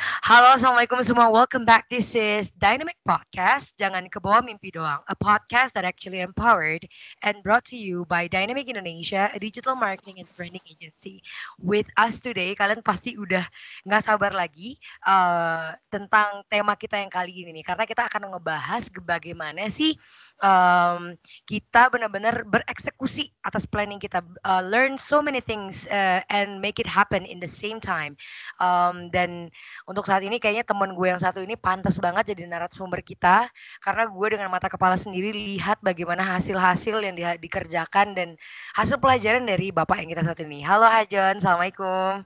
Halo, 0.00 0.56
Assalamualaikum 0.56 1.04
semua. 1.04 1.28
Welcome 1.28 1.68
back. 1.68 1.84
This 1.92 2.16
is 2.16 2.48
Dynamic 2.56 2.96
Podcast. 3.04 3.76
Jangan 3.76 4.08
ke 4.08 4.16
bawah 4.16 4.40
mimpi 4.40 4.72
doang. 4.72 5.04
A 5.04 5.12
podcast 5.12 5.76
that 5.76 5.84
actually 5.84 6.24
empowered 6.24 6.88
and 7.20 7.36
brought 7.44 7.68
to 7.68 7.76
you 7.76 8.08
by 8.08 8.24
Dynamic 8.24 8.64
Indonesia, 8.72 9.28
a 9.28 9.36
digital 9.36 9.76
marketing 9.76 10.24
and 10.24 10.28
branding 10.32 10.64
agency. 10.64 11.20
With 11.60 11.84
us 12.00 12.16
today, 12.16 12.56
kalian 12.56 12.80
pasti 12.80 13.20
udah 13.20 13.44
nggak 13.84 14.00
sabar 14.00 14.32
lagi 14.32 14.80
uh, 15.04 15.76
tentang 15.92 16.48
tema 16.48 16.80
kita 16.80 16.96
yang 16.96 17.12
kali 17.12 17.44
ini 17.44 17.60
nih. 17.60 17.64
Karena 17.68 17.84
kita 17.84 18.08
akan 18.08 18.32
ngebahas 18.32 18.88
bagaimana 19.04 19.68
sih 19.68 20.00
um, 20.40 21.14
kita 21.44 21.92
benar-benar 21.92 22.44
bereksekusi 22.48 23.30
atas 23.44 23.68
planning 23.68 24.00
kita, 24.00 24.24
uh, 24.48 24.64
learn 24.64 24.96
so 24.96 25.20
many 25.20 25.40
things 25.40 25.84
uh, 25.92 26.24
and 26.32 26.58
make 26.60 26.80
it 26.80 26.88
happen 26.88 27.24
in 27.28 27.38
the 27.38 27.48
same 27.48 27.78
time. 27.78 28.16
Um, 28.58 29.12
dan 29.12 29.52
untuk 29.90 30.06
saat 30.06 30.22
ini 30.22 30.38
kayaknya 30.38 30.62
temen 30.62 30.94
gue 30.94 31.10
yang 31.10 31.18
satu 31.18 31.42
ini 31.42 31.58
pantas 31.58 31.98
banget 31.98 32.30
jadi 32.30 32.46
narasumber 32.46 33.02
kita 33.02 33.50
karena 33.82 34.06
gue 34.06 34.26
dengan 34.30 34.46
mata 34.46 34.70
kepala 34.70 34.94
sendiri 34.94 35.34
lihat 35.34 35.82
bagaimana 35.82 36.22
hasil-hasil 36.22 37.02
yang 37.02 37.18
di, 37.18 37.26
dikerjakan 37.42 38.14
dan 38.14 38.38
hasil 38.78 39.02
pelajaran 39.02 39.42
dari 39.42 39.74
bapak 39.74 39.98
yang 39.98 40.14
kita 40.14 40.22
satu 40.22 40.46
ini. 40.46 40.62
Halo 40.62 40.86
Hajon, 40.86 41.42
assalamualaikum. 41.42 42.22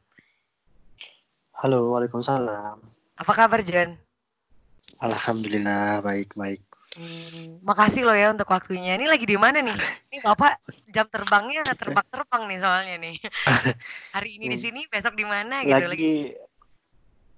Halo, 1.56 1.96
waalaikumsalam. 1.96 2.84
Apa 3.16 3.32
kabar 3.32 3.64
Jon? 3.64 3.96
Alhamdulillah 5.00 6.04
baik 6.04 6.36
baik. 6.36 6.60
Hmm, 7.00 7.64
makasih 7.64 8.04
loh 8.04 8.14
ya 8.14 8.28
untuk 8.28 8.46
waktunya. 8.52 8.94
Ini 9.00 9.08
lagi 9.08 9.24
di 9.24 9.40
mana 9.40 9.64
nih? 9.64 9.74
Ini 10.12 10.20
bapak 10.20 10.60
jam 10.92 11.08
terbangnya 11.08 11.64
terbang-terbang 11.80 12.42
nih 12.44 12.58
soalnya 12.60 12.94
nih. 13.00 13.16
Hari 14.20 14.30
ini 14.36 14.52
di 14.52 14.58
sini, 14.60 14.80
besok 14.86 15.16
di 15.16 15.24
mana 15.24 15.64
gitu 15.64 15.88
lagi. 15.88 15.90
Lagi 15.90 16.14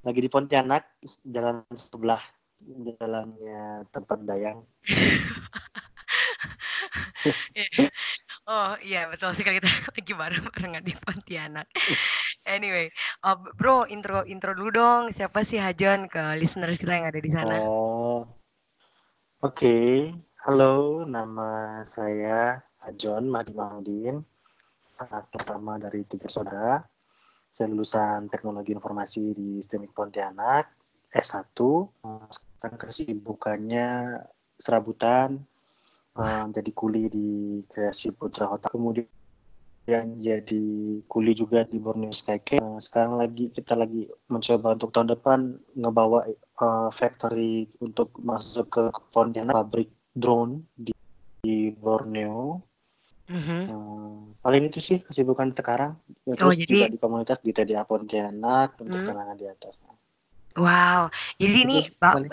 lagi 0.06 0.22
di 0.22 0.30
Pontianak 0.30 1.02
jalan 1.26 1.66
sebelah 1.74 2.22
jalannya 2.62 3.90
tempat 3.90 4.22
Dayang. 4.22 4.62
oh 8.46 8.78
iya 8.86 9.10
betul 9.10 9.34
sih 9.34 9.42
kita 9.42 9.66
lagi 9.98 10.14
bareng-barengan 10.14 10.86
di 10.86 10.94
Pontianak. 10.94 11.66
Anyway, 12.46 12.94
uh, 13.26 13.34
bro 13.58 13.90
intro 13.90 14.22
intro 14.22 14.54
dulu 14.54 14.70
dong 14.70 15.10
siapa 15.10 15.42
sih 15.42 15.58
Hajon 15.58 16.06
ke 16.06 16.38
listeners 16.38 16.78
kita 16.78 16.94
yang 16.94 17.10
ada 17.10 17.18
di 17.18 17.26
sana. 17.26 17.58
Oh, 17.58 18.22
oke. 19.42 19.50
Okay. 19.50 20.14
Halo, 20.46 21.02
nama 21.02 21.82
saya 21.82 22.62
Hajon 22.86 23.26
Mahdi 23.26 23.50
Mahmudin, 23.50 24.22
anak 25.02 25.26
pertama 25.34 25.74
dari 25.74 26.06
tiga 26.06 26.30
saudara. 26.30 26.86
Saya 27.56 27.72
lulusan 27.72 28.28
Teknologi 28.28 28.76
Informasi 28.76 29.32
di 29.32 29.64
STEMIK 29.64 29.96
Pontianak, 29.96 30.76
S1. 31.08 31.56
Sekarang 32.28 32.76
kesibukannya 32.76 34.20
serabutan, 34.60 35.40
um, 36.20 36.52
jadi 36.52 36.70
kuli 36.76 37.08
di 37.08 37.30
Kreasi 37.64 38.12
Putra 38.12 38.52
Hotel. 38.52 38.68
Kemudian 38.68 39.08
yang 39.88 40.20
jadi 40.20 40.66
kuli 41.08 41.32
juga 41.32 41.64
di 41.64 41.80
Borneo 41.80 42.12
Skycare. 42.12 42.60
Sekarang 42.84 43.16
lagi 43.16 43.48
kita 43.48 43.72
lagi 43.72 44.04
mencoba 44.28 44.76
untuk 44.76 44.92
tahun 44.92 45.16
depan 45.16 45.56
ngebawa 45.80 46.28
uh, 46.60 46.92
factory 46.92 47.72
untuk 47.80 48.12
masuk 48.20 48.68
ke 48.68 48.84
Pontianak 49.16 49.56
pabrik 49.56 49.88
drone 50.12 50.60
di, 50.76 50.92
di 51.40 51.72
Borneo 51.72 52.60
Mm-hmm. 53.26 53.60
Hmm, 53.66 54.38
paling 54.38 54.70
itu 54.70 54.78
sih 54.78 54.98
kesibukan 55.02 55.50
sekarang. 55.50 55.98
Ya, 56.22 56.38
oh, 56.38 56.54
terus 56.54 56.62
jadi... 56.62 56.70
juga 56.70 56.86
di 56.94 56.98
komunitas 57.02 57.38
di 57.42 57.50
TDA 57.50 57.82
Pontianak 57.82 58.78
untuk 58.78 59.02
mm. 59.02 59.06
kenangan 59.10 59.36
di 59.36 59.46
atas. 59.50 59.74
Wow, 60.56 61.12
jadi 61.36 61.68
ini 61.68 61.84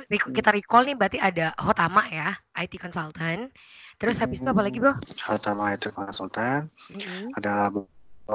kita 0.08 0.56
recall 0.56 0.88
nih 0.88 0.96
berarti 0.96 1.20
ada 1.20 1.52
Hotama 1.60 2.08
ya, 2.08 2.32
IT 2.56 2.80
consultant. 2.80 3.52
Terus 4.00 4.16
habis 4.24 4.40
itu 4.40 4.48
apa 4.48 4.64
lagi 4.64 4.80
bro? 4.80 4.96
Hotama 5.28 5.76
IT 5.76 5.92
consultant. 5.92 6.72
Mm-hmm. 6.94 7.36
Ada 7.36 7.74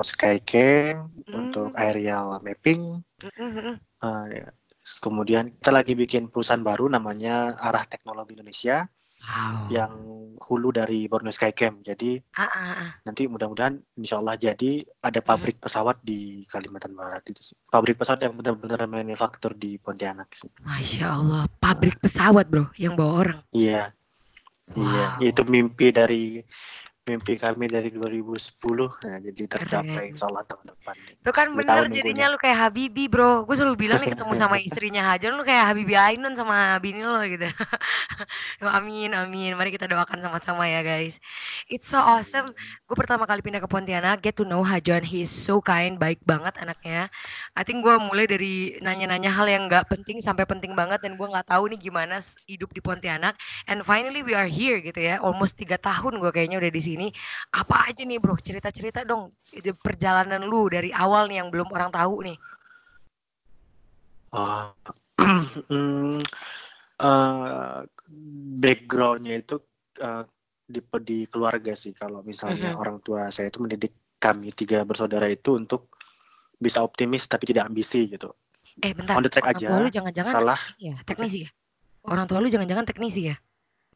Skycam 0.05 1.09
mm-hmm. 1.09 1.33
untuk 1.33 1.73
aerial 1.79 2.37
mapping. 2.45 3.01
Mm-hmm. 3.25 3.75
Uh, 4.05 4.27
ya. 4.29 4.49
Kemudian 5.01 5.53
kita 5.57 5.71
lagi 5.73 5.93
bikin 5.97 6.29
perusahaan 6.29 6.61
baru 6.61 6.89
namanya 6.93 7.57
Arah 7.57 7.85
Teknologi 7.89 8.37
Indonesia 8.37 8.89
wow. 9.23 9.67
yang 9.71 9.93
hulu 10.49 10.73
dari 10.73 11.05
Borneo 11.11 11.35
Skycam. 11.35 11.85
Jadi 11.85 12.17
ah, 12.41 12.49
ah, 12.49 12.73
ah. 12.73 12.91
nanti 13.05 13.29
mudah-mudahan 13.29 13.77
insya 14.01 14.17
Allah 14.23 14.41
jadi 14.41 14.81
ada 15.05 15.21
pabrik 15.21 15.61
hmm. 15.61 15.65
pesawat 15.69 15.97
di 16.01 16.43
Kalimantan 16.49 16.97
Barat 16.97 17.23
itu 17.29 17.53
sih. 17.53 17.57
Pabrik 17.69 18.01
pesawat 18.01 18.25
yang 18.25 18.35
benar-benar 18.35 18.89
manufaktur 18.89 19.53
di 19.53 19.77
Pontianak 19.77 20.33
sih. 20.33 20.49
Masya 20.65 21.07
Allah, 21.13 21.45
pabrik 21.61 22.01
pesawat 22.01 22.49
bro 22.49 22.73
yang 22.81 22.97
bawa 22.97 23.13
orang. 23.29 23.39
Iya. 23.53 23.93
iya 24.73 24.81
wow. 24.81 25.21
Iya, 25.21 25.33
itu 25.33 25.43
mimpi 25.45 25.93
dari 25.93 26.41
mimpi 27.09 27.41
kami 27.41 27.73
dari 27.73 27.89
2010 27.89 28.61
nah, 29.09 29.17
jadi 29.25 29.43
tercapai 29.49 30.13
insya 30.13 30.29
Allah 30.29 30.45
tahun 30.45 30.77
depan. 30.77 30.95
Itu 31.25 31.31
kan 31.33 31.57
bener 31.57 31.89
jadinya 31.89 32.29
lu 32.29 32.37
kayak 32.37 32.69
Habibi 32.69 33.09
bro. 33.09 33.49
Gue 33.49 33.57
selalu 33.57 33.89
bilang 33.89 34.05
nih 34.05 34.13
ketemu 34.13 34.33
sama 34.37 34.61
istrinya 34.69 35.03
Hajar 35.09 35.33
lu 35.33 35.41
kayak 35.41 35.73
Habibi 35.73 35.97
Ainun 35.97 36.37
sama 36.37 36.77
bini 36.85 37.01
lo 37.01 37.17
gitu. 37.25 37.49
Amin 38.77 39.17
amin. 39.17 39.57
Mari 39.57 39.73
kita 39.73 39.89
doakan 39.89 40.21
sama-sama 40.21 40.69
ya 40.69 40.85
guys. 40.85 41.17
It's 41.73 41.89
so 41.89 41.97
awesome. 41.97 42.53
Gue 42.85 42.97
pertama 43.01 43.25
kali 43.25 43.41
pindah 43.41 43.65
ke 43.65 43.69
Pontianak. 43.71 44.21
Get 44.21 44.37
to 44.37 44.45
know 44.45 44.61
Hajon 44.61 45.01
he 45.01 45.25
is 45.25 45.33
so 45.33 45.65
kind 45.65 45.97
baik 45.97 46.21
banget 46.29 46.61
anaknya. 46.61 47.09
I 47.57 47.65
think 47.65 47.81
gue 47.81 47.97
mulai 47.97 48.29
dari 48.29 48.77
nanya-nanya 48.85 49.33
hal 49.33 49.49
yang 49.49 49.73
gak 49.73 49.89
penting 49.89 50.21
sampai 50.21 50.45
penting 50.45 50.77
banget 50.77 51.01
dan 51.01 51.17
gue 51.17 51.25
nggak 51.25 51.49
tahu 51.49 51.73
nih 51.73 51.81
gimana 51.81 52.21
hidup 52.45 52.69
di 52.77 52.85
Pontianak. 52.85 53.41
And 53.65 53.81
finally 53.81 54.21
we 54.21 54.37
are 54.37 54.51
here 54.51 54.85
gitu 54.85 55.01
ya. 55.01 55.25
Almost 55.25 55.57
tiga 55.57 55.81
tahun 55.81 56.21
gue 56.21 56.29
kayaknya 56.29 56.61
udah 56.61 56.69
di 56.69 56.83
sini 56.85 56.98
ini. 56.99 57.09
Apa 57.55 57.89
aja 57.89 58.03
nih 58.03 58.19
bro, 58.19 58.35
cerita-cerita 58.37 59.07
dong 59.07 59.33
perjalanan 59.81 60.43
lu 60.43 60.67
dari 60.67 60.91
awal 60.91 61.31
nih 61.31 61.41
yang 61.41 61.49
belum 61.49 61.71
orang 61.71 61.95
tahu 61.95 62.27
nih. 62.27 62.37
Uh, 64.29 64.69
uh, 67.01 67.81
backgroundnya 68.63 69.41
itu 69.41 69.57
uh, 70.03 70.27
di, 70.69 70.81
di 71.07 71.19
keluarga 71.31 71.73
sih. 71.73 71.95
Kalau 71.97 72.21
misalnya 72.27 72.75
uh-huh. 72.75 72.83
orang 72.83 72.99
tua 73.01 73.31
saya 73.33 73.49
itu 73.49 73.63
mendidik 73.63 73.95
kami 74.19 74.51
tiga 74.53 74.83
bersaudara 74.83 75.31
itu 75.31 75.55
untuk 75.55 75.95
bisa 76.59 76.83
optimis 76.83 77.25
tapi 77.31 77.55
tidak 77.55 77.71
ambisi 77.71 78.11
gitu. 78.11 78.35
Eh 78.83 78.93
bentar. 78.95 79.15
On 79.19 79.23
the 79.23 79.31
track 79.31 79.47
orang 79.47 79.57
aja. 79.57 79.67
Tua 79.71 79.79
lu 79.81 79.91
jangan-jangan 79.91 80.33
salah. 80.35 80.61
Ya, 80.79 80.95
teknisi 81.07 81.47
ya. 81.47 81.51
Orang 82.07 82.27
tua 82.27 82.39
lu 82.43 82.51
jangan-jangan 82.51 82.85
teknisi 82.87 83.31
ya. 83.31 83.37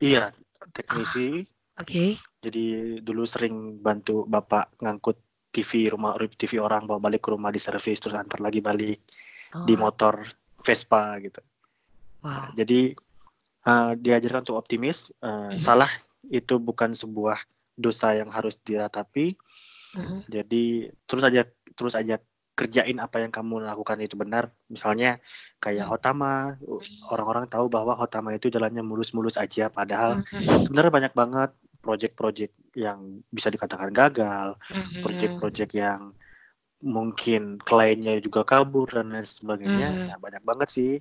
Iya, 0.03 0.35
teknisi. 0.75 1.47
Oke. 1.81 1.89
Okay. 1.89 2.11
Jadi 2.43 2.65
dulu 3.01 3.23
sering 3.25 3.79
bantu 3.79 4.27
bapak 4.27 4.77
ngangkut 4.83 5.17
TV 5.53 5.93
rumah 5.93 6.17
TV 6.17 6.59
orang 6.59 6.89
bawa 6.89 6.99
balik 6.99 7.29
ke 7.29 7.31
rumah 7.31 7.53
di 7.53 7.61
servis 7.61 8.01
terus 8.01 8.17
antar 8.17 8.41
lagi 8.41 8.65
balik 8.65 8.99
oh. 9.53 9.69
di 9.69 9.77
motor 9.77 10.25
Vespa 10.65 11.21
gitu. 11.21 11.41
Wow. 12.25 12.31
Nah, 12.31 12.49
jadi 12.57 12.97
uh, 13.69 13.93
diajarkan 13.95 14.43
untuk 14.49 14.59
optimis. 14.59 15.13
Uh, 15.21 15.53
mm-hmm. 15.53 15.61
Salah 15.61 15.91
itu 16.33 16.57
bukan 16.57 16.97
sebuah 16.97 17.39
dosa 17.77 18.17
yang 18.17 18.33
harus 18.33 18.57
diratapi. 18.65 19.37
Mm-hmm. 19.93 20.19
Jadi 20.33 20.65
terus 21.05 21.25
aja 21.25 21.43
terus 21.77 21.93
aja 21.93 22.17
kerjain 22.53 23.01
apa 23.01 23.25
yang 23.25 23.33
kamu 23.33 23.65
lakukan 23.65 23.99
itu 24.01 24.15
benar. 24.15 24.53
Misalnya 24.69 25.19
kayak 25.57 25.89
hmm. 25.89 25.93
Hotama, 25.93 26.61
orang-orang 27.09 27.49
tahu 27.49 27.73
bahwa 27.73 27.97
Hotama 27.97 28.37
itu 28.37 28.53
jalannya 28.53 28.85
mulus-mulus 28.85 29.41
aja, 29.41 29.73
padahal 29.73 30.21
hmm. 30.29 30.69
sebenarnya 30.69 30.93
banyak 30.93 31.13
banget 31.17 31.51
project-project 31.83 32.55
yang 32.79 33.21
bisa 33.29 33.51
dikatakan 33.51 33.91
gagal, 33.91 34.57
Mhm. 34.71 35.03
project-project 35.03 35.73
yang 35.75 36.15
mungkin 36.83 37.63
kliennya 37.63 38.19
juga 38.19 38.43
kabur 38.43 38.91
dan 38.91 39.11
lain 39.11 39.27
sebagainya. 39.27 39.89
Mhm. 39.93 40.07
Ya, 40.09 40.17
banyak 40.19 40.43
banget 40.43 40.69
sih 40.71 40.93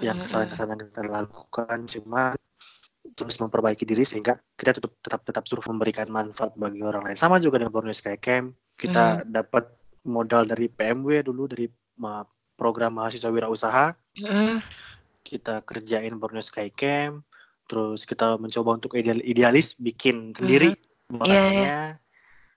yang 0.00 0.18
Mhm. 0.18 0.24
kesalahan-kesalahan 0.26 0.80
yang 0.82 0.90
kita 0.90 1.02
lakukan 1.06 1.78
cuma 1.88 2.22
terus 3.18 3.34
memperbaiki 3.36 3.82
diri 3.82 4.06
sehingga 4.06 4.38
kita 4.54 4.78
tetap 4.78 4.92
tetap 5.02 5.20
tetap 5.26 5.44
suruh 5.50 5.64
memberikan 5.68 6.06
manfaat 6.06 6.54
bagi 6.54 6.80
orang 6.86 7.02
lain 7.10 7.18
sama 7.18 7.42
juga 7.42 7.58
dengan 7.58 7.74
Borneo 7.74 7.90
Sky 7.90 8.14
Camp 8.14 8.54
kita 8.78 9.26
dapat 9.26 9.66
modal 10.06 10.46
dari 10.46 10.70
PMW 10.70 11.26
dulu 11.26 11.50
dari 11.50 11.66
program 12.54 12.94
mahasiswa 13.02 13.26
wirausaha 13.26 13.90
Mhm. 14.22 14.62
kita 15.26 15.66
kerjain 15.66 16.14
Borneo 16.14 16.46
Sky 16.46 16.70
Camp 16.70 17.26
terus 17.68 18.04
kita 18.04 18.36
mencoba 18.36 18.76
untuk 18.76 18.92
ideal, 18.98 19.20
idealis 19.22 19.74
bikin 19.78 20.34
sendiri 20.36 20.76
makanya 21.12 21.98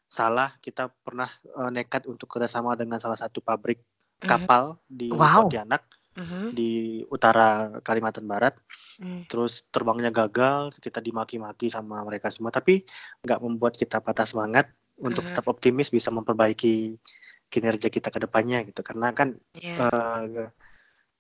salah 0.06 0.54
kita 0.64 0.92
pernah 1.04 1.28
eh, 1.44 1.70
nekat 1.74 2.08
untuk 2.08 2.30
kerjasama 2.30 2.78
dengan 2.78 3.02
salah 3.02 3.18
satu 3.20 3.42
pabrik 3.42 3.82
Mhm. 4.24 4.28
kapal 4.30 4.64
di 4.88 5.12
Wow. 5.12 5.48
Pontianak 5.50 5.84
Mhm. 6.16 6.56
di 6.56 6.72
utara 7.12 7.80
Kalimantan 7.84 8.26
Barat 8.26 8.56
Mhm. 9.02 9.28
terus 9.28 9.66
terbangnya 9.74 10.14
gagal 10.14 10.72
kita 10.80 11.02
dimaki-maki 11.04 11.68
sama 11.68 12.00
mereka 12.06 12.32
semua 12.32 12.54
tapi 12.54 12.86
nggak 13.26 13.40
membuat 13.42 13.74
kita 13.76 14.00
patah 14.00 14.24
semangat 14.24 14.72
untuk 15.02 15.26
Mhm. 15.26 15.30
tetap 15.34 15.46
optimis 15.52 15.92
bisa 15.92 16.14
memperbaiki 16.14 16.96
kinerja 17.52 17.92
kita 17.92 18.10
ke 18.10 18.20
depannya 18.24 18.64
gitu 18.64 18.82
karena 18.82 19.12
kan 19.12 19.36
Iya. 19.58 19.76
eh, 19.84 20.48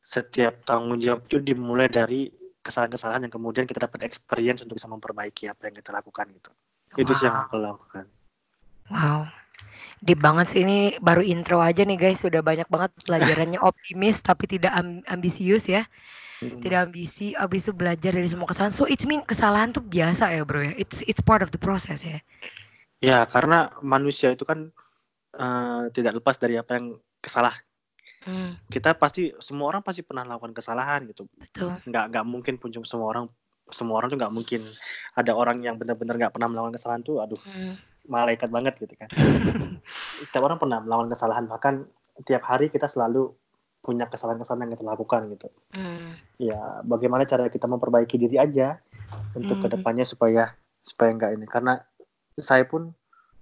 setiap 0.05 0.61
tanggung 0.63 1.01
jawab 1.01 1.25
itu 1.25 1.41
dimulai 1.41 1.89
dari 1.89 2.29
kesalahan-kesalahan 2.65 3.29
yang 3.29 3.33
kemudian 3.33 3.69
kita 3.69 3.85
dapat 3.85 4.09
experience 4.09 4.65
untuk 4.65 4.81
bisa 4.81 4.89
memperbaiki 4.89 5.45
apa 5.45 5.69
yang 5.69 5.75
kita 5.77 5.93
lakukan 5.93 6.25
gitu 6.33 6.49
itu 6.97 7.11
sih 7.13 7.29
yang 7.29 7.37
Wow. 7.37 7.45
aku 7.45 7.55
lakukan 7.61 8.05
Wow. 8.89 9.19
Deep 10.05 10.21
banget 10.21 10.53
sih 10.53 10.61
ini 10.61 10.93
baru 11.01 11.25
intro 11.25 11.57
aja 11.57 11.81
nih 11.81 11.97
guys, 11.97 12.21
sudah 12.21 12.45
banyak 12.45 12.69
banget 12.69 12.93
pelajarannya 13.01 13.57
optimis 13.69 14.21
tapi 14.21 14.45
tidak 14.45 14.73
am- 14.77 15.01
ambisius 15.09 15.65
ya. 15.65 15.89
Hmm. 16.43 16.61
Tidak 16.61 16.91
ambisi, 16.91 17.33
habis 17.33 17.65
itu 17.65 17.73
belajar 17.73 18.13
dari 18.13 18.29
semua 18.29 18.45
kesalahan. 18.45 18.75
So 18.75 18.85
it's 18.85 19.07
mean 19.09 19.25
kesalahan 19.25 19.73
tuh 19.73 19.81
biasa 19.81 20.29
ya, 20.35 20.45
Bro 20.45 20.61
ya. 20.61 20.73
It's 20.77 21.01
it's 21.09 21.23
part 21.23 21.41
of 21.41 21.49
the 21.49 21.57
process 21.57 22.05
ya. 22.05 22.21
ya 23.01 23.25
karena 23.25 23.73
manusia 23.81 24.33
itu 24.33 24.45
kan 24.45 24.69
eh, 25.35 25.83
tidak 25.95 26.21
lepas 26.21 26.35
dari 26.37 26.57
apa 26.59 26.77
yang 26.77 26.97
kesalah 27.21 27.53
Hmm, 28.25 28.57
kita 28.67 28.97
pasti 28.97 29.29
semua 29.37 29.69
orang 29.69 29.85
pasti 29.85 30.01
pernah 30.01 30.25
melakukan 30.25 30.57
kesalahan 30.57 31.05
gitu 31.05 31.29
betul. 31.37 31.69
nggak 31.85 32.05
nggak 32.09 32.25
mungkin 32.25 32.57
pun 32.57 32.73
cuma 32.73 32.81
semua 32.83 33.07
orang 33.13 33.25
semua 33.69 34.01
orang 34.01 34.09
tuh 34.09 34.17
nggak 34.17 34.33
mungkin 34.33 34.61
ada 35.13 35.31
orang 35.33 35.61
yang 35.61 35.77
benar-benar 35.77 36.17
nggak 36.17 36.33
pernah 36.33 36.49
melakukan 36.49 36.73
kesalahan 36.75 37.01
tuh 37.01 37.21
aduh 37.21 37.41
Hmm. 37.45 37.77
malaikat 38.05 38.49
banget 38.49 38.73
gitu 38.81 38.93
kan 38.97 39.09
setiap 40.25 40.41
orang 40.41 40.57
pernah 40.57 40.81
melakukan 40.81 41.13
kesalahan 41.13 41.45
bahkan 41.45 41.85
tiap 42.25 42.41
hari 42.45 42.69
kita 42.69 42.85
selalu 42.85 43.29
punya 43.81 44.09
kesalahan-kesalahan 44.09 44.65
yang 44.65 44.73
kita 44.73 44.85
lakukan 44.85 45.21
gitu 45.29 45.47
Hmm. 45.73 46.17
ya 46.37 46.81
bagaimana 46.81 47.23
cara 47.23 47.45
kita 47.47 47.65
memperbaiki 47.65 48.17
diri 48.17 48.37
aja 48.37 48.81
untuk 49.33 49.61
Hmm. 49.61 49.69
ke 49.69 49.77
depannya 49.77 50.05
supaya 50.05 50.49
supaya 50.81 51.13
nggak 51.13 51.31
ini 51.37 51.45
karena 51.45 51.77
saya 52.37 52.65
pun 52.65 52.89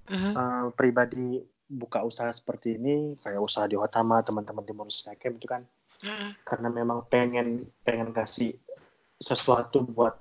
Mhm. 0.03 0.31
eh, 0.33 0.65
pribadi 0.75 1.39
buka 1.73 2.05
usaha 2.05 2.29
seperti 2.29 2.77
ini 2.77 3.17
kayak 3.19 3.41
usaha 3.41 3.65
di 3.65 3.73
Hotama 3.73 4.21
teman-teman 4.21 4.63
di 4.63 4.73
Manusia 4.77 5.11
Camp 5.17 5.41
itu 5.41 5.47
kan 5.49 5.65
Mhm. 6.03 6.29
karena 6.43 6.67
memang 6.69 6.99
pengen 7.07 7.65
pengen 7.81 8.11
kasih 8.11 8.53
sesuatu 9.17 9.81
buat 9.87 10.13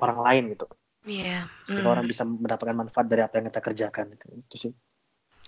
orang 0.00 0.18
lain 0.24 0.44
gitu 0.56 0.66
Iya. 1.04 1.46
sehingga 1.64 1.92
Hmm. 1.92 1.94
orang 2.00 2.06
bisa 2.08 2.22
mendapatkan 2.24 2.76
manfaat 2.76 3.06
dari 3.06 3.22
apa 3.22 3.36
yang 3.38 3.46
kita 3.52 3.60
kerjakan 3.60 4.06
itu, 4.16 4.26
itu 4.32 4.56
sih 4.68 4.72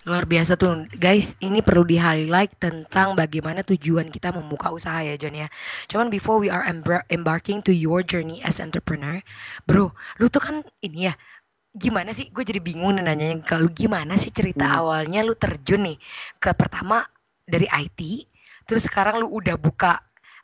Luar 0.02 0.26
biasa 0.26 0.58
tuh, 0.58 0.90
guys. 0.98 1.30
Ini 1.38 1.62
perlu 1.62 1.86
di 1.86 1.94
highlight 1.94 2.58
tentang 2.58 3.14
bagaimana 3.14 3.62
tujuan 3.62 4.10
kita 4.10 4.34
membuka 4.34 4.74
usaha 4.74 4.98
ya, 4.98 5.14
John 5.14 5.38
ya. 5.38 5.46
Cuman 5.86 6.10
before 6.10 6.42
we 6.42 6.50
are 6.50 6.66
embarking 7.06 7.62
to 7.62 7.70
your 7.70 8.02
journey 8.02 8.42
as 8.42 8.58
entrepreneur, 8.58 9.22
bro, 9.62 9.94
lu 10.18 10.26
tuh 10.26 10.42
kan 10.42 10.66
ini 10.82 11.06
ya, 11.06 11.14
gimana 11.72 12.12
sih? 12.12 12.28
Gue 12.28 12.44
jadi 12.44 12.60
bingung 12.60 12.96
nih 12.96 13.04
nanyanya 13.04 13.40
ke 13.42 13.56
lu 13.56 13.72
gimana 13.72 14.14
sih 14.20 14.28
cerita 14.28 14.68
Hmm. 14.68 14.78
awalnya 14.84 15.24
lu 15.24 15.32
terjun 15.32 15.82
nih 15.88 15.96
ke 16.38 16.52
pertama 16.52 17.04
dari 17.48 17.66
IT, 17.66 18.28
terus 18.68 18.84
sekarang 18.86 19.20
lu 19.24 19.28
udah 19.32 19.56
buka 19.56 19.98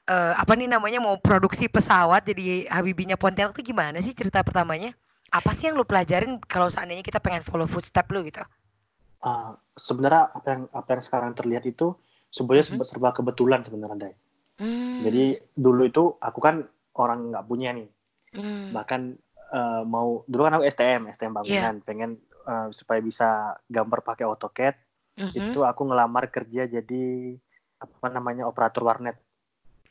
eh, 0.08 0.32
apa 0.32 0.56
nih 0.56 0.72
namanya 0.72 1.04
mau 1.04 1.20
produksi 1.20 1.68
pesawat 1.68 2.24
jadi 2.24 2.64
Habibinya 2.72 3.20
Pontianak 3.20 3.52
tuh 3.52 3.60
gimana 3.60 4.00
sih 4.00 4.16
cerita 4.16 4.40
pertamanya? 4.40 4.96
Apa 5.28 5.52
sih 5.52 5.68
yang 5.68 5.76
lu 5.76 5.84
pelajarin 5.84 6.40
kalau 6.48 6.72
seandainya 6.72 7.04
kita 7.04 7.20
pengen 7.20 7.44
follow 7.44 7.68
footstep 7.68 8.08
lu 8.08 8.24
gitu? 8.24 8.40
Ah, 9.20 9.52
sebenarnya 9.76 10.32
apa 10.32 10.46
yang 10.48 10.62
apa 10.72 10.88
yang 10.96 11.02
sekarang 11.04 11.30
terlihat 11.36 11.68
itu 11.68 11.92
sebenarnya 12.32 12.72
Mhm. 12.72 12.88
serba- 12.88 13.12
kebetulan 13.12 13.60
sebenarnya 13.68 14.08
Dai. 14.08 14.14
Hmm. 14.58 15.04
jadi 15.04 15.38
dulu 15.54 15.82
itu 15.86 16.04
aku 16.18 16.40
kan 16.42 16.66
orang 16.98 17.30
nggak 17.30 17.44
punya 17.46 17.70
nih 17.76 17.88
Hmm. 18.34 18.74
bahkan 18.74 19.14
eh, 19.48 19.82
mau 19.84 20.22
dulu 20.24 20.42
kan 20.42 20.54
aku 20.54 20.64
STM 20.66 21.08
STM 21.08 21.32
bangunan 21.34 21.74
pengen 21.80 22.10
eh, 22.42 22.68
supaya 22.70 23.00
bisa 23.00 23.28
gambar 23.64 24.00
pakai 24.02 24.24
AutoCAD 24.24 24.76
Mhm. 25.18 25.34
itu 25.34 25.60
aku 25.60 25.82
ngelamar 25.84 26.28
kerja 26.28 26.64
jadi 26.64 27.04
apa 27.76 28.06
namanya 28.08 28.44
operator 28.44 28.82
warnet 28.82 29.18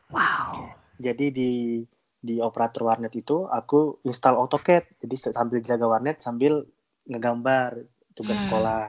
Wow. 0.08 0.72
jadi 0.96 1.30
di 1.30 1.84
di 2.18 2.40
operator 2.40 2.82
warnet 2.84 3.12
itu 3.14 3.44
aku 3.46 4.00
install 4.02 4.36
AutoCAD 4.38 4.98
jadi 4.98 5.16
sambil 5.32 5.60
jaga 5.60 5.86
warnet 5.86 6.18
sambil 6.18 6.64
ngegambar 7.04 7.76
tugas 8.14 8.40
Hmm. 8.40 8.46
sekolah 8.46 8.82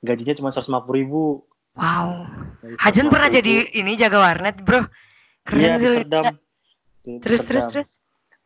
gajinya 0.00 0.34
cuma 0.34 0.50
150 0.50 0.90
ribu 0.92 1.46
Wow. 1.70 2.26
Hajan 2.76 3.06
150.000. 3.06 3.08
pernah 3.08 3.28
jadi 3.30 3.52
ini 3.72 3.94
jaga 3.94 4.18
warnet, 4.18 4.58
Bro. 4.58 4.90
Keren 5.46 5.62
iya 5.62 5.78
di. 5.78 5.86
Serdam 5.86 6.24
Di 7.00 7.12
Terus 7.22 7.38
terus 7.40 7.46
Serdam. 7.46 7.70
terus. 7.72 7.90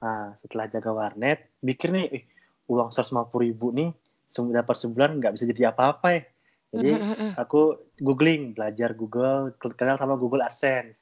Nah 0.05 0.37
setelah 0.37 0.69
jaga 0.69 0.93
warnet 0.93 1.49
mikir 1.65 1.89
nih 1.89 2.07
eh, 2.13 2.23
uang 2.69 2.93
150 2.93 3.25
ribu 3.41 3.73
nih 3.73 3.89
dapat 4.53 4.77
sebulan 4.77 5.17
nggak 5.17 5.33
bisa 5.33 5.49
jadi 5.49 5.73
apa-apa 5.73 6.09
ya 6.13 6.23
jadi 6.75 6.91
Mhm, 6.99 7.07
mhm, 7.07 7.31
aku 7.39 7.61
googling 8.03 8.53
belajar 8.53 8.93
Google 8.93 9.55
kenal 9.57 9.97
sama 9.97 10.19
Google 10.21 10.45
AdSense 10.45 11.01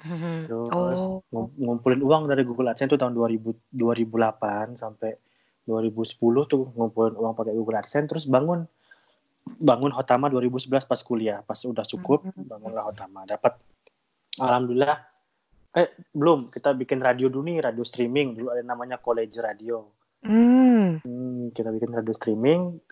mhm. 0.00 0.46
Terus 0.48 1.00
Oh. 1.04 1.20
ngum- 1.28 1.52
ngumpulin 1.58 2.00
uang 2.00 2.30
dari 2.30 2.46
Google 2.46 2.70
AdSense 2.70 2.94
itu 2.94 2.98
tahun 3.02 3.12
2000 3.12 3.58
2008 3.74 4.78
sampai 4.78 5.18
2010 5.66 6.16
tuh 6.46 6.70
ngumpulin 6.72 7.12
uang 7.12 7.34
pakai 7.34 7.52
Google 7.52 7.82
AdSense 7.82 8.08
terus 8.08 8.24
bangun 8.24 8.64
bangun 9.58 9.90
Hotama 9.90 10.30
2011 10.30 10.86
pas 10.86 11.00
kuliah 11.02 11.42
pas 11.42 11.58
udah 11.58 11.82
cukup 11.82 12.22
Hmm. 12.22 12.46
bangunlah 12.46 12.86
Hotama 12.86 13.26
dapat 13.26 13.58
alhamdulillah 14.38 15.07
eh 15.70 15.84
belum 16.10 16.48
kita 16.48 16.72
bikin 16.74 16.98
radio 16.98 17.28
dulu 17.28 17.44
nih 17.44 17.60
radio 17.62 17.82
streaming 17.82 18.32
dulu 18.34 18.48
ada 18.50 18.62
namanya 18.62 18.96
College 18.96 19.36
Radio 19.36 19.92
Hmm. 20.18 20.98
Hmm, 20.98 21.54
kita 21.54 21.70
bikin 21.70 21.94
radio 21.94 22.10
streaming 22.10 22.82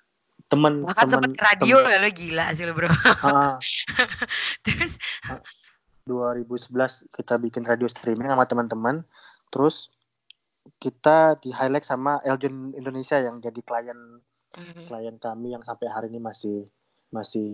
temen 0.47 0.87
Bahkan 0.87 1.11
temen 1.11 1.35
radio 1.35 1.83
ya 1.83 1.99
lo 1.99 2.07
gila 2.07 2.55
sih 2.55 2.63
lo, 2.63 2.71
Bro. 2.71 2.87
temen- 2.87 3.19
ah, 3.27 3.59
Terus 4.65 4.95
2011 6.07 6.71
kita 7.11 7.35
bikin 7.37 7.67
radio 7.67 7.87
streaming 7.87 8.31
sama 8.31 8.47
teman-teman 8.47 9.03
terus 9.49 9.91
kita 10.77 11.35
di 11.37 11.51
highlight 11.51 11.83
sama 11.83 12.23
Eljon 12.23 12.71
Indonesia 12.73 13.19
yang 13.19 13.39
jadi 13.39 13.59
klien 13.61 14.23
Mhm. 14.55 14.87
klien 14.87 15.17
kami 15.19 15.51
yang 15.51 15.61
sampai 15.61 15.91
hari 15.91 16.07
ini 16.07 16.23
masih 16.23 16.63
masih 17.11 17.51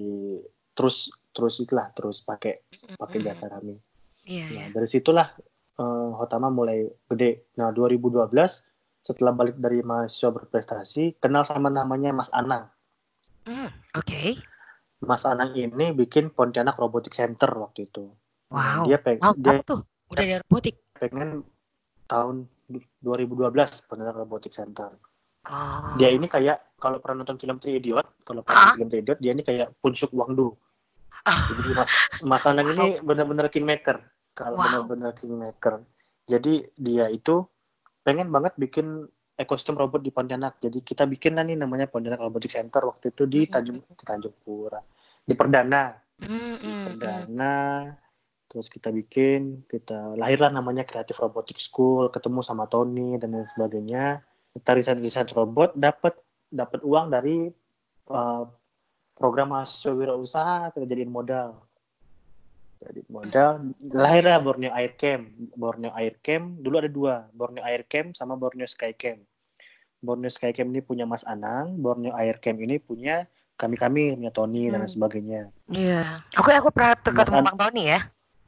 terus 0.72 1.08
terus 1.32 1.58
itulah 1.58 1.88
terus 1.90 2.20
pakai 2.20 2.60
pakai 2.94 3.18
Mhm. 3.18 3.24
jasa 3.24 3.48
kami. 3.48 3.80
Iya, 4.22 4.46
iya. 4.46 4.62
Nah 4.64 4.68
dari 4.72 4.86
situlah 4.86 5.28
eh, 5.74 6.10
Hotama 6.14 6.48
mulai 6.48 6.82
gede. 7.06 7.50
Nah 7.54 7.70
2012 7.70 8.30
setelah 8.98 9.32
balik 9.32 9.56
dari 9.56 9.80
mahasiswa 9.80 10.30
berprestasi 10.30 11.18
kenal 11.18 11.42
sama 11.42 11.66
namanya 11.68 12.10
Mas 12.10 12.30
Anang. 12.30 12.70
Hmm, 13.42 13.70
Oke. 13.92 14.38
Mas 15.00 15.26
Anang 15.26 15.50
ini 15.52 15.90
bikin 15.90 16.30
Pontianak 16.30 16.76
Robotic 16.76 17.10
Center 17.10 17.50
waktu 17.52 17.86
itu. 17.86 18.14
Nah, 18.48 18.78
Wow. 18.78 18.86
dia 18.86 18.98
peng 18.98 19.18
Wow, 19.18 19.34
dia 19.34 19.58
tuh? 19.62 19.82
Udah 20.06 20.22
ada 20.22 20.36
robotik. 20.40 20.76
pengen 20.94 21.42
tahun 22.04 22.46
2012 23.00 23.42
Pontianak 23.82 24.14
Robotic 24.14 24.52
Center. 24.52 24.94
Oh. 25.42 25.98
Dia 25.98 26.08
ini 26.08 26.30
kayak 26.30 26.78
kalau 26.78 27.02
pernah 27.02 27.20
nonton 27.20 27.34
film 27.34 27.58
Three 27.58 27.82
Idiot, 27.82 28.06
kalau 28.22 28.46
pernah 28.46 28.54
Ah. 28.54 28.64
nonton 28.68 28.78
film 28.78 28.90
Three 28.92 29.02
Idiot, 29.02 29.18
dia 29.18 29.32
ini 29.32 29.42
kayak 29.42 29.74
Punsuk 29.82 30.14
Wangdu. 30.14 30.54
Ah. 31.22 31.38
Jadi 31.54 31.70
Mas 31.74 31.90
Mas 32.22 32.44
Anang 32.46 32.68
ini 32.74 32.86
benar-benar 33.02 33.46
kingmaker. 33.48 34.02
Kalau 34.34 34.58
Wow. 34.58 34.64
benar-benar 34.88 35.12
kingmaker. 35.14 35.84
Jadi 36.26 36.66
dia 36.74 37.06
itu 37.12 37.46
pengen 38.02 38.30
banget 38.32 38.56
bikin 38.58 39.06
ekosistem 39.38 39.78
robot 39.78 40.02
di 40.02 40.10
Pontianak. 40.10 40.58
Jadi 40.62 40.82
kita 40.82 41.06
bikin 41.06 41.38
nih 41.38 41.58
namanya 41.58 41.86
Pontianak 41.90 42.20
Robotic 42.22 42.52
Center 42.54 42.82
waktu 42.86 43.10
itu 43.14 43.26
di. 43.26 43.46
Tanjung 43.46 43.82
di 43.82 44.04
Tanjung 44.04 44.34
Pura. 44.42 44.78
Di 45.22 45.34
Perdana, 45.38 45.94
di. 46.18 46.90
Perdana. 46.90 47.86
Terus 48.52 48.68
kita 48.68 48.92
bikin, 48.92 49.64
kita 49.64 50.12
lahirlah 50.12 50.52
namanya 50.52 50.84
Creative 50.84 51.16
Robotic 51.16 51.56
School, 51.56 52.12
ketemu 52.12 52.44
sama 52.44 52.68
Tony 52.68 53.16
dan 53.16 53.32
lain 53.32 53.48
sebagainya. 53.48 54.20
kita 54.52 54.76
riset 54.76 55.00
riset 55.00 55.32
robot 55.32 55.72
dapat 55.72 56.12
dapat 56.52 56.84
uang 56.84 57.08
dari 57.08 57.48
uh, 58.12 58.44
program 59.22 59.54
mahasiswa 59.54 59.94
wirausaha 59.94 60.74
kita 60.74 60.82
jadiin 60.82 61.06
modal 61.08 61.62
jadi 62.82 63.00
modal 63.06 63.70
lahirlah 63.78 64.42
Borneo 64.42 64.74
Air 64.74 64.98
Camp 64.98 65.22
Borneo 65.54 65.94
Air 65.94 66.18
Camp 66.18 66.58
dulu 66.58 66.82
ada 66.82 66.90
dua 66.90 67.14
Borneo 67.30 67.62
Air 67.62 67.86
Camp 67.86 68.18
sama 68.18 68.34
Borneo 68.34 68.66
Sky 68.66 68.90
Camp 68.90 69.22
Borneo 70.02 70.26
Sky 70.26 70.50
Camp 70.50 70.74
ini 70.74 70.82
punya 70.82 71.06
Mas 71.06 71.22
Anang 71.22 71.78
Borneo 71.78 72.10
Air 72.18 72.42
Camp 72.42 72.58
ini 72.58 72.82
punya 72.82 73.30
kami 73.54 73.78
kami 73.78 74.18
punya 74.18 74.34
Tony 74.34 74.66
dan 74.66 74.82
Hmm. 74.82 74.90
sebagainya 74.90 75.54
Iya. 75.70 76.26
Aku 76.34 76.50
aku 76.50 76.74
pernah 76.74 76.98
ketemu 76.98 77.38
An- 77.38 77.46
Bang 77.46 77.58
Tony 77.62 77.82
ya. 77.86 78.00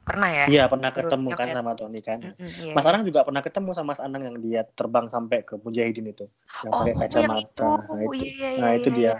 Pernah 0.05 0.29
ya? 0.29 0.45
iya 0.45 0.63
pernah 0.67 0.91
Terus 0.93 1.09
ketemu 1.09 1.27
kan 1.33 1.47
sama 1.49 1.71
Tony 1.73 1.97
kan 1.97 2.19
Mm-mm, 2.21 2.51
iya, 2.61 2.73
Mas. 2.77 2.85
Anang 2.85 3.01
juga 3.07 3.23
pernah 3.23 3.41
ketemu 3.41 3.69
sama 3.71 3.95
Mas 3.95 4.01
Anang 4.03 4.21
yang 4.21 4.37
dia 4.37 4.61
terbang 4.67 5.07
sampai 5.07 5.41
ke 5.41 5.55
Mujahidin 5.57 6.11
itu 6.11 6.27
yang 6.61 6.75
Oh, 6.75 6.83
pakai 6.83 6.93
kacamata 6.99 7.41
itu. 7.41 7.65
nah 7.89 8.01
itu 8.03 8.21
Iya, 8.21 8.49
iya, 8.51 8.59
nah 8.59 8.69
itu 8.75 8.89
iya, 8.91 8.97
dia 8.99 9.13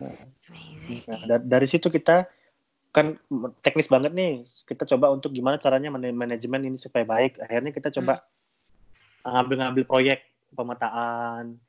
iya. 0.00 0.16
Nah, 0.88 1.20
da- 1.26 1.44
dari 1.44 1.66
situ 1.68 1.88
kita 1.88 2.24
kan 2.88 3.14
teknis 3.60 3.86
banget 3.86 4.12
nih. 4.12 4.40
Kita 4.64 4.88
coba 4.88 5.12
untuk 5.12 5.30
gimana 5.30 5.60
caranya 5.60 5.92
man- 5.92 6.16
manajemen 6.16 6.64
ini 6.64 6.78
supaya 6.80 7.04
baik. 7.04 7.36
Akhirnya 7.38 7.70
kita 7.70 7.92
coba 7.92 8.24
ngambil-ngambil 9.22 9.84
proyek 9.84 10.24
pemetaan, 10.56 11.60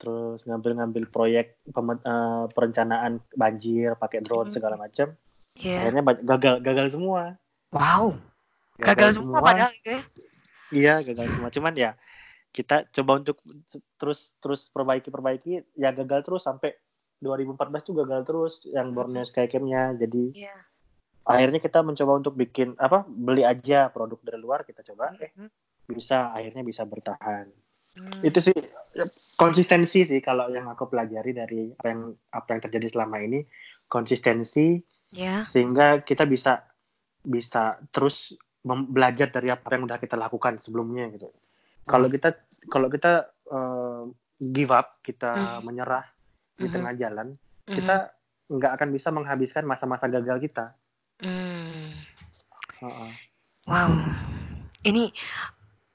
terus 0.00 0.48
ngambil-ngambil 0.48 1.04
proyek 1.06 1.60
eh, 1.62 2.44
perencanaan 2.50 3.20
banjir 3.36 3.94
pakai 4.00 4.24
drone 4.24 4.48
Hmm. 4.48 4.56
segala 4.56 4.80
macam. 4.80 5.12
Iya. 5.60 5.78
Akhirnya 5.84 6.02
gagal 6.24 6.54
gagal 6.64 6.86
semua. 6.96 7.36
Wow. 7.68 8.16
Gagal 8.80 9.20
semua 9.20 9.38
padahal 9.38 9.70
gitu 9.76 9.88
ya. 9.92 10.02
Iya, 10.72 10.94
gagal 11.12 11.26
semua. 11.36 11.48
Cuman 11.52 11.74
ya 11.76 11.92
kita 12.52 12.84
coba 12.88 13.20
untuk 13.20 13.36
terus 13.96 14.32
terus 14.40 14.68
perbaiki 14.68 15.08
perbaiki 15.08 15.64
ya 15.72 15.88
gagal 15.88 16.20
terus 16.20 16.44
sampai 16.44 16.76
2014 17.22 17.86
tuh 17.86 17.94
gagal 18.02 18.20
terus 18.26 18.54
yang 18.66 18.90
Borneo 18.90 19.22
Sky 19.22 19.46
Camp-nya. 19.46 19.94
Jadi 19.94 20.34
Iya. 20.34 20.56
akhirnya 21.22 21.62
kita 21.62 21.86
mencoba 21.86 22.18
untuk 22.18 22.34
bikin 22.34 22.74
apa 22.76 23.06
beli 23.06 23.46
aja 23.46 23.86
produk 23.88 24.18
dari 24.20 24.42
luar 24.42 24.66
kita 24.66 24.82
coba 24.82 25.14
eh 25.22 25.30
Mhm. 25.30 25.48
bisa 25.86 26.34
akhirnya 26.34 26.66
bisa 26.66 26.82
bertahan 26.82 27.46
Hmm. 27.94 28.24
itu 28.24 28.42
sih 28.42 28.56
konsistensi 29.36 30.02
sih 30.02 30.18
kalau 30.18 30.50
yang 30.50 30.66
aku 30.66 30.90
pelajari 30.90 31.30
dari 31.30 31.70
apa 31.70 31.86
yang 31.88 32.00
apa 32.32 32.48
yang 32.50 32.60
terjadi 32.66 32.86
selama 32.90 33.22
ini 33.22 33.46
konsistensi 33.86 34.82
Ya. 35.12 35.44
sehingga 35.44 36.02
kita 36.02 36.24
bisa 36.24 36.64
bisa 37.22 37.78
terus 37.94 38.34
belajar 38.64 39.30
dari 39.30 39.52
apa 39.52 39.68
yang 39.70 39.86
udah 39.86 40.02
kita 40.02 40.18
lakukan 40.18 40.58
sebelumnya 40.58 41.06
gitu 41.12 41.30
kalau 41.84 42.10
kita 42.10 42.34
kalau 42.66 42.90
kita 42.90 43.30
eh, 43.46 44.02
give 44.40 44.72
up 44.72 44.98
kita 45.04 45.60
Mhm. 45.60 45.62
menyerah 45.62 46.04
di 46.62 46.68
Mhm. 46.70 46.74
tengah 46.78 46.92
jalan 46.94 47.28
Mhm. 47.66 47.76
kita 47.76 47.96
nggak 48.52 48.72
akan 48.78 48.88
bisa 48.94 49.08
menghabiskan 49.10 49.64
masa-masa 49.66 50.06
gagal 50.06 50.38
kita 50.38 50.66
Hmm. 51.22 51.94
Heeh. 52.82 53.10
Wow. 53.70 53.94
Ini 54.82 55.14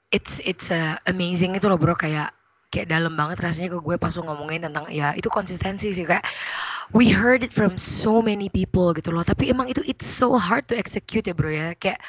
it's 0.08 0.40
it's 0.40 0.72
uh, 0.72 0.96
amazing 1.04 1.52
itu 1.52 1.68
loh 1.68 1.76
bro 1.76 1.92
kayak 1.92 2.32
kayak 2.72 2.88
dalam 2.88 3.12
banget 3.12 3.44
rasanya 3.44 3.76
ke 3.76 3.78
gue 3.84 3.96
pas 4.00 4.12
lu 4.16 4.24
ngomongin 4.24 4.64
tentang 4.64 4.88
ya 4.88 5.12
itu 5.12 5.28
konsistensi 5.28 5.92
sih 5.92 6.08
kayak 6.08 6.24
we 6.96 7.12
heard 7.12 7.44
it 7.44 7.52
from 7.52 7.76
so 7.76 8.24
many 8.24 8.48
people 8.48 8.96
gitu 8.96 9.12
loh 9.12 9.20
tapi 9.20 9.52
emang 9.52 9.68
itu 9.68 9.84
it's 9.84 10.08
so 10.08 10.32
hard 10.40 10.64
to 10.64 10.72
execute 10.72 11.28
ya 11.28 11.36
bro 11.36 11.52
ya 11.52 11.76
kayak 11.76 12.00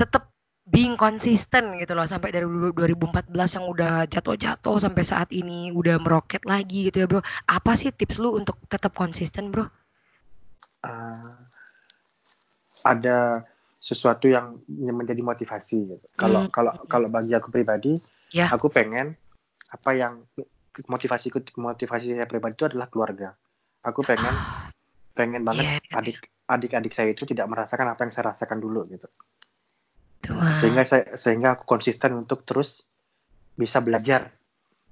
tetap 0.00 0.29
being 0.70 0.94
konsisten 0.94 1.76
gitu 1.82 1.92
loh 1.98 2.06
sampai 2.06 2.30
dari 2.30 2.46
du- 2.46 2.70
2014 2.72 3.58
yang 3.58 3.66
udah 3.66 4.06
jatuh-jatuh 4.06 4.76
sampai 4.78 5.02
saat 5.02 5.28
ini 5.34 5.74
udah 5.74 5.98
meroket 5.98 6.46
lagi 6.46 6.86
gitu 6.88 7.02
ya 7.02 7.06
bro 7.10 7.20
apa 7.50 7.74
sih 7.74 7.90
tips 7.90 8.22
lu 8.22 8.38
untuk 8.38 8.54
tetap 8.70 8.94
konsisten 8.94 9.50
bro 9.50 9.66
uh, 10.86 11.34
ada 12.86 13.44
sesuatu 13.80 14.28
yang 14.28 14.60
menjadi 14.68 15.24
motivasi 15.24 15.96
gitu. 15.96 16.06
Kalau 16.14 16.46
Hmm. 16.46 16.52
kalau 16.52 16.72
kalau 16.86 17.08
bagi 17.08 17.32
aku 17.32 17.48
pribadi, 17.48 17.96
Ya. 18.30 18.52
aku 18.52 18.68
pengen 18.68 19.16
apa 19.72 19.90
yang 19.96 20.20
motivasiku 20.84 21.40
motivasi 21.56 22.12
saya 22.14 22.28
pribadi 22.28 22.60
itu 22.60 22.68
adalah 22.68 22.92
keluarga. 22.92 23.32
Aku 23.80 24.04
pengen 24.04 24.36
pengen 25.16 25.42
banget 25.48 25.64
Iya, 25.64 25.74
iya. 25.80 25.96
adik 25.96 26.16
adik-adik 26.44 26.92
saya 26.92 27.16
itu 27.16 27.24
tidak 27.24 27.48
merasakan 27.48 27.96
apa 27.96 28.00
yang 28.04 28.12
saya 28.12 28.36
rasakan 28.36 28.60
dulu 28.60 28.84
gitu. 28.92 29.08
Tuhan. 30.20 30.52
Sehingga 30.56 30.82
saya 30.84 31.04
sehingga 31.16 31.56
aku 31.56 31.64
konsisten 31.64 32.12
untuk 32.16 32.44
terus 32.44 32.84
bisa 33.56 33.80
belajar 33.80 34.32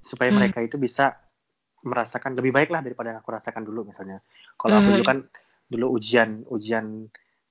supaya 0.03 0.33
Hmm. 0.33 0.39
mereka 0.41 0.59
itu 0.65 0.77
bisa 0.81 1.17
merasakan 1.85 2.35
lebih 2.35 2.51
baik 2.51 2.71
lah 2.75 2.83
daripada 2.83 3.15
yang 3.15 3.21
aku 3.23 3.31
rasakan 3.33 3.63
dulu 3.63 3.87
misalnya. 3.93 4.19
Kalau 4.59 4.75
aku 4.77 4.91
Hmm. 4.91 4.97
dulu 4.99 5.05
kan 5.07 5.19
dulu 5.69 5.87
ujian 6.01 6.43
ujian 6.49 7.07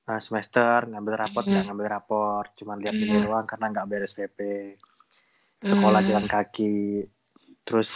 uh, 0.10 0.22
semester 0.22 0.90
ngambil 0.90 1.16
raport 1.16 1.46
Hmm. 1.48 1.54
nggak 1.54 1.66
ngambil 1.70 1.88
raport, 1.88 2.50
cuma 2.58 2.74
lihat 2.76 2.98
Hmm. 2.98 3.04
nilai 3.08 3.20
doang 3.24 3.46
karena 3.48 3.66
nggak 3.72 3.88
beres 3.88 4.14
PP. 4.18 4.40
Sekolah 5.64 6.02
Hmm. 6.04 6.10
jalan 6.14 6.26
kaki, 6.30 7.06
terus 7.66 7.94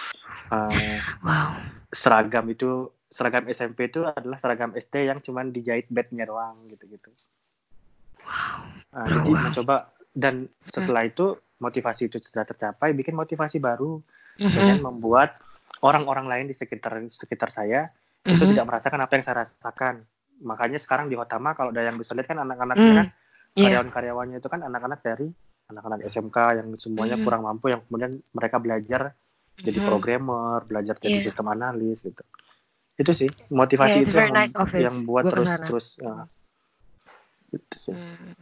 uh, 0.50 0.98
wow 1.26 1.52
seragam 1.92 2.48
itu 2.48 2.88
seragam 3.12 3.44
SMP 3.52 3.92
itu 3.92 4.08
adalah 4.08 4.40
seragam 4.40 4.72
SD 4.72 5.12
yang 5.12 5.20
cuma 5.20 5.44
dijahit 5.44 5.92
bednya 5.92 6.24
doang 6.24 6.56
gitu-gitu. 6.64 7.12
Nah, 8.92 9.08
jadi 9.08 9.32
wow. 9.32 9.44
mencoba 9.48 9.76
dan 10.12 10.36
setelah 10.68 11.08
itu 11.08 11.40
motivasi 11.64 12.12
itu 12.12 12.18
sudah 12.20 12.44
tercapai, 12.44 12.92
bikin 12.92 13.16
motivasi 13.16 13.62
baru 13.62 14.02
Mhm. 14.42 14.52
dengan 14.52 14.78
membuat 14.92 15.38
orang-orang 15.80 16.26
lain 16.28 16.46
di 16.52 16.56
sekitar 16.58 17.00
sekitar 17.14 17.50
saya 17.54 17.88
itu 18.26 18.44
Mhm. 18.44 18.52
tidak 18.54 18.66
merasakan 18.68 19.00
apa 19.02 19.12
yang 19.16 19.24
saya 19.24 19.36
rasakan. 19.46 19.96
Makanya 20.42 20.80
sekarang 20.82 21.08
di 21.08 21.16
Hotama 21.16 21.54
kalau 21.54 21.70
ada 21.70 21.86
yang 21.86 21.96
bisa 21.96 22.18
lihat 22.18 22.28
kan 22.28 22.42
anak-anaknya 22.42 22.92
Hmm. 22.92 22.98
kan 22.98 23.08
karyawan-karyawannya 23.56 24.38
itu 24.42 24.50
kan 24.50 24.62
anak-anak 24.66 25.00
dari 25.06 25.30
anak-anak 25.72 26.00
SMK 26.04 26.38
yang 26.60 26.68
semuanya 26.82 27.16
Mhm. 27.16 27.24
kurang 27.24 27.42
mampu 27.48 27.72
yang 27.72 27.82
kemudian 27.88 28.12
mereka 28.36 28.58
belajar 28.60 29.16
jadi 29.62 29.80
programmer, 29.80 30.66
belajar 30.66 30.98
jadi 30.98 31.22
Iya. 31.22 31.26
sistem 31.32 31.54
analis 31.54 32.02
gitu. 32.02 32.24
Itu 32.98 33.12
sih 33.14 33.30
motivasi 33.54 34.02
Yeah, 34.02 34.10
itu 34.10 34.18
yang, 34.18 34.34
nice 34.34 34.56
office. 34.58 34.82
yang 34.82 34.96
buat 35.06 35.24
Gua 35.30 35.32
terus 35.32 35.48
ke 35.48 35.54
sana. 35.54 35.68
terus 35.70 35.88
ya. 36.02 36.14
Itu 37.52 37.76
sih. 37.76 37.96
Hmm. 37.96 38.34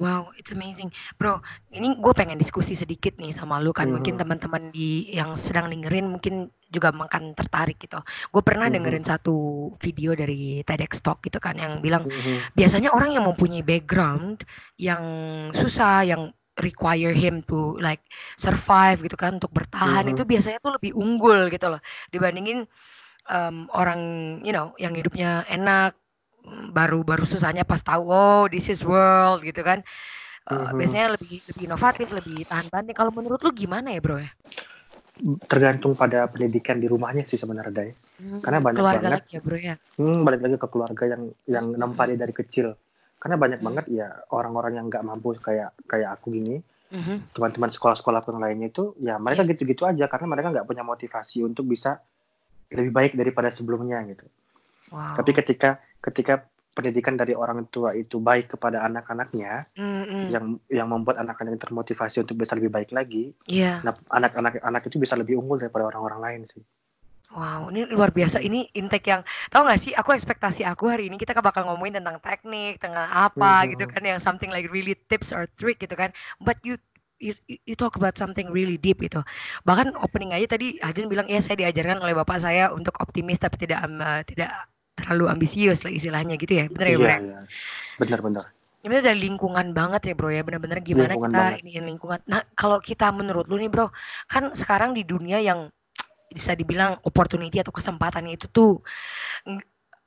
Wow, 0.00 0.32
it's 0.40 0.48
amazing, 0.56 0.88
bro. 1.20 1.36
Ini 1.68 2.00
gue 2.00 2.12
pengen 2.16 2.40
diskusi 2.40 2.72
sedikit 2.72 3.12
nih 3.20 3.28
sama 3.36 3.60
lu 3.60 3.76
kan. 3.76 3.92
Mungkin 3.92 4.16
Mhm. 4.16 4.20
teman-teman 4.24 4.62
di 4.72 5.12
yang 5.12 5.36
sedang 5.36 5.68
dengerin 5.68 6.08
mungkin 6.08 6.48
juga 6.72 6.88
makan 6.96 7.36
tertarik 7.36 7.76
gitu. 7.76 8.00
Gue 8.32 8.40
pernah 8.40 8.72
Mhm. 8.72 8.72
dengerin 8.72 9.04
satu 9.04 9.36
video 9.84 10.16
dari 10.16 10.64
TEDx 10.64 11.04
Talk 11.04 11.20
gitu 11.28 11.36
kan 11.36 11.60
yang 11.60 11.84
bilang 11.84 12.08
Mhm. 12.08 12.56
biasanya 12.56 12.88
orang 12.96 13.12
yang 13.12 13.28
mempunyai 13.28 13.60
background 13.60 14.40
yang 14.80 15.04
susah, 15.52 16.08
yang 16.08 16.32
require 16.60 17.12
him 17.12 17.44
to 17.44 17.76
like 17.80 18.00
survive 18.40 19.00
gitu 19.04 19.16
kan 19.16 19.36
untuk 19.40 19.52
bertahan 19.52 20.08
Mhm. 20.08 20.12
itu 20.12 20.24
biasanya 20.24 20.58
tuh 20.60 20.72
lebih 20.76 20.92
unggul 20.96 21.48
gitu 21.48 21.68
loh 21.68 21.80
dibandingin 22.12 22.68
em, 23.30 23.68
orang 23.72 24.00
you 24.44 24.52
know 24.52 24.72
yang 24.76 24.92
hidupnya 24.96 25.46
enak 25.48 25.96
baru 26.72 27.06
baru 27.06 27.24
susahnya 27.24 27.62
pas 27.62 27.80
tahu 27.80 28.10
oh 28.10 28.44
this 28.50 28.66
is 28.68 28.82
world 28.82 29.42
gitu 29.42 29.62
kan 29.62 29.82
Eh, 30.42 30.58
Mhm. 30.58 30.74
biasanya 30.74 31.06
lebih 31.14 31.38
lebih 31.54 31.62
inovatif 31.70 32.06
lebih 32.10 32.42
tahan 32.50 32.66
banting 32.66 32.98
kalau 32.98 33.14
menurut 33.14 33.38
lu 33.46 33.54
gimana 33.54 33.94
ya 33.94 34.02
bro 34.02 34.18
ya 34.18 34.26
Tergantung 35.46 35.94
pada 35.94 36.26
pendidikan 36.26 36.82
di 36.82 36.90
rumahnya 36.90 37.22
sih 37.22 37.38
sebenarnya. 37.38 37.70
Day. 37.70 37.90
Karena 38.42 38.58
banyak 38.58 38.80
keluarga 38.82 39.06
banget 39.06 39.22
lagi 39.22 39.34
ya 39.38 39.40
bro 39.40 39.58
ya 39.58 39.74
Hmm, 40.02 40.24
balik 40.26 40.40
lagi 40.42 40.56
ke 40.58 40.68
keluarga 40.72 41.04
yang 41.04 41.22
yang 41.46 41.66
nempati 41.78 42.18
dari 42.18 42.34
kecil. 42.34 42.74
Karena 43.22 43.36
banyak 43.38 43.62
Hmm. 43.62 43.66
banget 43.70 43.84
ya 43.92 44.08
orang-orang 44.34 44.82
yang 44.82 44.86
nggak 44.90 45.04
mampu 45.06 45.36
kayak 45.38 45.78
kayak 45.86 46.18
aku 46.18 46.34
gini, 46.34 46.58
Mhm. 46.90 47.30
teman-teman 47.38 47.70
sekolah-sekolah 47.70 48.18
yang 48.26 48.40
lainnya 48.42 48.68
itu, 48.72 48.98
ya 48.98 49.14
mereka 49.22 49.46
gitu-gitu 49.46 49.86
aja 49.86 50.10
karena 50.10 50.26
mereka 50.26 50.50
nggak 50.50 50.66
punya 50.66 50.82
motivasi 50.82 51.46
untuk 51.46 51.70
bisa 51.70 52.02
lebih 52.74 52.90
baik 52.90 53.14
daripada 53.14 53.46
sebelumnya 53.52 54.02
gitu. 54.10 54.26
Wow 54.90 55.14
Tapi 55.18 55.30
ketika 55.36 55.68
ketika 56.02 56.34
pendidikan 56.76 57.14
dari 57.20 57.34
orang 57.36 57.68
tua 57.68 57.92
itu 57.92 58.16
baik 58.16 58.56
kepada 58.56 58.80
anak-anaknya, 58.88 59.68
Mm-mm. 59.76 60.24
yang 60.34 60.44
yang 60.72 60.88
membuat 60.92 61.20
anak-anak 61.20 61.60
termotivasi 61.60 62.16
untuk 62.24 62.36
bisa 62.42 62.56
lebih 62.58 62.72
baik 62.72 62.90
lagi, 62.98 63.36
iya 63.46 63.82
nah 63.84 63.92
anak-anak 64.18 64.62
anak 64.64 64.82
itu 64.88 64.96
bisa 65.04 65.14
lebih 65.20 65.34
unggul 65.40 65.58
daripada 65.60 65.88
orang-orang 65.90 66.20
lain 66.26 66.42
sih. 66.52 66.62
Wow, 67.32 67.72
ini 67.72 67.88
luar 67.88 68.12
biasa. 68.12 68.44
Ini 68.44 68.68
intake 68.76 69.08
yang 69.08 69.22
tahu 69.48 69.64
nggak 69.64 69.80
sih? 69.80 69.92
Aku 69.96 70.12
ekspektasi 70.12 70.68
aku 70.68 70.84
hari 70.92 71.08
ini 71.08 71.16
kita 71.16 71.32
bakal 71.40 71.64
ngomongin 71.64 71.96
tentang 71.96 72.20
teknik, 72.20 72.76
tentang 72.76 73.08
apa 73.08 73.64
Mhm. 73.64 73.72
gitu 73.72 73.84
kan, 73.88 74.02
yang 74.04 74.20
something 74.20 74.52
like 74.52 74.68
really 74.68 74.92
tips 75.08 75.32
or 75.32 75.48
trick 75.56 75.80
gitu 75.80 75.96
kan. 75.96 76.12
But 76.44 76.60
you 76.60 76.76
you, 77.24 77.32
you 77.64 77.72
talk 77.72 77.96
about 77.96 78.20
something 78.20 78.52
really 78.52 78.76
deep 78.76 79.00
gitu. 79.00 79.24
Bahkan 79.64 79.96
opening 79.96 80.36
aja 80.36 80.44
tadi 80.60 80.76
Ajun 80.84 81.08
bilang 81.08 81.24
ya 81.32 81.40
saya 81.40 81.56
diajarkan 81.56 82.04
oleh 82.04 82.12
bapak 82.12 82.36
saya 82.44 82.68
untuk 82.76 83.00
optimis 83.00 83.40
tapi 83.40 83.56
tidak 83.64 83.80
eh, 83.88 84.20
tidak 84.28 84.50
terlalu 85.02 85.26
ambisius 85.28 85.82
lah 85.82 85.92
istilahnya 85.92 86.38
gitu 86.38 86.62
ya. 86.62 86.64
Bener 86.70 86.86
ya, 86.88 86.96
Bro? 86.96 87.06
Iya, 87.06 87.12
ya? 87.12 87.18
iya. 87.20 87.38
Benar-benar. 87.98 88.44
Ini 88.82 88.98
dari 88.98 89.18
lingkungan 89.22 89.70
banget 89.70 90.10
ya 90.10 90.14
bro 90.18 90.26
ya, 90.26 90.42
benar-benar 90.42 90.82
gimana 90.82 91.14
Lingkungan 91.14 91.30
kita 91.30 91.38
banget. 91.38 91.62
ini 91.62 91.70
lingkungan. 91.86 92.18
Nah 92.26 92.42
kalau 92.58 92.82
kita 92.82 93.14
menurut 93.14 93.46
lu 93.46 93.54
nih 93.54 93.70
bro, 93.70 93.86
kan 94.26 94.50
sekarang 94.50 94.90
di 94.90 95.06
dunia 95.06 95.38
yang 95.38 95.70
bisa 96.32 96.56
dibilang 96.58 96.98
opportunity 97.06 97.60
atau 97.62 97.70
kesempatannya 97.70 98.34
itu 98.34 98.50
tuh 98.50 98.80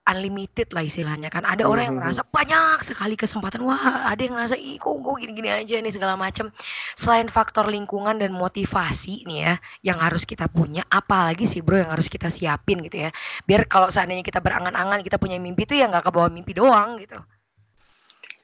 unlimited 0.05 0.69
lah 0.71 0.85
istilahnya 0.85 1.33
kan. 1.33 1.41
Ada 1.45 1.65
orang 1.65 1.89
yang 1.89 1.97
merasa 1.97 2.21
banyak 2.21 2.85
sekali 2.85 3.17
kesempatan, 3.17 3.65
wah 3.65 4.05
ada 4.05 4.21
yang 4.21 4.37
merasa 4.37 4.53
ih 4.53 4.77
kok 4.77 4.93
gue 5.01 5.13
gini-gini 5.25 5.49
aja 5.49 5.81
nih 5.81 5.93
segala 5.93 6.13
macam. 6.13 6.53
Selain 6.93 7.25
faktor 7.25 7.65
lingkungan 7.69 8.21
dan 8.21 8.33
motivasi 8.33 9.25
nih 9.25 9.39
ya, 9.49 9.53
yang 9.81 9.97
harus 9.97 10.23
kita 10.23 10.45
punya, 10.45 10.85
apalagi 10.93 11.49
sih 11.49 11.65
bro 11.65 11.81
yang 11.81 11.89
harus 11.89 12.05
kita 12.05 12.29
siapin 12.29 12.85
gitu 12.85 13.05
ya. 13.05 13.09
Biar 13.49 13.65
kalau 13.65 13.89
seandainya 13.89 14.21
kita 14.21 14.39
berangan-angan, 14.41 15.01
kita 15.01 15.17
punya 15.17 15.41
mimpi 15.41 15.65
tuh 15.65 15.77
ya 15.81 15.89
nggak 15.89 16.05
kebawa 16.05 16.29
mimpi 16.29 16.53
doang 16.53 17.01
gitu. 17.01 17.17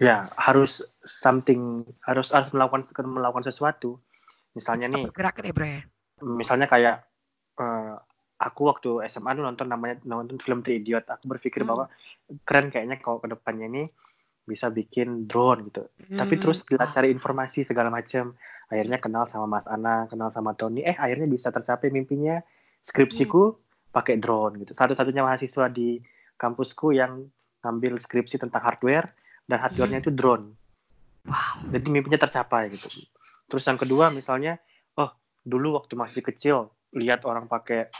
Ya, 0.01 0.25
harus 0.41 0.81
something 1.05 1.85
harus 2.09 2.33
harus 2.33 2.49
melakukan 2.57 2.89
melakukan 3.05 3.45
sesuatu. 3.45 4.01
Misalnya 4.57 4.89
Kita 4.89 4.97
nih, 4.97 5.03
bergerak 5.13 5.35
ya 5.45 5.53
bro 5.53 5.67
ya. 5.69 5.81
misalnya 6.21 6.67
kayak 6.67 7.05
eh, 7.61 7.93
aku 8.41 8.61
waktu 8.65 9.05
SMA 9.05 9.37
tuh 9.37 9.45
nonton 9.45 9.69
namanya 9.69 10.01
nonton 10.01 10.41
film 10.41 10.65
The 10.65 10.81
Idiot. 10.81 11.05
Aku 11.05 11.29
berpikir 11.29 11.61
Hmm. 11.61 11.69
bahwa 11.69 11.85
keren 12.41 12.73
kayaknya 12.73 12.97
kalau 12.97 13.21
ke 13.21 13.29
depannya 13.29 13.69
ini 13.69 13.83
bisa 14.41 14.73
bikin 14.73 15.29
drone 15.29 15.69
gitu. 15.69 15.85
Tapi 16.17 16.33
Hmm. 16.35 16.41
terus 16.41 16.65
kita 16.65 16.89
cari 16.89 17.13
informasi 17.13 17.61
segala 17.61 17.93
macam. 17.93 18.33
Akhirnya 18.73 18.97
kenal 18.97 19.29
sama 19.29 19.45
Mas 19.45 19.69
Ana, 19.69 20.09
kenal 20.09 20.33
sama 20.33 20.57
Tony. 20.57 20.81
Eh 20.81 20.97
akhirnya 20.97 21.29
bisa 21.29 21.53
tercapai 21.53 21.93
mimpinya. 21.93 22.41
Skripsiku 22.81 23.53
pakai 23.93 24.17
drone 24.17 24.65
gitu. 24.65 24.73
Satu-satunya 24.73 25.21
mahasiswa 25.21 25.69
di 25.69 26.01
kampusku 26.41 26.97
yang 26.97 27.29
ngambil 27.61 28.01
skripsi 28.01 28.41
tentang 28.41 28.65
hardware 28.65 29.13
dan 29.45 29.61
hardware-nya 29.61 30.01
itu 30.01 30.09
drone. 30.09 30.57
Wow. 31.29 31.69
Jadi 31.69 31.87
mimpinya 31.93 32.17
tercapai 32.17 32.73
gitu. 32.73 32.89
Terus 33.45 33.61
yang 33.69 33.77
kedua 33.77 34.09
misalnya, 34.09 34.57
oh 34.97 35.13
dulu 35.45 35.77
waktu 35.77 35.93
masih 35.93 36.25
kecil 36.25 36.73
lihat 36.97 37.21
orang 37.29 37.45
pakai 37.45 37.91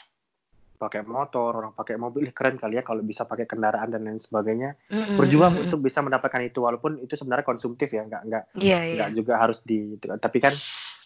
pakai 0.81 1.05
motor, 1.05 1.53
orang 1.53 1.77
pakai 1.77 2.01
mobil, 2.01 2.25
keren 2.37 2.57
kali 2.57 2.81
ya 2.81 2.83
kalau 2.83 3.05
bisa 3.05 3.29
pakai 3.29 3.45
kendaraan 3.45 3.93
dan 3.93 4.01
lain 4.01 4.17
sebagainya. 4.17 4.73
Mm-mm, 4.89 5.21
Berjuang 5.21 5.61
untuk 5.61 5.85
bisa 5.85 6.01
mendapatkan 6.01 6.41
itu 6.41 6.65
walaupun 6.65 6.97
itu 6.97 7.13
sebenarnya 7.13 7.45
konsumtif 7.45 7.93
ya, 7.93 8.01
nggak 8.01 8.21
nggak 8.25 8.43
iya. 8.57 8.81
nggak 8.97 9.09
juga 9.13 9.33
harus 9.37 9.61
di 9.61 10.01
tapi 10.01 10.37
kan 10.41 10.53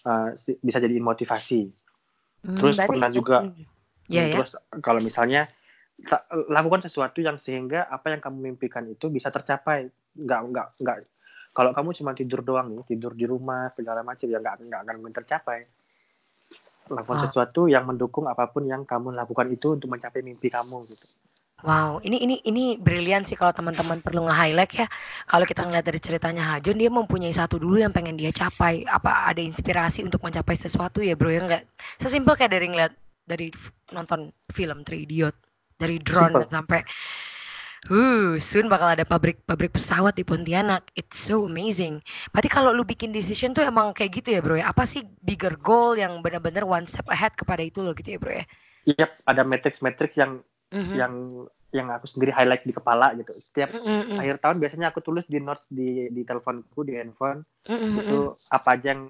uh, 0.07 0.31
bisa 0.63 0.77
jadi 0.79 0.95
motivasi. 1.03 1.67
Hmm, 2.47 2.55
terus 2.55 2.79
pernah 2.79 3.11
juga- 3.11 3.43
mm. 3.43 3.75
Iya 4.05 4.23
ya. 4.29 4.33
Terus 4.37 4.53
kalau 4.85 5.01
misalnya 5.01 5.49
lakukan 6.53 6.85
sesuatu 6.85 7.25
yang 7.25 7.41
sehingga 7.41 7.89
apa 7.89 8.13
yang 8.13 8.21
kamu 8.21 8.53
mimpikan 8.53 8.85
itu 8.85 9.09
bisa 9.09 9.33
tercapai. 9.33 9.89
Nggak 10.13 10.39
nggak 10.53 10.67
nggak 10.85 10.97
kalau 11.55 11.71
kamu 11.71 11.89
cuma 11.95 12.11
tidur 12.11 12.43
doang 12.43 12.75
nih, 12.75 12.83
tidur 12.83 13.15
di 13.15 13.23
rumah 13.23 13.71
segala 13.71 14.03
macam 14.03 14.27
ya 14.27 14.43
nggak 14.43 14.55
nggak 14.67 14.81
akan 14.83 15.13
tercapai. 15.15 15.59
Lakukan 16.85 17.17
Wow. 17.17 17.25
sesuatu 17.29 17.61
yang 17.65 17.89
mendukung 17.89 18.29
apa 18.29 18.45
pun 18.49 18.69
yang 18.69 18.85
kamu 18.85 19.13
lakukan 19.17 19.49
itu 19.49 19.73
untuk 19.73 19.89
mencapai 19.89 20.21
mimpi 20.21 20.53
kamu 20.53 20.85
gitu. 20.85 21.05
Wow, 21.65 22.03
ini 22.05 22.21
ini 22.21 22.35
ini 22.45 22.77
brilian 22.77 23.25
sih 23.25 23.33
kalau 23.33 23.49
teman-teman 23.55 23.97
perlu 24.03 24.27
nge-highlight 24.29 24.71
ya. 24.75 24.87
Kalau 25.25 25.49
kita 25.49 25.65
ngeliat 25.65 25.87
dari 25.87 25.97
ceritanya 25.97 26.43
Hajun, 26.53 26.77
dia 26.77 26.91
mempunyai 26.93 27.33
satu 27.33 27.57
dulu 27.57 27.81
yang 27.81 27.89
pengen 27.89 28.19
dia 28.19 28.29
capai. 28.29 28.85
Apa 28.85 29.31
ada 29.33 29.41
inspirasi 29.41 30.05
untuk 30.05 30.21
mencapai 30.21 30.53
sesuatu 30.53 31.01
ya, 31.01 31.17
Bro? 31.17 31.31
Ya 31.33 31.41
enggak 31.41 31.63
sesimpel 31.97 32.37
kayak 32.37 32.53
dari 32.53 32.67
ngeliat 32.69 32.93
dari 33.25 33.49
nonton 33.89 34.29
film 34.53 34.85
Three 34.85 35.09
Idiot, 35.09 35.33
dari 35.81 35.97
drone 35.97 36.45
Simple. 36.45 36.51
sampai 36.53 36.79
Uh, 37.85 38.41
soon 38.41 38.65
bakal 38.65 38.97
ada 38.97 39.05
pabrik-pabrik 39.05 39.69
pesawat 39.77 40.17
di 40.17 40.25
Pontianak. 40.25 40.89
It's 40.97 41.21
so 41.21 41.45
amazing. 41.45 42.01
Berarti 42.33 42.49
kalau 42.49 42.73
lu 42.73 42.81
bikin 42.81 43.13
decision 43.13 43.53
tuh 43.53 43.61
emang 43.61 43.93
kayak 43.93 44.21
gitu 44.21 44.33
ya, 44.33 44.41
Bro 44.41 44.57
ya? 44.57 44.73
Apa 44.73 44.89
sih 44.89 45.05
bigger 45.21 45.53
goal 45.61 45.93
yang 45.93 46.25
benar-benar 46.25 46.65
one 46.65 46.89
step 46.89 47.05
ahead 47.13 47.37
kepada 47.37 47.61
itu 47.61 47.85
loh 47.85 47.93
gitu 47.93 48.17
ya, 48.17 48.19
Bro 48.19 48.33
ya? 48.33 48.45
Yap, 48.89 49.11
ada 49.29 49.45
matrix-matrix 49.45 50.17
yang 50.17 50.41
Mhm. 50.73 50.93
yang 50.97 51.13
yang 51.75 51.87
aku 51.91 52.07
sendiri 52.09 52.33
highlight 52.33 52.65
di 52.65 52.73
kepala 52.73 53.13
gitu. 53.19 53.35
Setiap 53.37 53.69
Mm, 53.75 53.85
mm, 53.85 54.03
mm. 54.15 54.17
akhir 54.17 54.35
tahun 54.41 54.57
biasanya 54.63 54.87
aku 54.89 54.99
tulis 55.05 55.27
di 55.29 55.37
notes 55.43 55.67
di 55.69 56.07
di 56.09 56.21
teleponku 56.25 56.81
di 56.81 56.97
handphone 56.97 57.45
Mm, 57.69 57.75
mm, 57.75 57.85
mm. 57.85 57.99
itu 58.01 58.19
apa 58.49 58.69
aja 58.73 58.87
yang 58.95 59.01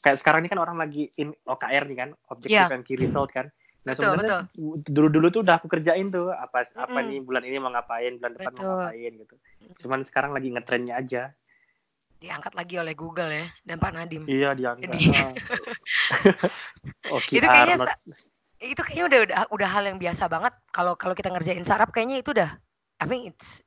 kayak 0.00 0.16
sekarang 0.22 0.40
ini 0.40 0.48
kan 0.48 0.60
orang 0.62 0.76
lagi 0.80 1.10
in 1.20 1.36
OKR 1.44 1.84
nih 1.84 1.98
kan 1.98 2.10
objective 2.32 2.70
Iya. 2.70 2.72
and 2.72 2.84
key 2.88 2.96
result 2.96 3.28
kan 3.34 3.52
nah 3.84 3.92
Betul, 3.92 4.04
sebenarnya 4.08 4.38
dulu 4.86 5.06
dulu 5.08 5.26
tuh 5.28 5.40
udah 5.40 5.54
aku 5.56 5.68
kerjain 5.68 6.08
tuh 6.08 6.32
apa 6.32 6.64
apa 6.66 6.88
Mm-mm. 6.90 7.04
nih 7.04 7.18
bulan 7.20 7.42
ini 7.44 7.56
mau 7.58 7.68
ngapain 7.68 8.16
bulan 8.16 8.32
depan 8.32 8.50
Betul. 8.50 8.64
mau 8.64 8.76
ngapain 8.80 9.12
gitu 9.14 9.34
cuman 9.78 10.00
sekarang 10.02 10.30
lagi 10.32 10.48
ngetrennya 10.48 10.94
aja 10.96 11.22
diangkat 12.16 12.52
lagi 12.54 12.74
oleh 12.76 12.94
Google 12.94 13.28
ya 13.28 13.44
dan 13.62 13.76
Pak 13.76 13.92
Nadim. 13.92 14.24
iya 14.24 14.56
diangkat 14.56 14.88
Jadi- 14.94 15.12
OKR 17.04 17.36
Itu 17.36 17.44
kayaknya. 17.44 17.76
Itu 18.56 18.80
kayaknya 18.80 19.04
udah 19.04 19.18
udah 19.20 19.36
udah 19.52 19.68
hal 19.68 19.84
yang 19.84 19.98
biasa 19.98 20.24
banget 20.26 20.56
kalau 20.70 20.96
kalau 20.96 21.12
kita 21.12 21.28
ngerjain 21.28 21.60
sarap 21.62 21.92
kayaknya 21.92 22.24
itu 22.24 22.32
udah 22.32 22.56
I 22.96 23.04
mean 23.04 23.28
it's 23.28 23.60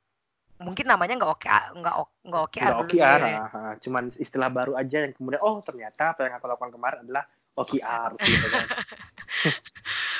mungkin 0.58 0.90
namanya 0.90 1.14
nggak 1.14 1.30
oke 1.30 1.46
nggak 1.46 1.96
oke 1.96 2.12
nggak 2.26 2.42
oke 2.42 2.58
Nggak 2.58 2.78
OKR 2.90 3.20
ya. 3.22 3.38
ah, 3.46 3.72
cuman 3.78 4.10
istilah 4.18 4.50
baru 4.50 4.74
aja 4.74 5.06
yang 5.06 5.14
kemudian 5.14 5.38
oh 5.38 5.62
ternyata 5.62 6.10
apa 6.10 6.26
yang 6.26 6.34
aku 6.34 6.50
lakukan 6.50 6.74
kemarin 6.74 6.98
adalah 7.06 7.22
OKR 7.54 8.10
gitu 8.18 8.46
kan. 8.48 8.66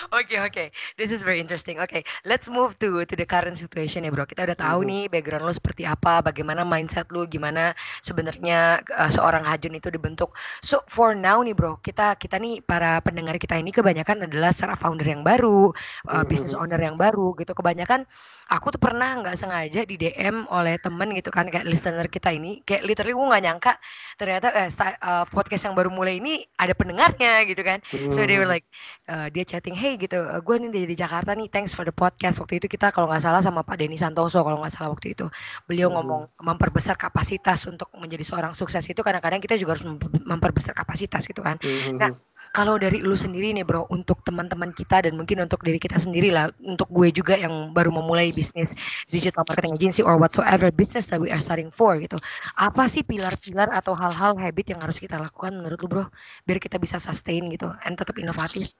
Oke 0.06 0.38
oke, 0.38 0.70
this 0.96 1.10
is 1.10 1.22
very 1.22 1.40
interesting. 1.42 1.78
Oke, 1.80 2.04
let's 2.24 2.46
move 2.48 2.78
to 2.78 3.02
to 3.04 3.14
the 3.16 3.26
current 3.26 3.58
situation 3.58 4.06
ya 4.06 4.10
bro. 4.14 4.24
Kita 4.24 4.46
udah 4.46 4.54
tahu 4.58 4.80
Mhm. 4.80 4.88
nih 4.88 5.02
background 5.10 5.44
lo 5.46 5.52
seperti 5.54 5.82
apa, 5.86 6.22
bagaimana 6.22 6.62
mindset 6.62 7.10
lo, 7.10 7.26
gimana 7.26 7.74
sebenarnya 8.04 8.82
uh, 8.94 9.10
seorang 9.10 9.42
Hajun 9.46 9.74
itu 9.78 9.88
dibentuk. 9.90 10.34
So 10.62 10.82
for 10.86 11.14
now 11.14 11.40
nih 11.42 11.54
bro, 11.56 11.78
kita 11.82 12.14
kita 12.20 12.38
nih 12.38 12.62
para 12.62 13.00
pendengar 13.02 13.36
kita 13.40 13.56
ini 13.58 13.70
kebanyakan 13.72 14.26
adalah 14.28 14.50
secara 14.52 14.74
founder 14.76 15.06
yang 15.06 15.22
baru, 15.24 15.72
uh, 16.10 16.24
business 16.26 16.54
owner 16.54 16.78
yang 16.78 16.96
baru 16.98 17.34
gitu. 17.38 17.52
Kebanyakan 17.56 18.04
aku 18.50 18.74
tuh 18.74 18.80
pernah 18.82 19.16
nggak 19.22 19.36
sengaja 19.38 19.80
di 19.88 19.94
DM 19.96 20.44
oleh 20.50 20.76
temen 20.80 21.12
gitu 21.16 21.30
kan 21.32 21.48
kayak 21.48 21.64
listener 21.68 22.06
kita 22.10 22.32
ini, 22.34 22.60
kayak 22.66 22.84
literally 22.84 23.14
gue 23.14 23.26
nggak 23.30 23.44
nyangka 23.44 23.72
ternyata 24.18 24.48
eh, 24.52 24.68
sta- 24.68 24.98
uh, 25.00 25.24
podcast 25.28 25.64
yang 25.68 25.74
baru 25.78 25.88
mulai 25.92 26.18
ini 26.20 26.44
ada 26.58 26.72
pendengarnya 26.76 27.44
gitu 27.48 27.62
kan. 27.64 27.80
So 28.12 28.24
they 28.26 28.36
were 28.36 28.48
Hmm. 28.48 28.50
like, 28.50 28.66
uh, 29.08 29.28
dia 29.32 29.44
chatting, 29.46 29.74
hey 29.76 29.87
gitu, 29.96 30.18
gue 30.20 30.56
nih 30.60 30.70
dari 30.74 30.94
Jakarta 30.98 31.32
nih, 31.32 31.48
thanks 31.48 31.72
for 31.72 31.88
the 31.88 31.94
podcast. 31.94 32.36
Waktu 32.36 32.60
itu 32.60 32.68
kita 32.68 32.92
kalau 32.92 33.08
nggak 33.08 33.24
salah 33.24 33.40
sama 33.40 33.64
Pak 33.64 33.80
Denny 33.80 33.96
Santoso 33.96 34.44
kalau 34.44 34.60
nggak 34.60 34.74
salah 34.76 34.92
waktu 34.92 35.16
itu, 35.16 35.24
beliau 35.64 35.88
Mhm. 35.88 35.94
ngomong 35.96 36.22
memperbesar 36.44 37.00
kapasitas 37.00 37.64
untuk 37.64 37.88
menjadi 37.96 38.26
seorang 38.26 38.52
sukses 38.52 38.84
itu 38.84 39.00
kadang-kadang 39.00 39.40
kita 39.40 39.56
juga 39.56 39.78
harus 39.78 39.88
memper- 39.88 40.20
memperbesar 40.26 40.76
kapasitas 40.76 41.24
gitu 41.24 41.40
kan. 41.40 41.56
Mhm. 41.62 41.96
Nah, 41.96 42.12
Kalau 42.48 42.80
dari 42.80 43.04
lu 43.04 43.12
sendiri 43.12 43.52
nih 43.52 43.60
bro, 43.60 43.84
untuk 43.92 44.24
teman-teman 44.24 44.72
kita 44.72 45.04
dan 45.04 45.20
mungkin 45.20 45.44
untuk 45.44 45.60
diri 45.60 45.76
kita 45.76 46.00
sendiri 46.00 46.32
lah, 46.32 46.48
untuk 46.64 46.88
gue 46.88 47.12
juga 47.12 47.36
yang 47.36 47.76
baru 47.76 47.92
memulai 47.92 48.32
bisnis 48.32 48.72
digital 49.04 49.44
marketing 49.44 49.76
agency 49.76 50.00
or 50.00 50.16
whatsoever 50.16 50.72
business 50.72 51.04
that 51.12 51.20
we 51.20 51.28
are 51.28 51.44
starting 51.44 51.68
for 51.68 52.00
gitu. 52.00 52.16
Apa 52.56 52.88
sih 52.88 53.04
pilar-pilar 53.04 53.68
atau 53.76 53.92
hal-hal 53.92 54.32
habit 54.40 54.72
yang 54.72 54.80
harus 54.80 54.96
kita 54.96 55.20
lakukan 55.20 55.60
menurut 55.60 55.76
lu 55.76 55.88
bro, 55.92 56.04
biar 56.48 56.56
kita 56.56 56.80
bisa 56.80 56.96
sustain 56.96 57.52
gitu, 57.52 57.68
and 57.84 58.00
tetap 58.00 58.16
inovatif. 58.16 58.72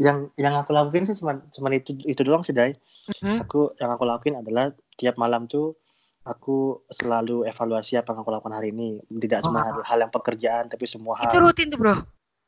Yang 0.00 0.32
yang 0.40 0.54
aku 0.56 0.72
lakuin 0.72 1.04
sih 1.04 1.16
cuma 1.18 1.40
cuman 1.52 1.72
itu 1.76 1.96
itu 2.06 2.20
doang 2.24 2.44
sih 2.46 2.54
Dai. 2.56 2.72
Mhm. 3.20 3.44
Aku 3.44 3.74
yang 3.76 3.90
aku 3.92 4.04
lakuin 4.06 4.38
adalah 4.38 4.72
tiap 4.96 5.18
malam 5.18 5.50
tuh 5.50 5.76
aku 6.22 6.86
selalu 6.86 7.42
evaluasi 7.50 7.98
apa 7.98 8.14
yang 8.14 8.22
aku 8.22 8.30
lakukan 8.30 8.54
hari 8.54 8.70
ini. 8.70 9.02
Tidak 9.02 9.42
cuma 9.42 9.66
hal, 9.66 9.82
hal 9.82 9.98
yang 10.06 10.12
pekerjaan 10.14 10.70
tapi 10.70 10.86
semua 10.86 11.18
hal 11.18 11.28
Itu 11.28 11.42
rutin 11.42 11.66
tuh 11.68 11.78
bro. 11.78 11.96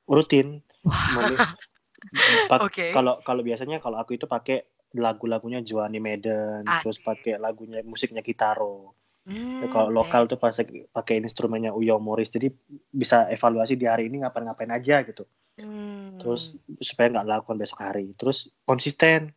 rutin. 0.06 0.62
Oke. 2.64 2.92
Kalau 2.92 3.20
kalau 3.24 3.42
biasanya 3.42 3.80
kalau 3.80 3.98
aku 3.98 4.14
itu 4.14 4.28
pakai 4.28 4.68
lagu-lagunya 4.94 5.58
Johnny 5.64 5.98
Maiden, 5.98 6.62
terus 6.84 7.02
Asik. 7.02 7.06
pakai 7.06 7.34
lagunya 7.42 7.82
musiknya 7.82 8.22
Kitaro. 8.22 8.94
Hmm, 9.24 9.64
kalau 9.72 9.88
oke. 9.88 9.96
lokal 10.04 10.22
tuh 10.28 10.36
pas 10.36 10.52
pakai 10.92 11.16
instrumennya 11.16 11.72
Uyo 11.72 11.96
Morris. 11.96 12.28
Jadi 12.28 12.52
bisa 12.92 13.24
evaluasi 13.32 13.80
di 13.80 13.88
hari 13.88 14.12
ini 14.12 14.20
ngapain-ngapain 14.20 14.68
aja 14.68 15.00
gitu. 15.00 15.24
Hmm. 15.56 16.20
Terus 16.20 16.52
supaya 16.84 17.08
nggak 17.08 17.26
lakukan 17.26 17.56
besok 17.56 17.80
hari. 17.80 18.12
Terus 18.16 18.52
konsisten. 18.68 19.32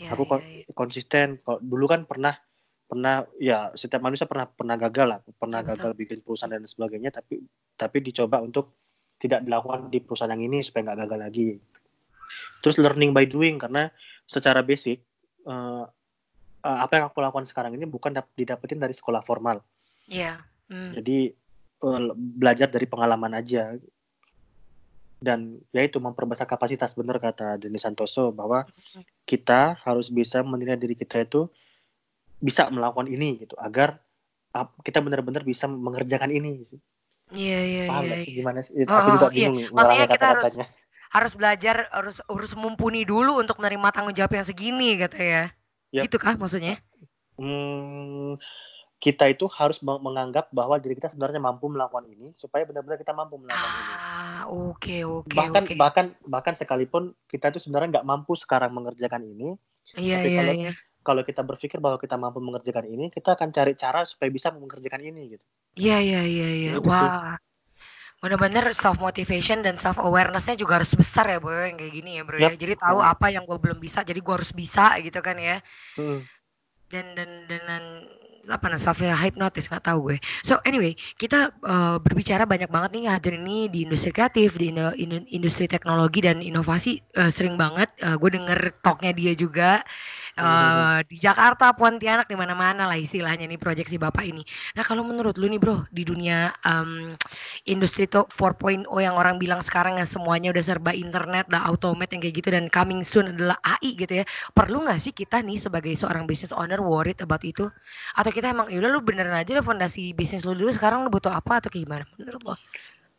Ya, 0.00 0.16
aku 0.16 0.24
ya, 0.24 0.64
ya. 0.64 0.72
konsisten 0.72 1.44
kalau 1.44 1.60
dulu 1.60 1.84
kan 1.84 2.08
pernah 2.08 2.32
pernah 2.88 3.22
ya 3.38 3.70
setiap 3.76 4.02
manusia 4.02 4.24
pernah 4.26 4.50
pernah 4.50 4.74
gagal 4.74 5.06
lah 5.06 5.18
pernah 5.38 5.60
Betul. 5.62 5.70
gagal 5.76 5.90
bikin 5.94 6.18
perusahaan 6.24 6.50
dan 6.50 6.66
sebagainya 6.66 7.14
tapi 7.14 7.38
tapi 7.76 8.02
dicoba 8.02 8.42
untuk 8.42 8.80
tidak 9.20 9.46
dilakukan 9.46 9.92
di 9.92 10.02
perusahaan 10.02 10.32
yang 10.34 10.50
ini 10.50 10.64
supaya 10.64 10.90
nggak 10.90 10.98
gagal 11.06 11.20
lagi 11.20 11.46
terus 12.64 12.80
learning 12.82 13.14
by 13.14 13.28
doing 13.30 13.62
karena 13.62 13.92
secara 14.26 14.64
basic 14.66 15.04
eh, 15.46 15.84
eh, 16.60 16.78
apa 16.84 16.92
yang 17.00 17.04
aku 17.08 17.18
lakukan 17.24 17.46
sekarang 17.48 17.72
ini 17.76 17.84
bukan 17.88 18.12
dap- 18.12 18.32
didapetin 18.36 18.80
dari 18.80 18.92
sekolah 18.92 19.24
formal 19.24 19.60
Iya. 20.10 20.40
Hmm. 20.70 20.92
jadi 20.94 21.32
eh, 21.80 22.00
belajar 22.16 22.68
dari 22.68 22.86
pengalaman 22.86 23.32
aja 23.36 23.74
dan 25.20 25.60
yaitu 25.76 26.00
memperbesar 26.00 26.48
kapasitas 26.48 26.96
benar 26.96 27.20
kata 27.20 27.60
Denis 27.60 27.84
Santoso 27.84 28.32
bahwa 28.32 28.64
kita 29.28 29.76
harus 29.84 30.08
bisa 30.08 30.40
menilai 30.40 30.80
diri 30.80 30.96
kita 30.96 31.20
itu 31.20 31.44
bisa 32.40 32.72
melakukan 32.72 33.04
ini 33.04 33.44
gitu 33.44 33.52
agar 33.60 34.00
kita 34.80 34.98
benar-benar 35.04 35.44
bisa 35.44 35.68
mengerjakan 35.70 36.32
ini 36.32 36.64
sih. 36.66 36.80
Iya 37.30 37.58
iya 37.62 37.84
Paham 37.86 38.04
iya. 38.10 38.16
sih 38.18 38.32
iya. 38.32 38.38
gimana 38.42 38.58
sih? 38.66 38.74
Oh, 38.82 38.98
Aku 38.98 39.08
juga 39.14 39.28
oh, 39.28 39.30
iya. 39.30 39.46
bingung 39.46 39.54
nih 39.54 39.66
Maksudnya 39.70 40.06
kita 40.10 40.26
harus 40.26 40.54
harus 41.10 41.32
belajar 41.34 41.76
harus 41.94 42.16
harus 42.26 42.52
mumpuni 42.58 43.02
dulu 43.06 43.38
untuk 43.38 43.60
menerima 43.62 43.88
tanggung 43.94 44.16
jawab 44.16 44.34
yang 44.34 44.46
segini 44.48 44.98
kata 44.98 45.20
ya. 45.20 45.44
Yap. 45.90 46.06
Itu 46.06 46.16
kah 46.22 46.38
maksudnya? 46.38 46.78
Hmm, 47.40 48.36
kita 49.00 49.32
itu 49.32 49.48
harus 49.56 49.80
me- 49.80 49.98
menganggap 49.98 50.52
bahwa 50.52 50.76
diri 50.76 50.92
kita 50.94 51.08
sebenarnya 51.08 51.40
mampu 51.40 51.72
melakukan 51.72 52.04
ini 52.04 52.36
supaya 52.36 52.68
benar-benar 52.68 53.00
kita 53.00 53.16
mampu 53.16 53.40
melakukan 53.40 53.70
ini. 53.72 53.92
Ah, 53.96 54.42
oke 54.46 54.96
oke 55.08 55.32
Bahkan 55.32 55.62
oke. 55.66 55.74
bahkan 55.80 56.06
bahkan 56.28 56.54
sekalipun 56.54 57.16
kita 57.24 57.48
itu 57.48 57.58
sebenarnya 57.64 57.98
nggak 57.98 58.06
mampu 58.06 58.36
sekarang 58.36 58.70
mengerjakan 58.76 59.24
ini, 59.24 59.56
Iya 59.96 60.20
tapi 60.20 60.28
iya 60.30 60.36
kalau 60.36 60.52
iya. 60.54 60.72
kalau 61.00 61.22
kita 61.24 61.40
berpikir 61.40 61.80
bahwa 61.80 61.96
kita 61.96 62.20
mampu 62.20 62.44
mengerjakan 62.44 62.86
ini, 62.86 63.08
kita 63.08 63.32
akan 63.34 63.48
cari 63.56 63.72
cara 63.72 64.04
supaya 64.04 64.28
bisa 64.28 64.52
mengerjakan 64.52 65.00
ini 65.00 65.34
gitu. 65.34 65.44
Iya 65.80 65.96
iya 66.04 66.20
iya 66.28 66.48
iya. 66.60 66.70
Sih. 66.76 67.10
Bener-bener 68.20 68.64
self 68.76 69.00
motivation 69.00 69.64
dan 69.64 69.76
self 69.80 69.96
awarenessnya 69.96 70.54
juga 70.60 70.80
harus 70.80 70.92
besar 70.92 71.24
ya 71.32 71.38
bro 71.40 71.56
yang 71.56 71.76
kayak 71.80 71.92
gini 71.96 72.10
ya 72.20 72.22
bro 72.28 72.38
ya. 72.40 72.52
Yap. 72.52 72.52
Jadi 72.56 72.74
tahu 72.76 72.98
Hmm. 73.00 73.12
apa 73.12 73.26
yang 73.32 73.44
gue 73.48 73.58
belum 73.58 73.78
bisa, 73.80 74.04
jadi 74.04 74.20
gue 74.20 74.34
harus 74.36 74.52
bisa 74.52 74.96
gitu 75.00 75.20
kan 75.24 75.36
ya. 75.40 75.58
Hmm. 75.96 76.28
dan 76.90 77.14
dan 77.14 77.30
dan, 77.46 77.62
dan 77.68 77.84
apa 78.50 78.66
nah 78.72 78.80
self 78.80 78.98
hypnotis 78.98 79.68
nggak 79.70 79.84
tahu 79.84 80.10
gue. 80.10 80.16
So 80.42 80.58
anyway, 80.66 80.96
kita 81.20 81.54
eh, 81.54 81.96
berbicara 82.02 82.48
banyak 82.48 82.66
banget 82.72 82.90
nih 82.98 83.04
hadir 83.06 83.34
ini 83.38 83.70
di 83.70 83.86
industri 83.86 84.10
kreatif, 84.10 84.58
di 84.58 84.74
industri 85.30 85.70
teknologi 85.70 86.24
dan 86.24 86.42
inovasi 86.42 86.98
eh, 87.14 87.30
sering 87.30 87.54
banget 87.60 87.92
eh, 88.02 88.16
gue 88.18 88.30
denger 88.32 88.74
talknya 88.82 89.12
dia 89.14 89.32
juga 89.38 89.84
eh, 90.40 90.98
di 91.04 91.16
Jakarta, 91.20 91.76
Pontianak, 91.76 92.26
di 92.26 92.36
mana-mana 92.40 92.88
lah 92.88 92.96
istilahnya 92.96 93.44
nih 93.44 93.60
proyeksi 93.60 94.00
bapak 94.00 94.24
ini. 94.24 94.42
Nah 94.76 94.82
kalau 94.82 95.04
menurut 95.04 95.36
lu 95.36 95.46
nih 95.52 95.60
bro 95.60 95.84
di 95.92 96.02
dunia 96.08 96.50
em, 96.64 97.14
industri 97.68 98.08
to 98.08 98.24
4.0 98.32 98.88
yang 99.00 99.14
orang 99.14 99.36
bilang 99.36 99.60
sekarang 99.60 100.00
yang 100.00 100.08
semuanya 100.08 100.48
udah 100.54 100.64
serba 100.64 100.92
internet, 100.96 101.46
udah 101.52 101.62
automate 101.68 102.16
yang 102.16 102.22
kayak 102.24 102.36
gitu 102.40 102.48
dan 102.50 102.66
coming 102.72 103.04
soon 103.04 103.36
adalah 103.36 103.56
AI 103.62 103.92
gitu 103.96 104.22
ya 104.22 104.24
perlu 104.56 104.82
nggak 104.86 105.00
sih 105.00 105.12
kita 105.12 105.44
nih 105.44 105.58
sebagai 105.60 105.92
seorang 105.94 106.24
business 106.24 106.54
owner 106.56 106.80
worried 106.80 107.20
about 107.20 107.42
itu 107.44 107.68
atau 108.16 108.30
kita 108.32 108.50
emang 108.54 108.72
yaudah 108.72 108.90
lu 108.90 109.00
beneran 109.04 109.34
aja 109.36 109.52
lah 109.58 109.64
fondasi 109.64 110.12
bisnis 110.16 110.42
lu 110.46 110.56
dulu 110.56 110.70
sekarang 110.72 111.04
lu 111.04 111.10
butuh 111.12 111.32
apa 111.32 111.60
atau 111.60 111.68
kayak 111.68 111.84
gimana 111.86 112.04
menurut 112.16 112.42
lo? 112.44 112.54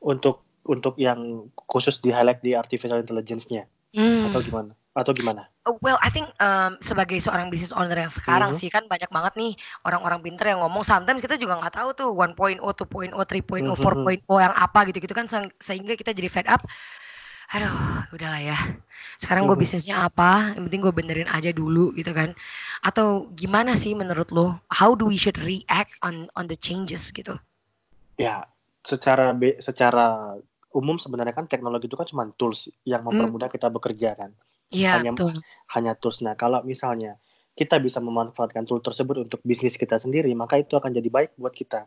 Untuk 0.01 0.41
untuk 0.65 0.97
yang 0.97 1.49
khusus 1.69 1.97
di 2.01 2.09
highlight 2.13 2.41
di 2.41 2.53
artificial 2.57 3.01
intelligence-nya 3.01 3.65
Hmm. 3.91 4.31
atau 4.31 4.39
gimana? 4.39 4.71
Atau 4.91 5.15
gimana? 5.15 5.47
Oh, 5.63 5.77
Well, 5.79 5.95
I 6.01 6.09
think 6.09 6.25
um, 6.41 6.81
sebagai 6.81 7.21
seorang 7.21 7.53
business 7.53 7.71
owner 7.71 7.93
yang 7.93 8.09
sekarang 8.09 8.49
Mhm. 8.51 8.57
sih 8.57 8.67
kan 8.73 8.89
banyak 8.89 9.07
banget 9.13 9.33
nih 9.37 9.53
orang-orang 9.85 10.19
pinter 10.25 10.49
yang 10.51 10.59
ngomong 10.65 10.81
sometimes 10.81 11.21
kita 11.21 11.37
juga 11.37 11.61
nggak 11.61 11.75
tahu 11.77 11.89
tuh 11.93 12.09
1.0, 12.11 12.73
2.0, 12.73 13.13
3.0, 13.23 13.77
Mhm. 13.77 13.77
4.0 13.77 14.41
yang 14.41 14.53
apa 14.57 14.79
gitu-gitu 14.89 15.13
kan 15.13 15.29
se- 15.29 15.53
sehingga 15.61 15.93
kita 15.93 16.11
jadi 16.17 16.27
fed 16.33 16.47
up. 16.49 16.65
Aduh, 17.51 17.71
udahlah 18.15 18.41
ya. 18.41 18.57
Sekarang 19.19 19.43
gue 19.45 19.53
Mhm. 19.53 19.61
bisnisnya 19.61 19.95
apa? 20.07 20.55
Yang 20.55 20.63
penting 20.71 20.81
gue 20.81 20.93
benerin 20.95 21.29
aja 21.29 21.51
dulu 21.51 21.91
gitu 21.93 22.11
kan. 22.15 22.31
Atau 22.81 23.29
gimana 23.35 23.75
sih 23.77 23.91
menurut 23.93 24.31
lo? 24.33 24.57
How 24.71 24.95
do 24.97 25.07
we 25.11 25.19
should 25.19 25.37
react 25.37 25.93
on 26.01 26.31
on 26.39 26.47
the 26.47 26.55
changes 26.57 27.11
gitu? 27.11 27.35
Ya, 28.17 28.47
secara 28.87 29.35
secara 29.59 30.35
umum 30.71 30.95
sebenarnya 30.95 31.35
kan 31.35 31.45
teknologi 31.45 31.91
itu 31.91 31.99
kan 31.99 32.07
cuma 32.07 32.23
tools 32.39 32.71
yang 32.87 33.03
mempermudah 33.03 33.51
kita 33.51 33.67
bekerja 33.67 34.15
kan. 34.15 34.31
Iya, 34.71 34.97
Hanya 34.97 35.11
betul. 35.13 35.33
hanya 35.75 35.93
tools. 35.99 36.23
Nah, 36.23 36.33
kalau 36.39 36.63
misalnya 36.63 37.19
kita 37.53 37.75
bisa 37.83 37.99
memanfaatkan 37.99 38.63
tool 38.63 38.79
tersebut 38.79 39.27
untuk 39.27 39.43
bisnis 39.43 39.75
kita 39.75 39.99
sendiri, 39.99 40.31
maka 40.31 40.57
itu 40.57 40.73
akan 40.79 40.95
jadi 40.95 41.11
baik 41.11 41.35
buat 41.35 41.51
kita. 41.51 41.85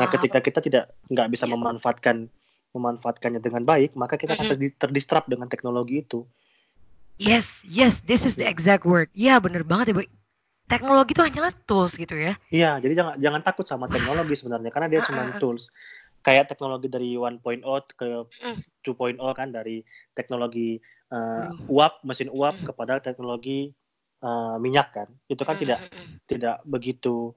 Nah, 0.00 0.08
Ah, 0.08 0.08
ketika 0.08 0.40
kita 0.40 0.64
tidak 0.64 0.84
nggak 1.12 1.28
bisa 1.28 1.44
Yes. 1.44 1.52
memanfaatkan 1.52 2.16
memanfaatkannya 2.70 3.42
dengan 3.42 3.66
baik, 3.66 3.98
maka 3.98 4.14
kita 4.14 4.38
akan 4.38 4.46
Mhm. 4.46 4.52
terdi- 4.56 4.76
terdistract 4.78 5.26
dengan 5.26 5.50
teknologi 5.50 6.00
itu. 6.00 6.22
Yes, 7.20 7.44
yes, 7.66 8.00
this 8.06 8.24
is 8.24 8.38
the 8.38 8.46
exact 8.48 8.86
word. 8.88 9.12
Iya, 9.12 9.36
bener 9.42 9.66
banget 9.66 9.92
ya, 9.92 9.94
Boy. 10.00 10.08
Teknologi 10.70 11.12
itu 11.12 11.20
hanyalah 11.20 11.50
tools 11.66 11.98
gitu 11.98 12.14
ya. 12.14 12.38
Iya, 12.48 12.78
jadi 12.78 12.94
jangan 12.94 13.14
jangan 13.18 13.40
takut 13.42 13.66
sama 13.66 13.90
teknologi 13.90 14.38
sebenarnya 14.38 14.70
karena 14.70 14.86
dia 14.86 15.02
cuma 15.02 15.26
tools. 15.42 15.74
Kayak 16.20 16.52
teknologi 16.52 16.88
dari 16.92 17.16
1.0 17.16 17.84
ke 17.96 18.28
Mm. 18.44 18.56
2.0 18.84 19.32
kan 19.32 19.48
dari 19.48 19.80
teknologi 20.12 20.76
Aduh. 21.10 21.66
uap, 21.66 22.04
mesin 22.06 22.30
uap 22.30 22.60
Mm. 22.60 22.66
kepada 22.70 22.94
teknologi 23.02 23.72
eh, 24.20 24.56
minyak 24.60 24.88
kan. 24.92 25.08
Itu 25.32 25.42
kan 25.48 25.56
tidak 25.56 25.80
tidak 26.28 26.60
begitu 26.68 27.32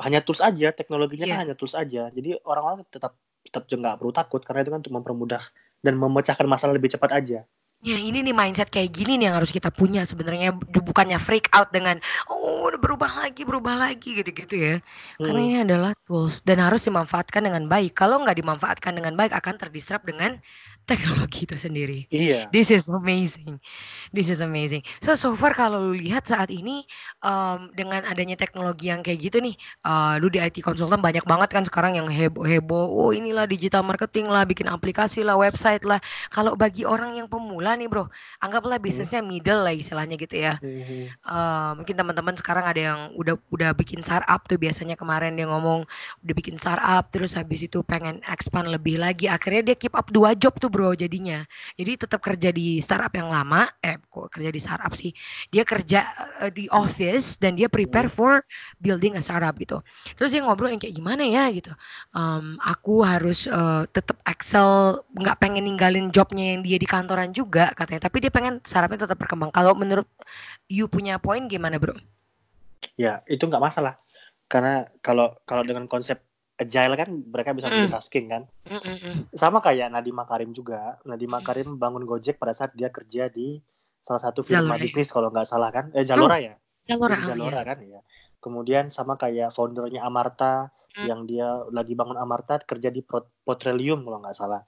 hanya 0.00 0.20
tools 0.24 0.40
aja, 0.44 0.72
teknologinya 0.72 1.24
Iya. 1.28 1.32
kan 1.36 1.40
hanya 1.48 1.54
tools 1.56 1.76
aja. 1.76 2.08
Jadi 2.12 2.36
orang-orang 2.44 2.84
tetap 2.88 3.16
tetap 3.40 3.64
juga 3.68 3.80
nggak 3.88 3.98
perlu 4.04 4.12
takut 4.12 4.40
karena 4.44 4.60
itu 4.64 4.70
kan 4.72 4.80
untuk 4.84 4.94
mempermudah 5.00 5.42
dan 5.80 5.94
memecahkan 5.96 6.44
masalah 6.44 6.76
lebih 6.76 6.92
cepat 6.92 7.10
aja. 7.16 7.40
Ya 7.80 7.96
ini 7.96 8.20
nih 8.20 8.36
mindset 8.36 8.68
kayak 8.68 8.92
gini 8.92 9.16
nih 9.16 9.32
yang 9.32 9.36
harus 9.40 9.48
kita 9.56 9.72
punya 9.72 10.04
sebenarnya. 10.04 10.52
Bukannya 10.52 11.16
freak 11.16 11.48
out 11.56 11.72
dengan 11.72 11.96
oh 12.28 12.68
udah 12.68 12.76
berubah 12.76 13.08
lagi 13.24 13.40
berubah 13.48 13.72
lagi 13.80 14.20
gitu-gitu 14.20 14.52
ya. 14.52 14.74
Karena 15.24 15.40
Hmm. 15.40 15.48
ini 15.48 15.56
adalah 15.64 15.92
tools 16.04 16.44
dan 16.44 16.60
harus 16.60 16.84
dimanfaatkan 16.84 17.40
dengan 17.48 17.64
baik. 17.72 17.96
Kalau 17.96 18.20
nggak 18.20 18.36
dimanfaatkan 18.36 18.92
dengan 19.00 19.16
baik 19.16 19.32
akan 19.32 19.56
terdistrap 19.56 20.04
dengan 20.04 20.36
teknologi 20.90 21.46
itu 21.46 21.56
sendiri 21.56 22.10
Iya. 22.10 22.50
This 22.54 22.68
is 22.74 22.90
amazing. 22.90 23.62
This 24.14 24.28
is 24.30 24.40
amazing. 24.42 24.82
So 25.02 25.14
so 25.18 25.34
far 25.38 25.54
kalau 25.54 25.90
lu 25.90 25.94
lihat 25.98 26.26
saat 26.26 26.50
ini 26.50 26.84
em, 27.22 27.70
dengan 27.74 28.02
adanya 28.06 28.36
teknologi 28.38 28.90
yang 28.90 29.00
kayak 29.06 29.18
gitu 29.30 29.38
nih, 29.42 29.54
eh, 29.86 30.14
lu 30.22 30.26
di 30.32 30.38
IT 30.42 30.60
konsultan 30.64 31.00
banyak 31.02 31.24
banget 31.26 31.50
kan 31.54 31.64
sekarang 31.66 31.98
yang 31.98 32.08
heboh-heboh. 32.10 32.86
Oh 32.90 33.10
inilah 33.14 33.46
digital 33.46 33.82
marketing 33.86 34.26
lah, 34.30 34.42
bikin 34.48 34.66
aplikasi 34.70 35.22
lah, 35.26 35.36
website 35.38 35.84
lah. 35.86 36.00
Kalau 36.32 36.54
bagi 36.56 36.82
orang 36.86 37.18
yang 37.18 37.26
pemula 37.30 37.76
nih 37.78 37.86
bro, 37.90 38.08
anggaplah 38.42 38.78
bisnisnya 38.80 39.20
middle 39.22 39.62
lah 39.66 39.74
istilahnya 39.74 40.16
gitu 40.16 40.36
ya. 40.40 40.54
Mhm. 40.62 41.12
Eh, 41.20 41.70
mungkin 41.76 41.94
teman-teman 42.00 42.34
sekarang 42.40 42.64
ada 42.64 42.80
yang 42.80 43.00
udah 43.12 43.36
udah 43.52 43.70
bikin 43.76 44.00
startup 44.00 44.40
tuh 44.48 44.56
biasanya 44.56 44.96
kemarin 44.96 45.36
dia 45.36 45.44
ngomong 45.44 45.84
udah 46.24 46.34
bikin 46.36 46.56
startup 46.56 47.04
terus 47.12 47.36
habis 47.36 47.60
itu 47.68 47.84
pengen 47.84 48.24
expand 48.24 48.72
lebih 48.72 48.96
lagi 48.96 49.28
akhirnya 49.28 49.60
dia 49.72 49.76
keep 49.76 49.92
up 49.92 50.08
dua 50.08 50.32
job 50.32 50.56
tuh 50.56 50.72
bro 50.72 50.79
jadinya. 50.96 51.44
Jadi 51.76 51.92
tetap 52.06 52.20
kerja 52.24 52.48
di 52.50 52.80
startup 52.80 53.12
yang 53.12 53.28
lama 53.28 53.68
eh 53.84 54.00
kok 54.00 54.32
kerja 54.32 54.50
di 54.50 54.60
startup 54.60 54.92
sih. 54.96 55.12
Dia 55.52 55.62
kerja 55.62 56.00
eh, 56.40 56.52
di 56.52 56.64
office 56.72 57.36
dan 57.36 57.54
dia 57.58 57.68
prepare 57.68 58.08
for 58.08 58.40
building 58.80 59.18
a 59.18 59.22
startup 59.22 59.52
gitu. 59.60 59.84
Terus 60.16 60.32
dia 60.32 60.40
ngobrol 60.40 60.72
yang 60.72 60.80
kayak 60.80 60.96
gimana 60.96 61.22
ya 61.28 61.52
gitu. 61.52 61.72
Em, 62.16 62.56
aku 62.64 63.04
harus 63.04 63.44
eh, 63.44 63.82
tetap 63.92 64.16
excel 64.24 65.04
nggak 65.12 65.36
pengen 65.36 65.68
ninggalin 65.68 66.08
jobnya 66.08 66.56
yang 66.56 66.60
dia 66.64 66.80
di 66.80 66.88
kantoran 66.88 67.30
juga 67.36 67.74
katanya. 67.76 68.08
Tapi 68.08 68.16
dia 68.24 68.32
pengen 68.32 68.64
startupnya 68.64 69.04
tetap 69.04 69.18
berkembang. 69.20 69.52
Kalau 69.52 69.76
menurut 69.76 70.08
you 70.70 70.88
punya 70.88 71.20
poin 71.20 71.44
gimana 71.50 71.76
bro? 71.76 71.96
Ya, 72.96 73.20
itu 73.28 73.44
nggak 73.44 73.60
masalah. 73.60 74.00
Karena 74.50 74.88
kalau 75.04 75.36
kalau 75.46 75.62
dengan 75.62 75.86
konsep 75.86 76.18
agile 76.60 76.94
kan 76.94 77.08
mereka 77.08 77.50
bisa 77.50 77.66
Mm. 77.66 77.88
multitasking 77.88 78.26
kan. 78.28 78.42
Sama 79.32 79.58
kayak 79.58 79.88
Nadiem 79.88 80.12
Makarim 80.12 80.52
juga. 80.52 81.00
Nadiem 81.02 81.26
Mm. 81.26 81.36
Makarim 81.40 81.68
bangun 81.74 82.04
Gojek 82.04 82.36
pada 82.36 82.52
saat 82.52 82.76
dia 82.76 82.88
kerja 82.88 83.26
di 83.26 83.56
salah 83.98 84.20
satu 84.20 84.40
firma 84.40 84.76
bisnis 84.76 85.08
kalau 85.08 85.28
nggak 85.28 85.44
salah 85.44 85.68
kan. 85.68 85.88
Eh 85.92 86.04
Zalora 86.04 86.36
ya. 86.36 86.54
Zalora, 86.80 87.16
Jadi 87.16 87.22
oh, 87.22 87.28
Zalora 87.32 87.56
iya. 87.56 87.62
kan 87.64 87.78
ya. 87.82 88.00
Kemudian 88.36 88.84
sama 88.88 89.16
kayak 89.16 89.50
foundernya 89.50 90.00
Amarta 90.02 90.68
Mm. 90.90 91.06
yang 91.06 91.20
dia 91.24 91.48
lagi 91.70 91.94
bangun 91.94 92.16
Amarta 92.16 92.58
kerja 92.58 92.88
di 92.88 93.00
Potrelium 93.40 94.02
kalau 94.02 94.20
nggak 94.20 94.36
salah. 94.36 94.60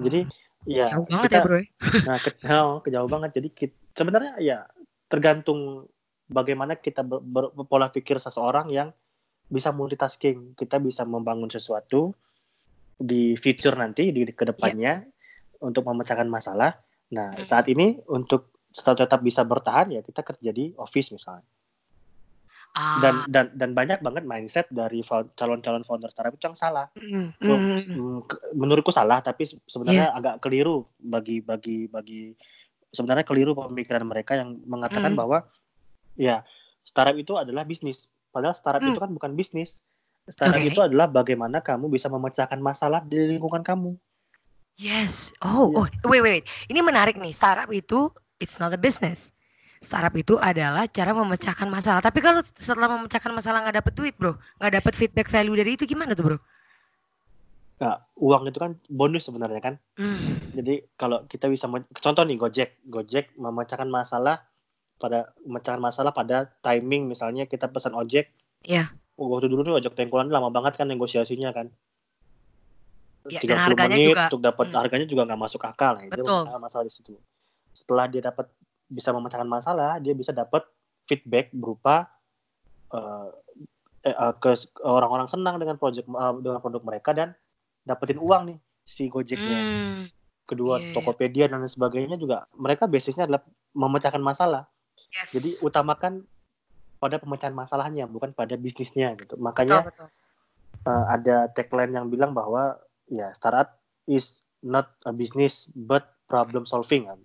Jadi 0.00 0.26
ya 0.64 0.90
jauh 0.90 1.06
banget 1.06 1.24
kita 1.30 1.36
ya 1.36 1.44
bro 1.44 1.56
ya. 1.56 1.66
Nah, 2.08 2.16
ke, 2.18 2.30
oh, 2.48 2.78
kejauh 2.80 3.08
banget. 3.08 3.30
Jadi 3.38 3.48
kit- 3.50 3.78
sebenarnya 3.92 4.34
ya 4.40 4.58
tergantung 5.06 5.86
bagaimana 6.26 6.74
kita 6.74 7.02
ber, 7.02 7.20
ber- 7.20 7.52
pola 7.66 7.90
pikir 7.90 8.16
seseorang 8.16 8.70
yang 8.70 8.90
bisa 9.50 9.74
multitasking. 9.74 10.54
Kita 10.54 10.78
bisa 10.78 11.02
membangun 11.02 11.50
sesuatu 11.50 12.14
di 12.94 13.34
future 13.34 13.74
nanti 13.74 14.14
di 14.14 14.22
ke 14.30 14.46
depannya 14.46 15.02
untuk 15.60 15.82
memecahkan 15.84 16.30
masalah. 16.30 16.78
Nah, 17.10 17.34
Hmm. 17.34 17.42
saat 17.42 17.66
ini 17.66 17.98
untuk 18.06 18.54
tetap 18.70 18.94
tetap 19.02 19.20
bisa 19.20 19.42
bertahan 19.42 19.90
ya 19.90 20.00
kita 20.00 20.22
kerja 20.22 20.50
di 20.54 20.70
office 20.78 21.10
misalnya. 21.10 21.42
Ah, 22.70 23.02
Dan 23.02 23.14
dan 23.26 23.46
dan 23.58 23.70
banyak 23.74 23.98
banget 23.98 24.22
mindset 24.22 24.70
dari 24.70 25.02
calon-calon 25.34 25.82
founder 25.82 26.06
startup 26.06 26.38
itu 26.38 26.46
yang 26.46 26.54
salah. 26.54 26.86
mm, 26.94 27.42
mm, 27.42 27.50
mm. 27.50 27.80
mm, 27.98 28.18
ke- 28.30 28.54
menurutku 28.54 28.94
salah 28.94 29.18
tapi 29.18 29.42
se- 29.42 29.58
sebenarnya 29.66 30.14
agak 30.14 30.34
keliru 30.38 30.86
bagi 31.02 31.42
bagi 31.42 31.90
bagi 31.90 32.30
sebenarnya 32.94 33.26
keliru 33.26 33.58
pemikiran 33.58 34.06
mereka 34.06 34.38
yang 34.38 34.54
mengatakan 34.70 35.14
Mm. 35.14 35.18
bahwa 35.18 35.38
ya 36.14 36.46
startup 36.86 37.18
itu 37.18 37.34
adalah 37.34 37.66
bisnis 37.66 38.06
padahal 38.30 38.54
startup 38.54 38.80
Mm. 38.80 38.94
itu 38.94 39.00
kan 39.02 39.10
bukan 39.10 39.30
bisnis 39.34 39.82
startup 40.26 40.58
Oke. 40.58 40.70
itu 40.70 40.80
adalah 40.80 41.06
bagaimana 41.06 41.58
kamu 41.58 41.90
bisa 41.90 42.06
memecahkan 42.06 42.58
masalah 42.58 43.02
di 43.02 43.18
lingkungan 43.36 43.60
kamu 43.60 43.94
Yes. 44.80 45.36
Oh, 45.44 45.68
Iya. 45.68 45.76
oh, 45.76 46.08
wait, 46.08 46.22
wait, 46.24 46.40
wait. 46.40 46.44
Ini 46.72 46.80
menarik 46.80 47.20
nih. 47.20 47.36
Startup 47.36 47.68
itu 47.68 48.08
it's 48.40 48.56
not 48.56 48.72
a 48.72 48.80
business. 48.80 49.28
startup 49.80 50.12
itu 50.12 50.36
adalah 50.36 50.84
cara 50.92 51.12
memecahkan 51.12 51.64
masalah. 51.68 52.04
Tapi 52.04 52.20
kalau 52.20 52.44
setelah 52.52 52.88
memecahkan 53.00 53.32
masalah 53.32 53.64
nggak 53.64 53.80
dapet 53.80 53.92
duit, 53.96 54.14
bro, 54.16 54.36
nggak 54.60 54.76
dapet 54.76 54.92
feedback 54.92 55.28
value 55.28 55.56
dari 55.56 55.72
itu 55.72 55.88
gimana 55.88 56.12
tuh, 56.12 56.24
bro? 56.24 56.38
Nah, 57.80 57.96
uang 58.20 58.52
itu 58.52 58.60
kan 58.60 58.76
bonus 58.92 59.24
sebenarnya 59.24 59.60
kan. 59.60 59.74
Hmm. 59.96 60.36
Jadi 60.52 60.84
kalau 61.00 61.24
kita 61.24 61.48
bisa 61.48 61.64
contoh 61.96 62.24
nih 62.28 62.36
Gojek, 62.36 62.76
Gojek 62.92 63.32
memecahkan 63.40 63.88
masalah 63.88 64.44
pada 65.00 65.32
memecahkan 65.42 65.80
masalah 65.80 66.12
pada 66.12 66.44
timing 66.60 67.08
misalnya 67.08 67.48
kita 67.48 67.66
pesan 67.66 67.96
ojek. 67.96 68.28
Iya. 68.60 68.92
Oh, 69.16 69.32
waktu 69.32 69.48
dulu 69.48 69.64
nih 69.64 69.80
ojek 69.80 69.96
tengkolan 69.96 70.28
lama 70.28 70.52
banget 70.52 70.76
kan 70.76 70.86
negosiasinya 70.86 71.50
kan. 71.50 71.72
Ya, 73.28 73.36
30 73.40 73.52
dan 73.52 73.60
harganya 73.68 73.96
menit 73.96 74.08
juga- 74.12 74.26
untuk 74.28 74.40
dapat 74.40 74.66
Hmm. 74.68 74.76
harganya 74.80 75.06
juga 75.08 75.22
nggak 75.28 75.40
masuk 75.40 75.60
akal. 75.64 75.92
Nah, 75.96 76.04
itu 76.08 76.22
masalah 76.56 76.84
di 76.84 76.92
situ. 76.92 77.12
Setelah 77.72 78.04
dia 78.08 78.20
dapat 78.22 78.48
bisa 78.88 79.12
memecahkan 79.12 79.44
masalah, 79.44 79.96
dia 79.98 80.12
bisa 80.12 80.32
dapat 80.32 80.64
feedback 81.04 81.48
berupa 81.50 82.08
eh, 82.90 83.28
eh, 84.02 84.34
ke 84.42 84.50
orang-orang 84.82 85.30
senang 85.30 85.62
dengan 85.62 85.78
project 85.78 86.04
eh, 86.04 86.32
dengan 86.42 86.58
produk 86.58 86.82
mereka 86.82 87.14
dan 87.14 87.36
dapetin 87.80 88.18
uang 88.18 88.42
nih 88.50 88.58
si 88.82 89.06
Gojeknya 89.06 89.60
Hmm. 89.62 90.04
kedua 90.42 90.82
Iya, 90.82 90.90
iya. 90.90 90.92
Tokopedia 90.96 91.46
dan 91.46 91.62
sebagainya 91.62 92.18
juga 92.18 92.50
mereka 92.52 92.90
basisnya 92.90 93.30
adalah 93.30 93.46
memecahkan 93.70 94.18
masalah. 94.18 94.66
Yes. 95.10 95.28
Jadi 95.34 95.50
utamakan 95.60 96.22
pada 97.00 97.16
pemecahan 97.16 97.56
masalahnya 97.56 98.04
bukan 98.06 98.30
pada 98.36 98.54
bisnisnya 98.54 99.16
gitu. 99.16 99.34
betul, 99.34 99.42
Makanya 99.42 99.78
betul. 99.88 100.08
eh, 100.86 101.04
ada 101.10 101.36
tagline 101.50 101.96
yang 101.96 102.06
bilang 102.12 102.36
bahwa 102.36 102.78
ya 103.10 103.32
startup 103.34 103.80
is 104.06 104.44
not 104.60 104.92
a 105.08 105.12
business 105.12 105.66
but 105.72 106.06
problem 106.28 106.68
solving 106.68 107.08
kan. 107.08 107.20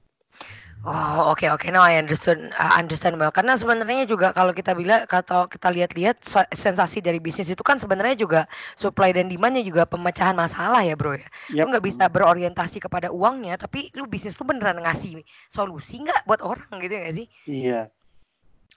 Oh, 0.86 1.34
oke 1.34 1.50
oke. 1.50 1.74
No, 1.74 1.82
I 1.82 1.98
understood 1.98 2.54
uh, 2.62 2.78
understand 2.78 3.18
well. 3.18 3.34
Karena 3.34 3.58
sebenarnya 3.58 4.06
juga 4.06 4.30
kalau 4.38 4.54
kita 4.54 4.78
bilang 4.78 5.10
kalau 5.10 5.50
kita 5.50 5.74
lihat-lihat 5.74 6.22
sensasi 6.54 7.02
dari 7.02 7.18
bisnis 7.18 7.50
itu 7.50 7.66
kan 7.66 7.82
sebenarnya 7.82 8.14
juga 8.14 8.42
supply 8.78 9.10
dan 9.10 9.26
demandnya 9.26 9.66
juga 9.66 9.90
pemecahan 9.90 10.38
masalah 10.38 10.86
ya, 10.86 10.94
Bro 10.94 11.18
ya. 11.18 11.26
Lu 11.58 11.66
Yap. 11.66 11.66
nggak 11.74 11.86
bisa 11.90 12.06
berorientasi 12.06 12.78
kepada 12.78 13.10
uangnya, 13.10 13.58
tapi 13.58 13.90
lu 13.98 14.06
bisnis 14.06 14.38
tuh 14.38 14.46
beneran 14.46 14.78
ngasih 14.86 15.26
solusi 15.50 16.06
nggak 16.06 16.22
buat 16.30 16.46
orang 16.46 16.70
gitu 16.78 16.94
nggak 16.94 17.16
sih? 17.18 17.28
Iya. 17.50 17.90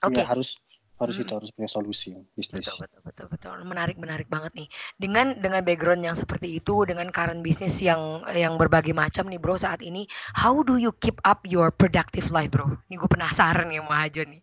Oke. 0.01 0.17
Iya, 0.17 0.33
harus 0.33 0.57
harus 0.99 1.15
Mm. 1.15 1.23
itu 1.23 1.33
harus 1.39 1.49
punya 1.55 1.69
solusi 1.71 2.11
bisnis. 2.35 2.67
Betul, 2.67 2.83
betul, 2.83 3.01
betul, 3.07 3.27
betul. 3.31 3.55
Menarik, 3.63 3.95
menarik 3.95 4.27
banget 4.27 4.51
nih. 4.51 4.67
Dengan 4.99 5.31
dengan 5.39 5.63
background 5.63 6.03
yang 6.03 6.15
seperti 6.19 6.59
itu, 6.59 6.83
dengan 6.83 7.07
current 7.07 7.39
bisnis 7.39 7.79
yang 7.79 8.19
yang 8.35 8.59
berbagai 8.59 8.91
macam 8.91 9.31
nih, 9.31 9.39
bro. 9.39 9.55
Saat 9.55 9.79
ini, 9.79 10.03
how 10.35 10.59
do 10.59 10.75
you 10.75 10.91
keep 10.99 11.15
up 11.23 11.39
your 11.47 11.71
productive 11.71 12.27
life, 12.35 12.51
bro? 12.51 12.75
Nih 12.91 12.99
gue 12.99 13.09
penasaran 13.09 13.71
nih 13.71 13.79
sama 13.79 13.95
Hajo 13.95 14.21
nih. 14.27 14.41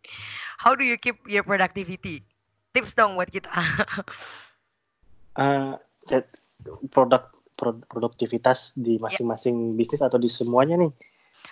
How 0.64 0.72
do 0.72 0.82
you 0.82 0.96
keep 0.96 1.20
your 1.28 1.44
productivity? 1.44 2.24
Tips 2.72 2.96
dong 2.96 3.20
buat 3.20 3.28
kita. 3.28 3.52
Eh, 5.36 5.72
chat- 6.08 6.40
produk 6.88 7.28
pro- 7.52 7.84
produktivitas 7.84 8.72
di 8.72 8.96
masing-masing 8.96 9.76
bisnis 9.76 10.00
atau 10.00 10.16
di 10.16 10.32
semuanya 10.32 10.80
nih 10.80 10.88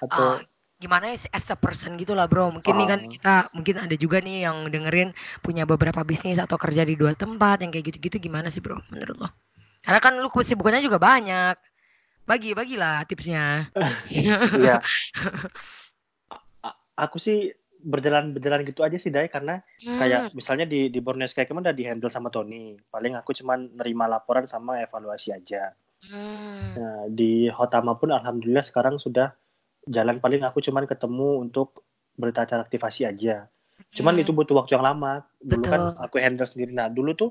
atau 0.00 0.40
Ah, 0.40 0.53
gimana 0.84 1.08
ya 1.08 1.16
as 1.32 1.48
a 1.48 1.56
person 1.56 1.96
gitu 1.96 2.12
lah, 2.12 2.28
bro. 2.28 2.52
Mungkin 2.52 2.76
nih 2.76 2.86
kan 2.86 3.00
Oh. 3.00 3.08
kita 3.08 3.34
mungkin 3.56 3.76
ada 3.80 3.96
juga 3.96 4.20
nih 4.20 4.44
yang 4.44 4.68
dengerin 4.68 5.10
punya 5.40 5.64
beberapa 5.64 6.04
bisnis 6.04 6.36
atau 6.36 6.60
kerja 6.60 6.84
di 6.84 6.92
dua 6.92 7.16
tempat 7.16 7.64
yang 7.64 7.72
kayak 7.72 7.88
gitu-gitu 7.88 8.20
gimana 8.20 8.52
sih, 8.52 8.60
bro? 8.60 8.76
Menurut 8.92 9.16
lo? 9.16 9.28
Karena 9.80 10.00
kan 10.00 10.12
lu 10.16 10.28
kesibukannya 10.28 10.84
juga 10.84 11.00
banyak. 11.00 11.56
Bagi, 12.24 12.52
bagilah 12.52 13.04
tipsnya. 13.04 13.68
Iya. 14.08 14.80
Aku 16.94 17.18
sih 17.18 17.50
berjalan 17.84 18.32
berjalan 18.32 18.64
gitu 18.64 18.80
aja 18.80 18.96
sih 18.96 19.12
Dai 19.12 19.28
karena 19.28 19.60
Hmm. 19.84 20.00
kayak 20.00 20.32
misalnya 20.32 20.64
di 20.64 20.88
di 20.88 21.04
Borneo 21.04 21.28
Sky 21.28 21.44
kemarin 21.44 21.68
udah 21.68 21.76
di 21.76 21.84
handle 21.84 22.08
sama 22.08 22.32
Tony. 22.32 22.80
Paling 22.88 23.12
aku 23.12 23.36
cuman 23.36 23.76
nerima 23.76 24.08
laporan 24.08 24.48
sama 24.48 24.80
evaluasi 24.80 25.34
aja. 25.34 25.76
Hmm. 26.08 26.72
Nah, 26.76 27.04
di 27.08 27.48
Hotama 27.48 27.92
pun 27.96 28.08
alhamdulillah 28.08 28.64
sekarang 28.64 28.96
sudah 28.96 29.36
jalan 29.84 30.16
paling 30.20 30.42
aku 30.42 30.60
cuman 30.60 30.88
ketemu 30.88 31.44
untuk 31.44 31.84
berita 32.14 32.44
acara 32.44 32.64
aktivasi 32.64 33.04
aja. 33.04 33.48
Cuman 33.90 34.14
Hmm. 34.16 34.22
itu 34.22 34.30
butuh 34.34 34.54
waktu 34.58 34.74
yang 34.78 34.84
lama. 34.86 35.22
Dulu 35.38 35.64
kan 35.66 35.80
Betul. 35.92 36.04
aku 36.04 36.16
handle 36.18 36.48
sendiri. 36.48 36.70
Nah, 36.72 36.88
dulu 36.90 37.14
tuh 37.14 37.30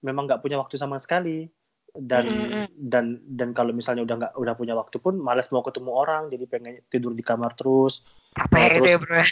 memang 0.00 0.28
nggak 0.28 0.40
punya 0.40 0.56
waktu 0.60 0.76
sama 0.76 1.00
sekali. 1.00 1.48
Dan 1.94 2.26
Mm, 2.26 2.34
mm, 2.34 2.50
mm. 2.50 2.68
dan 2.90 3.04
dan 3.22 3.48
kalau 3.54 3.70
misalnya 3.70 4.02
udah 4.02 4.16
nggak 4.18 4.32
udah 4.34 4.54
punya 4.58 4.74
waktu 4.74 4.98
pun 4.98 5.14
malas 5.14 5.46
mau 5.54 5.62
ketemu 5.62 5.94
orang, 5.94 6.26
jadi 6.26 6.42
pengen 6.50 6.82
tidur 6.90 7.14
di 7.14 7.22
kamar 7.22 7.54
terus. 7.54 8.02
capek 8.34 8.58
Nah, 8.58 8.66
itu 8.74 8.88
ya 8.90 8.98
bro 8.98 9.14
ya. 9.14 9.26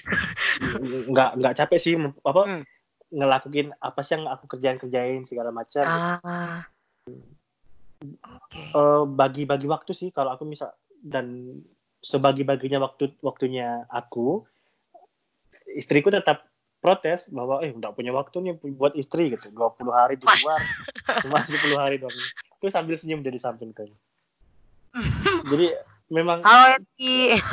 nggak 1.11 1.31
nggak 1.43 1.55
capek 1.59 1.79
sih 1.83 1.99
apa 2.23 2.43
Hmm. 2.47 2.63
ngelakuin 3.11 3.75
apa 3.77 4.01
sih 4.07 4.15
yang 4.15 4.31
aku 4.31 4.45
kerjain 4.47 4.79
kerjain 4.79 5.27
segala 5.27 5.51
macam. 5.51 5.83
ah 5.85 6.63
oke 8.23 8.63
Eh, 8.73 9.03
bagi-bagi 9.05 9.67
waktu 9.69 9.93
sih 9.93 10.09
kalau 10.15 10.33
aku 10.33 10.47
misal 10.49 10.71
dan 11.03 11.59
sebagi-baginya 12.03 12.83
waktu 12.83 13.15
waktunya 13.23 13.87
aku 13.87 14.43
istriku 15.71 16.11
tetap 16.11 16.51
protes 16.83 17.31
bahwa 17.31 17.63
eh 17.63 17.71
nggak 17.71 17.95
punya 17.95 18.11
waktu 18.11 18.43
nih 18.43 18.53
buat 18.75 18.99
istri 18.99 19.31
gitu. 19.31 19.55
20 19.55 19.87
hari 19.95 20.19
di 20.19 20.27
luar. 20.27 20.61
Cuma 21.25 21.39
10 21.47 21.79
hari 21.79 22.03
doang. 22.03 22.13
Itu 22.59 22.67
sambil 22.75 22.99
senyum 22.99 23.23
dari 23.23 23.39
samping 23.39 23.71
tuh. 23.71 23.89
Jadi 25.51 25.73
memang 26.13 26.45
halo 26.45 26.77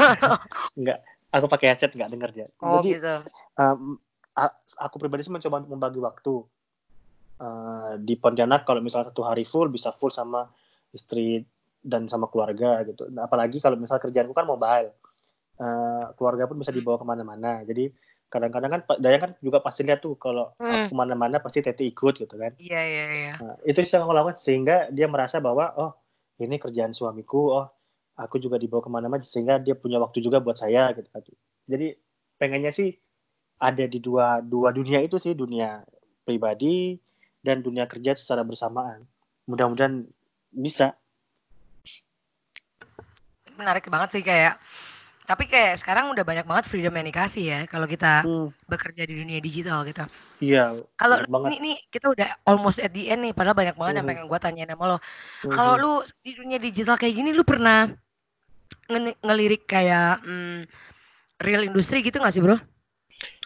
nggak 0.81 0.99
aku 1.31 1.45
pakai 1.47 1.71
headset 1.71 1.95
nggak 1.95 2.11
denger 2.11 2.29
dia. 2.35 2.47
Oh 2.59 2.83
jadi 2.83 2.99
gitu. 2.99 3.15
um, 3.55 3.95
aku 4.75 4.99
pribadi 4.99 5.23
sih 5.23 5.31
mencoba 5.31 5.63
untuk 5.63 5.71
membagi 5.71 5.99
waktu. 6.03 6.35
Eh, 7.39 7.93
di 8.03 8.19
Pontianak 8.19 8.67
kalau 8.67 8.83
misalnya 8.83 9.15
satu 9.15 9.23
hari 9.23 9.47
full 9.47 9.71
bisa 9.71 9.95
full 9.95 10.11
sama 10.11 10.51
istri 10.91 11.39
dan 11.83 12.07
sama 12.11 12.27
keluarga 12.27 12.83
gitu. 12.83 13.07
Nah, 13.11 13.25
apalagi 13.27 13.57
kalau 13.59 13.79
misalnya 13.79 14.03
kerjaanku 14.03 14.35
kan 14.35 14.47
mobile 14.47 14.91
Eh, 15.59 16.05
keluarga 16.15 16.47
pun 16.47 16.55
bisa 16.55 16.71
dibawa 16.71 16.95
ke 16.95 17.03
mana-mana. 17.03 17.67
Jadi 17.67 17.91
kadang-kadang 18.31 18.79
kan 18.79 18.81
Dayang 18.95 19.21
kan 19.27 19.31
juga 19.43 19.59
pasti 19.59 19.83
lihat 19.83 19.99
tuh 19.99 20.15
kalau 20.15 20.55
Hmm. 20.55 20.87
ke 20.87 20.95
mana-mana 20.95 21.43
pasti 21.43 21.59
Teti 21.59 21.91
ikut 21.91 22.15
gitu 22.15 22.31
kan. 22.39 22.55
Iya 22.55 22.79
iya 22.79 23.05
iya. 23.11 23.33
Nah, 23.43 23.55
itu 23.67 23.83
sih 23.83 23.99
yang 23.99 24.07
aku 24.07 24.15
lakukan 24.15 24.39
sehingga 24.39 24.87
dia 24.87 25.11
merasa 25.11 25.43
bahwa 25.43 25.75
oh 25.75 25.91
ini 26.39 26.55
kerjaan 26.55 26.95
suamiku 26.95 27.59
oh 27.59 27.67
aku 28.15 28.39
juga 28.39 28.55
dibawa 28.55 28.79
ke 28.79 28.87
mana-mana 28.87 29.23
sehingga 29.27 29.59
dia 29.59 29.75
punya 29.75 29.99
waktu 29.99 30.23
juga 30.23 30.39
buat 30.39 30.55
saya 30.55 30.95
gitu 30.95 31.11
kan. 31.11 31.27
Jadi 31.67 31.91
pengennya 32.39 32.71
sih 32.71 32.95
ada 33.59 33.83
di 33.83 33.99
dua 33.99 34.39
dua 34.39 34.71
dunia 34.71 35.03
itu 35.03 35.19
sih 35.19 35.35
dunia 35.35 35.83
pribadi 36.23 36.95
dan 37.43 37.59
dunia 37.59 37.83
kerja 37.83 38.15
secara 38.15 38.47
bersamaan. 38.47 39.03
Mudah-mudahan 39.43 40.07
bisa 40.55 40.95
menarik 43.59 43.85
banget 43.93 44.09
sih 44.19 44.23
kayak 44.25 44.53
tapi 45.29 45.45
kayak 45.51 45.79
sekarang 45.81 46.09
udah 46.13 46.25
banyak 46.25 46.45
banget 46.49 46.65
freedom 46.71 46.93
yang 46.97 47.07
dikasih 47.11 47.43
ya 47.53 47.59
kalau 47.69 47.85
kita 47.85 48.07
Hmm, 48.23 48.49
bekerja 48.71 49.03
di 49.09 49.13
dunia 49.21 49.39
digital 49.43 49.85
gitu. 49.89 50.03
Iya 50.41 50.63
kalau 50.99 51.17
ini 51.47 51.55
nih 51.65 51.77
kita 51.93 52.07
udah 52.11 52.27
almost 52.49 52.79
at 52.83 52.91
the 52.91 53.07
end 53.11 53.21
nih 53.25 53.33
padahal 53.37 53.55
banyak 53.55 53.75
banget 53.79 53.93
yang 53.99 54.05
Mhm. 54.05 54.11
pengen 54.11 54.25
gue 54.31 54.39
tanyain 54.43 54.69
sama 54.71 54.85
lo. 54.95 54.97
Mhm. 55.43 55.51
kalau 55.55 55.73
lu 55.79 55.93
di 56.25 56.31
dunia 56.39 56.59
digital 56.59 56.95
kayak 56.99 57.15
gini 57.19 57.29
lu 57.35 57.43
pernah 57.47 57.87
nge- 58.91 59.19
ngelirik 59.25 59.63
kayak 59.73 60.21
hmm, 60.25 60.59
real 61.45 61.63
industri 61.69 61.97
gitu 62.05 62.17
gak 62.23 62.33
sih 62.35 62.43
bro? 62.43 62.57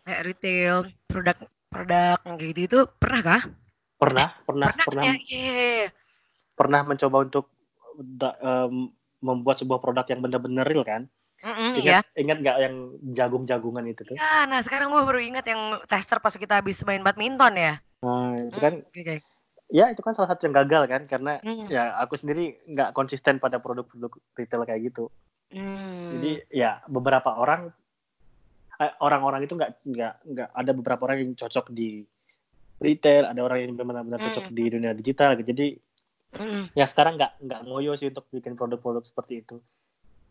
Kayak 0.05 0.21
retail 0.27 0.75
produk 1.09 1.37
produk 1.71 2.17
yang 2.27 2.35
kayak 2.39 2.49
gitu 2.55 2.61
itu 2.69 2.79
pernah 3.01 3.21
kah? 3.23 3.41
Pernah 4.01 4.27
pernah 4.47 4.69
pernah, 4.69 4.85
pernah. 4.87 5.03
ya 5.07 5.13
yeah. 5.29 5.87
pernah 6.57 6.81
mencoba 6.85 7.17
untuk 7.25 7.45
em, 8.41 8.73
membuat 9.23 9.63
sebuah 9.63 9.79
produk 9.79 10.03
yang 10.11 10.19
benar-benar 10.19 10.67
real 10.67 10.83
kan 10.83 11.07
Mm-mm, 11.43 11.79
ya 11.79 11.99
ingat 11.99 12.05
ingat 12.15 12.37
nggak 12.43 12.57
yang 12.59 12.75
jagung-jagungan 13.15 13.83
itu 13.87 14.03
tuh 14.03 14.15
ya 14.19 14.43
nah 14.45 14.59
sekarang 14.59 14.91
gue 14.91 15.01
baru 15.01 15.19
ingat 15.23 15.45
yang 15.47 15.79
tester 15.87 16.19
pas 16.19 16.35
kita 16.35 16.59
habis 16.59 16.83
main 16.83 17.01
badminton 17.01 17.55
ya 17.55 17.73
nah 18.03 18.35
itu 18.37 18.59
kan 18.59 18.83
Hmm, 18.83 18.99
oke. 18.99 19.15
ya 19.71 19.85
itu 19.89 20.01
kan 20.03 20.13
salah 20.13 20.29
satu 20.29 20.45
yang 20.45 20.55
gagal 20.59 20.83
kan 20.85 21.01
karena 21.07 21.39
Hmm. 21.39 21.67
ya 21.71 21.95
aku 21.97 22.19
sendiri 22.19 22.59
nggak 22.67 22.91
konsisten 22.91 23.39
pada 23.39 23.57
produk-produk 23.57 24.11
retail 24.35 24.67
kayak 24.67 24.91
gitu 24.91 25.07
Hmm. 25.49 26.19
jadi 26.19 26.31
ya 26.51 26.71
beberapa 26.85 27.31
orang 27.33 27.71
eh, 28.77 28.93
orang-orang 28.99 29.45
itu 29.45 29.53
nggak 29.53 29.71
nggak 29.85 30.13
nggak 30.27 30.49
ada 30.51 30.71
beberapa 30.73 31.01
orang 31.07 31.17
yang 31.23 31.31
cocok 31.33 31.71
di 31.71 32.03
retail 32.81 33.29
ada 33.29 33.39
orang 33.39 33.63
yang 33.63 33.73
benar-benar 33.77 34.19
Hmm. 34.19 34.27
cocok 34.27 34.45
di 34.51 34.63
dunia 34.67 34.91
digital 34.91 35.39
gitu 35.39 35.51
jadi 35.51 35.67
Mm-mm. 36.33 36.63
ya 36.73 36.85
sekarang 36.85 37.15
nggak 37.15 37.41
nggak 37.41 37.59
ngoyo 37.65 37.93
sih 37.93 38.09
untuk 38.09 38.25
bikin 38.29 38.57
produk-produk 38.57 39.05
seperti 39.05 39.45
itu 39.45 39.57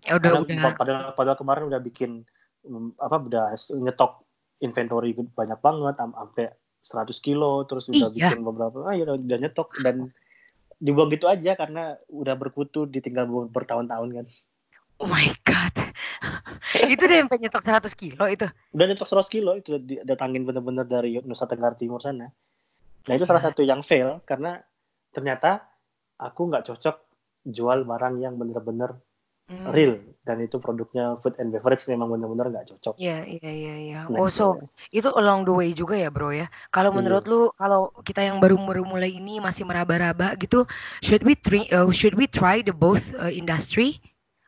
ya 0.03 0.19
udah 0.19 0.31
Karena 0.35 0.43
udah 0.43 0.75
padahal 0.75 1.03
padahal 1.15 1.39
kemarin 1.39 1.65
udah 1.71 1.79
bikin 1.79 2.27
mm, 2.67 2.99
apa 2.99 3.17
udah 3.23 3.45
nyetok 3.79 4.27
inventory 4.59 5.15
banyak 5.15 5.59
banget 5.63 5.95
am- 6.03 6.15
sampai 6.15 6.51
100 6.83 7.15
kilo 7.23 7.63
terus 7.65 7.87
udah 7.87 8.11
Iya. 8.11 8.35
bikin 8.35 8.43
beberapa 8.43 8.83
ah 8.83 8.95
ya 8.95 9.07
udah, 9.07 9.15
udah 9.15 9.39
nyetok 9.39 9.69
dan 9.87 10.11
dibuang 10.83 11.15
gitu 11.15 11.31
aja 11.31 11.55
karena 11.55 11.95
udah 12.11 12.35
berkutu 12.35 12.91
ditinggal 12.91 13.31
bertahun-tahun 13.47 14.09
kan 14.11 14.27
oh 14.99 15.07
my 15.07 15.31
god 15.47 15.71
itu 16.93 17.03
deh 17.07 17.19
sampai 17.23 17.39
nyetok 17.43 17.63
100 17.63 17.91
kilo 17.99 18.25
itu. 18.31 18.47
Udah 18.73 18.87
nyetok 18.87 19.09
100 19.11 19.27
kilo 19.35 19.53
itu 19.59 19.77
datangin 20.07 20.47
bener-bener 20.47 20.87
dari 20.87 21.19
Nusa 21.27 21.45
Tenggara 21.45 21.75
Timur 21.75 21.99
sana. 21.99 22.31
Nah 23.03 23.13
itu 23.13 23.27
salah 23.27 23.43
satu 23.43 23.67
yang 23.67 23.83
fail 23.83 24.23
karena 24.23 24.63
ternyata 25.11 25.67
aku 26.23 26.49
nggak 26.49 26.65
cocok 26.71 26.97
jual 27.43 27.83
barang 27.83 28.23
yang 28.23 28.39
bener-bener 28.39 28.95
Hmm. 29.51 29.75
real 29.75 29.99
dan 30.23 30.39
itu 30.39 30.63
produknya 30.63 31.19
food 31.19 31.35
and 31.37 31.51
beverage 31.51 31.83
memang 31.91 32.09
bener-bener 32.09 32.47
nggak 32.47 32.73
cocok. 32.73 32.95
Iya, 32.97 33.27
iya, 33.27 33.51
iya, 33.51 33.75
iya. 33.91 33.99
Snack 34.07 34.23
Oh, 34.23 34.31
so 34.31 34.47
ya. 34.55 35.03
itu 35.03 35.09
along 35.13 35.43
the 35.45 35.53
way 35.53 35.75
juga 35.75 35.99
ya, 35.99 36.15
bro 36.15 36.31
ya. 36.31 36.47
Kalau 36.71 36.95
Iya. 36.95 36.97
menurut 37.03 37.25
lu, 37.27 37.41
kalau 37.59 37.91
kita 38.07 38.23
yang 38.23 38.39
baru-baru 38.39 38.87
mulai 38.87 39.13
ini 39.13 39.43
masih 39.43 39.67
meraba-raba 39.67 40.39
gitu, 40.39 40.63
should 41.03 41.27
we 41.27 41.35
try, 41.35 41.67
uh, 41.75 41.91
should 41.91 42.15
we 42.15 42.31
try 42.31 42.63
the 42.63 42.71
both 42.73 43.03
uh, 43.19 43.29
industry 43.29 43.99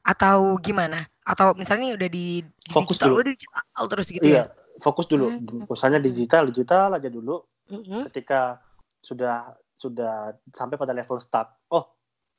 atau 0.06 0.56
gimana? 0.62 1.10
Atau 1.26 1.58
misalnya 1.58 1.98
udah 1.98 2.08
di, 2.08 2.40
di 2.46 2.70
Fokus 2.70 2.96
digital, 2.96 3.08
dulu. 3.10 3.16
udah 3.18 3.32
digital 3.34 3.84
terus 3.90 4.06
gitu 4.08 4.24
Iya, 4.24 4.36
ya? 4.38 4.44
fokus 4.78 5.06
dulu. 5.10 5.26
Hmm. 5.26 5.66
Misalnya 5.68 6.00
digital, 6.00 6.42
digital 6.48 6.88
aja 6.96 7.10
dulu. 7.10 7.42
Mm-mm. 7.66 8.08
Ketika 8.08 8.62
sudah 9.02 9.52
sudah 9.84 10.14
sampai 10.48 10.74
pada 10.74 10.90
level 10.90 11.18
start, 11.18 11.52
oh 11.68 11.84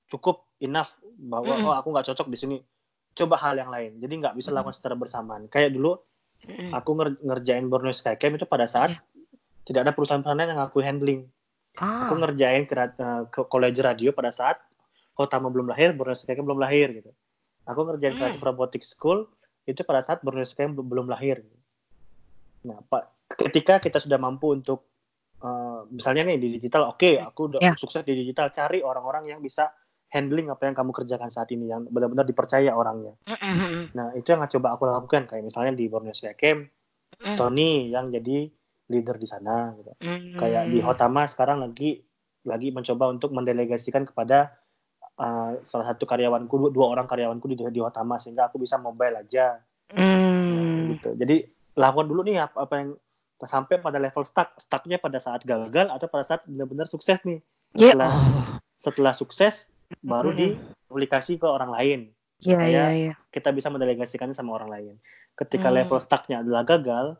cukup 0.05 0.49
enough 0.59 0.93
bahwa 1.17 1.53
Mm-mm. 1.55 1.65
oh 1.65 1.73
aku 1.73 1.87
nggak 1.89 2.07
cocok 2.09 2.27
di 2.27 2.37
sini. 2.37 2.57
Coba 3.13 3.37
hal 3.37 3.55
yang 3.55 3.69
lain. 3.69 3.97
Jadi 3.97 4.13
nggak 4.17 4.35
bisa 4.35 4.49
lakukan 4.49 4.73
secara 4.73 4.93
bersamaan. 4.93 5.45
Kayak 5.45 5.73
dulu 5.73 5.95
Mm-mm. 6.43 6.73
aku 6.73 6.89
nger- 6.93 7.21
ngerjain 7.21 7.65
Borneo 7.65 7.89
Skycam 7.89 8.35
itu 8.35 8.45
pada 8.45 8.65
saat 8.65 8.91
Iya. 8.91 9.01
tidak 9.65 9.81
ada 9.85 9.91
perusahaan-perusahaan 9.93 10.51
yang 10.51 10.61
aku 10.61 10.77
handling. 10.79 11.25
Ah, 11.75 12.05
Aku 12.05 12.15
ngerjain 12.15 12.65
kira- 12.65 12.91
eh, 12.91 13.23
ke 13.27 13.41
college 13.45 13.79
radio 13.79 14.11
pada 14.11 14.29
saat 14.29 14.59
Kotama 15.11 15.47
belum 15.47 15.71
lahir, 15.71 15.95
Borneo 15.95 16.11
Skycam 16.13 16.43
belum 16.43 16.59
lahir 16.59 16.91
gitu. 16.91 17.11
Aku 17.63 17.81
ngerjain 17.81 18.13
Hmm. 18.13 18.19
Creative 18.19 18.43
Robotics 18.43 18.91
School 18.91 19.25
itu 19.63 19.81
pada 19.81 19.99
saat 19.99 20.19
Borneo 20.19 20.43
Skycam 20.43 20.75
belum, 20.75 20.87
belum 20.87 21.07
lahir. 21.07 21.39
Nah, 22.61 22.83
Pak, 22.83 23.03
ketika 23.39 23.79
kita 23.79 23.97
sudah 23.97 24.17
mampu 24.17 24.51
untuk 24.51 24.83
eh, 25.45 25.79
misalnya 25.93 26.25
nih 26.25 26.41
di 26.41 26.47
digital, 26.57 26.89
oke, 26.89 27.21
aku 27.21 27.41
udah 27.53 27.59
Ya. 27.61 27.77
sukses 27.77 28.01
di 28.01 28.17
digital, 28.17 28.49
cari 28.49 28.81
orang-orang 28.81 29.29
yang 29.29 29.39
bisa 29.39 29.69
handling 30.09 30.49
apa 30.49 30.65
yang 30.65 30.73
kamu 30.73 30.91
kerjakan 30.91 31.29
saat 31.29 31.53
ini 31.53 31.69
yang 31.69 31.85
benar-benar 31.85 32.25
dipercaya 32.25 32.73
orangnya. 32.73 33.13
Nah, 33.93 34.15
itu 34.15 34.25
yang 34.31 34.41
coba 34.47 34.73
aku 34.73 34.87
lakukan 34.87 35.29
kayak 35.29 35.43
misalnya 35.43 35.77
di 35.77 35.85
Borneo 35.85 36.15
Skycam, 36.15 36.65
Mm. 37.15 37.37
Tony 37.39 37.95
yang 37.95 38.11
jadi 38.11 38.51
leader 38.91 39.15
di 39.15 39.23
sana 39.23 39.71
gitu 39.79 39.95
Mm. 40.03 40.35
kayak 40.35 40.63
di 40.67 40.83
Hotama 40.83 41.23
sekarang 41.25 41.63
lagi 41.63 42.03
lagi 42.43 42.75
mencoba 42.75 43.07
untuk 43.07 43.31
mendelegasikan 43.31 44.03
kepada 44.03 44.51
uh, 45.15 45.55
salah 45.63 45.85
satu 45.89 46.03
karyawanku 46.03 46.51
dua, 46.51 46.69
dua 46.75 46.85
orang 46.91 47.07
karyawanku 47.07 47.47
di 47.47 47.55
di 47.71 47.79
Hotama 47.79 48.19
sehingga 48.19 48.51
aku 48.51 48.59
bisa 48.59 48.75
mobile 48.77 49.23
aja 49.23 49.57
Mm. 49.95 50.99
gitu 50.99 51.15
jadi 51.15 51.47
lakukan 51.79 52.07
dulu 52.09 52.21
nih 52.27 52.43
apa, 52.43 52.67
apa 52.67 52.73
yang 52.83 52.89
sampai 53.45 53.77
pada 53.77 53.95
level 53.95 54.21
stuck 54.21 54.53
stucknya 54.57 54.97
pada 54.97 55.17
saat 55.17 55.41
gagal 55.41 55.87
atau 55.87 56.05
pada 56.05 56.23
saat 56.23 56.41
benar-benar 56.45 56.85
sukses 56.85 57.21
nih 57.23 57.39
Ya, 57.73 57.91
setelah 57.91 58.11
oh. 58.11 58.55
setelah 58.77 59.13
sukses 59.13 59.67
baru 59.99 60.31
dipublikasi 60.31 61.35
ke 61.35 61.43
orang 61.43 61.69
lain 61.69 61.99
supaya 62.35 62.67
iya, 62.67 62.85
iya. 62.91 63.13
kita 63.29 63.51
bisa 63.51 63.67
mendelegasikannya 63.67 64.31
sama 64.31 64.53
orang 64.53 64.69
lain 64.69 64.93
ketika 65.35 65.67
Hmm. 65.67 65.77
level 65.77 65.99
stucknya 65.99 66.39
adalah 66.39 66.63
gagal 66.63 67.19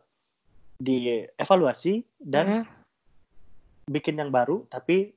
dievaluasi 0.76 2.04
dan 2.18 2.46
Mm. 2.46 2.64
bikin 3.88 4.16
yang 4.16 4.28
baru 4.28 4.64
tapi 4.66 5.12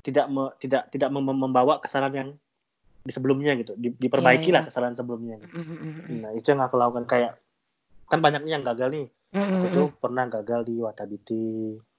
tidak 0.00 0.26
me- 0.26 0.54
tidak 0.56 0.88
tidak 0.88 1.08
mem- 1.08 1.24
membawa 1.36 1.78
kesalahan 1.78 2.14
yang 2.14 2.30
di 3.00 3.12
sebelumnya 3.12 3.54
gitu 3.54 3.72
Di- 3.76 3.94
diperbaiki 3.94 4.48
Iya, 4.48 4.54
lah 4.54 4.62
iya. 4.62 4.68
kesalahan 4.68 4.94
sebelumnya 4.94 5.36
gitu. 5.38 5.54
Mm-mm. 5.54 6.20
nah 6.20 6.30
itu 6.32 6.46
yang 6.46 6.60
aku 6.60 6.74
lakukan 6.74 7.04
kayak 7.04 7.38
kan 8.06 8.18
banyak 8.18 8.42
nih 8.42 8.52
yang 8.54 8.64
gagal 8.64 8.88
nih 8.88 9.06
aku 9.36 9.66
Mm-mm. 9.66 9.76
tuh 9.76 9.88
pernah 10.00 10.24
gagal 10.26 10.60
di 10.64 10.74
Watabiti 10.80 11.44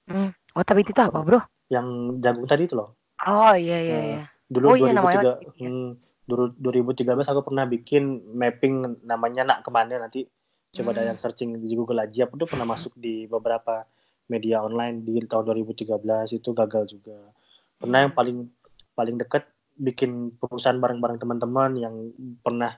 Mm. 0.08 0.32
Tapi 0.58 0.88
itu 0.88 0.96
apa, 0.96 1.20
bro? 1.20 1.40
yang 1.68 2.16
jagung 2.24 2.48
tadi 2.48 2.64
itu 2.64 2.80
loh 2.80 2.96
Oh, 3.28 3.52
iya, 3.52 3.78
iya, 3.84 3.92
Nah, 3.92 4.04
iya. 4.08 4.22
dulu 4.48 4.66
Oh, 4.72 4.76
iya, 4.80 4.94
namanya 4.96 5.20
2003 5.20 5.36
Watabiti, 5.36 5.60
ya. 5.60 5.70
hmm, 5.70 5.90
dulu 6.28 6.44
2013 6.56 7.28
aku 7.28 7.42
pernah 7.44 7.66
bikin 7.68 8.04
mapping 8.32 8.74
namanya 9.04 9.42
nak 9.44 9.60
ke 9.64 9.70
mana 9.72 10.00
nanti 10.00 10.24
coba 10.72 10.92
ada 10.96 11.10
yang 11.12 11.18
searching 11.18 11.58
di 11.60 11.74
Google 11.74 12.04
aja 12.04 12.28
aku 12.28 12.36
tuh 12.38 12.48
pernah 12.48 12.68
masuk 12.68 12.94
di 12.96 13.26
beberapa 13.26 13.84
media 14.28 14.60
online 14.62 15.02
di 15.04 15.24
tahun 15.24 15.44
2013 15.44 16.36
itu 16.36 16.50
gagal 16.52 16.84
juga 16.92 17.18
pernah 17.76 18.04
yang 18.06 18.12
Hmm. 18.14 18.20
paling 18.20 18.38
paling 18.94 19.16
dekat 19.18 19.44
bikin 19.78 20.36
perusahaan 20.36 20.78
bareng-bareng 20.78 21.20
teman-teman 21.20 21.72
yang 21.78 21.96
pernah 22.44 22.76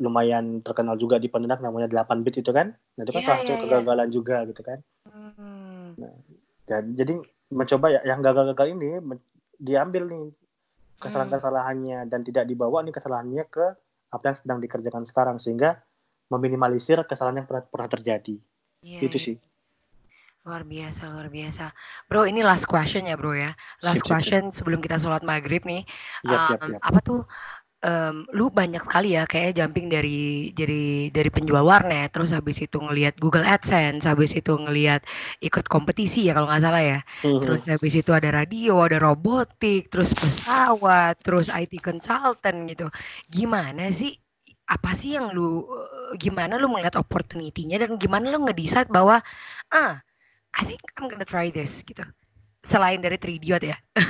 lumayan 0.00 0.64
terkenal 0.64 0.96
juga 0.96 1.20
di 1.20 1.28
Pontianak 1.28 1.60
namanya 1.60 1.86
8 1.86 2.24
bit 2.24 2.40
itu 2.40 2.50
kan 2.50 2.72
nah 2.96 3.02
itu 3.04 3.12
kan 3.12 3.20
Iya, 3.20 3.26
salah 3.28 3.38
satu 3.38 3.46
iya, 3.46 3.56
iya. 3.56 3.62
kegagalan 3.68 4.08
juga 4.08 4.36
gitu 4.48 4.62
kan 4.64 4.78
Hmm. 5.10 5.92
dan 6.64 6.94
jadi 6.94 7.18
mencoba 7.50 7.90
ya 7.90 8.00
yang 8.06 8.22
gagal-gagal 8.22 8.72
ini 8.72 9.02
diambil 9.58 10.06
nih 10.06 10.26
kesalahan-kesalahannya 10.98 12.06
dan 12.06 12.20
tidak 12.22 12.46
dibawa 12.46 12.80
nih 12.80 12.94
kesalahannya 12.94 13.44
ke 13.44 13.66
apa 14.10 14.24
yang 14.24 14.36
sedang 14.36 14.58
dikerjakan 14.58 15.04
sekarang 15.04 15.36
sehingga 15.36 15.82
meminimalisir 16.28 17.02
kesalahan 17.04 17.42
yang 17.42 17.48
pernah, 17.48 17.64
pernah 17.66 17.88
terjadi 17.88 18.36
Iya, 18.80 19.00
itu 19.04 19.18
iya. 19.18 19.26
sih 19.26 19.36
Luar 20.40 20.64
biasa, 20.64 21.12
luar 21.12 21.28
biasa. 21.28 21.68
Bro, 22.08 22.24
ini 22.24 22.40
last 22.40 22.64
question 22.64 23.04
ya, 23.04 23.12
bro 23.12 23.36
ya. 23.36 23.52
Last 23.84 24.00
Sip, 24.00 24.08
sip, 24.08 24.08
sip. 24.08 24.08
question 24.08 24.42
sebelum 24.48 24.80
kita 24.80 24.96
sholat 24.96 25.20
maghrib 25.20 25.60
nih. 25.68 25.84
Yap, 26.24 26.64
Um, 26.64 26.72
yap. 26.72 26.80
Apa 26.80 26.98
tuh? 27.04 27.20
Em, 27.84 28.14
lu 28.36 28.44
banyak 28.52 28.82
sekali 28.86 29.16
ya 29.16 29.22
kayak 29.32 29.56
jumping 29.58 29.86
dari 29.94 30.50
dari 30.58 31.08
dari 31.16 31.30
penjual 31.32 31.64
warnet, 31.64 32.08
terus 32.14 32.30
habis 32.36 32.58
itu 32.64 32.76
ngelihat 32.80 33.14
Google 33.22 33.44
AdSense, 33.46 34.04
habis 34.10 34.30
itu 34.36 34.52
ngelihat 34.64 35.00
ikut 35.46 35.64
kompetisi 35.72 36.28
ya 36.28 36.32
kalau 36.36 36.46
nggak 36.50 36.62
salah 36.66 36.82
ya. 36.84 36.98
Mhm. 37.22 37.40
Terus 37.40 37.60
habis 37.72 37.92
itu 38.00 38.10
ada 38.12 38.28
radio, 38.38 38.72
ada 38.86 38.98
robotik, 39.00 39.88
terus 39.92 40.12
pesawat, 40.16 41.14
terus 41.24 41.46
IT 41.52 41.80
consultant 41.80 42.58
gitu. 42.70 42.86
Gimana 43.32 43.88
sih? 43.94 44.12
Apa 44.70 44.94
sih 44.94 45.16
yang 45.18 45.34
lu 45.36 45.66
eh, 45.66 46.14
gimana 46.22 46.54
lu 46.60 46.66
melihat 46.70 46.94
opportunity-nya 47.02 47.76
dan 47.82 47.90
gimana 47.98 48.30
lu 48.34 48.38
ngedesain 48.46 48.86
bahwa 48.90 49.18
ah 49.74 49.92
I 50.58 50.62
think 50.68 50.82
I'm 50.98 51.06
gonna 51.10 51.26
try 51.28 51.48
this 51.54 51.82
gitu. 51.86 52.02
Selain 52.60 53.00
dari 53.00 53.16
3 53.16 53.34
idiot 53.36 53.62
ya. 53.64 53.76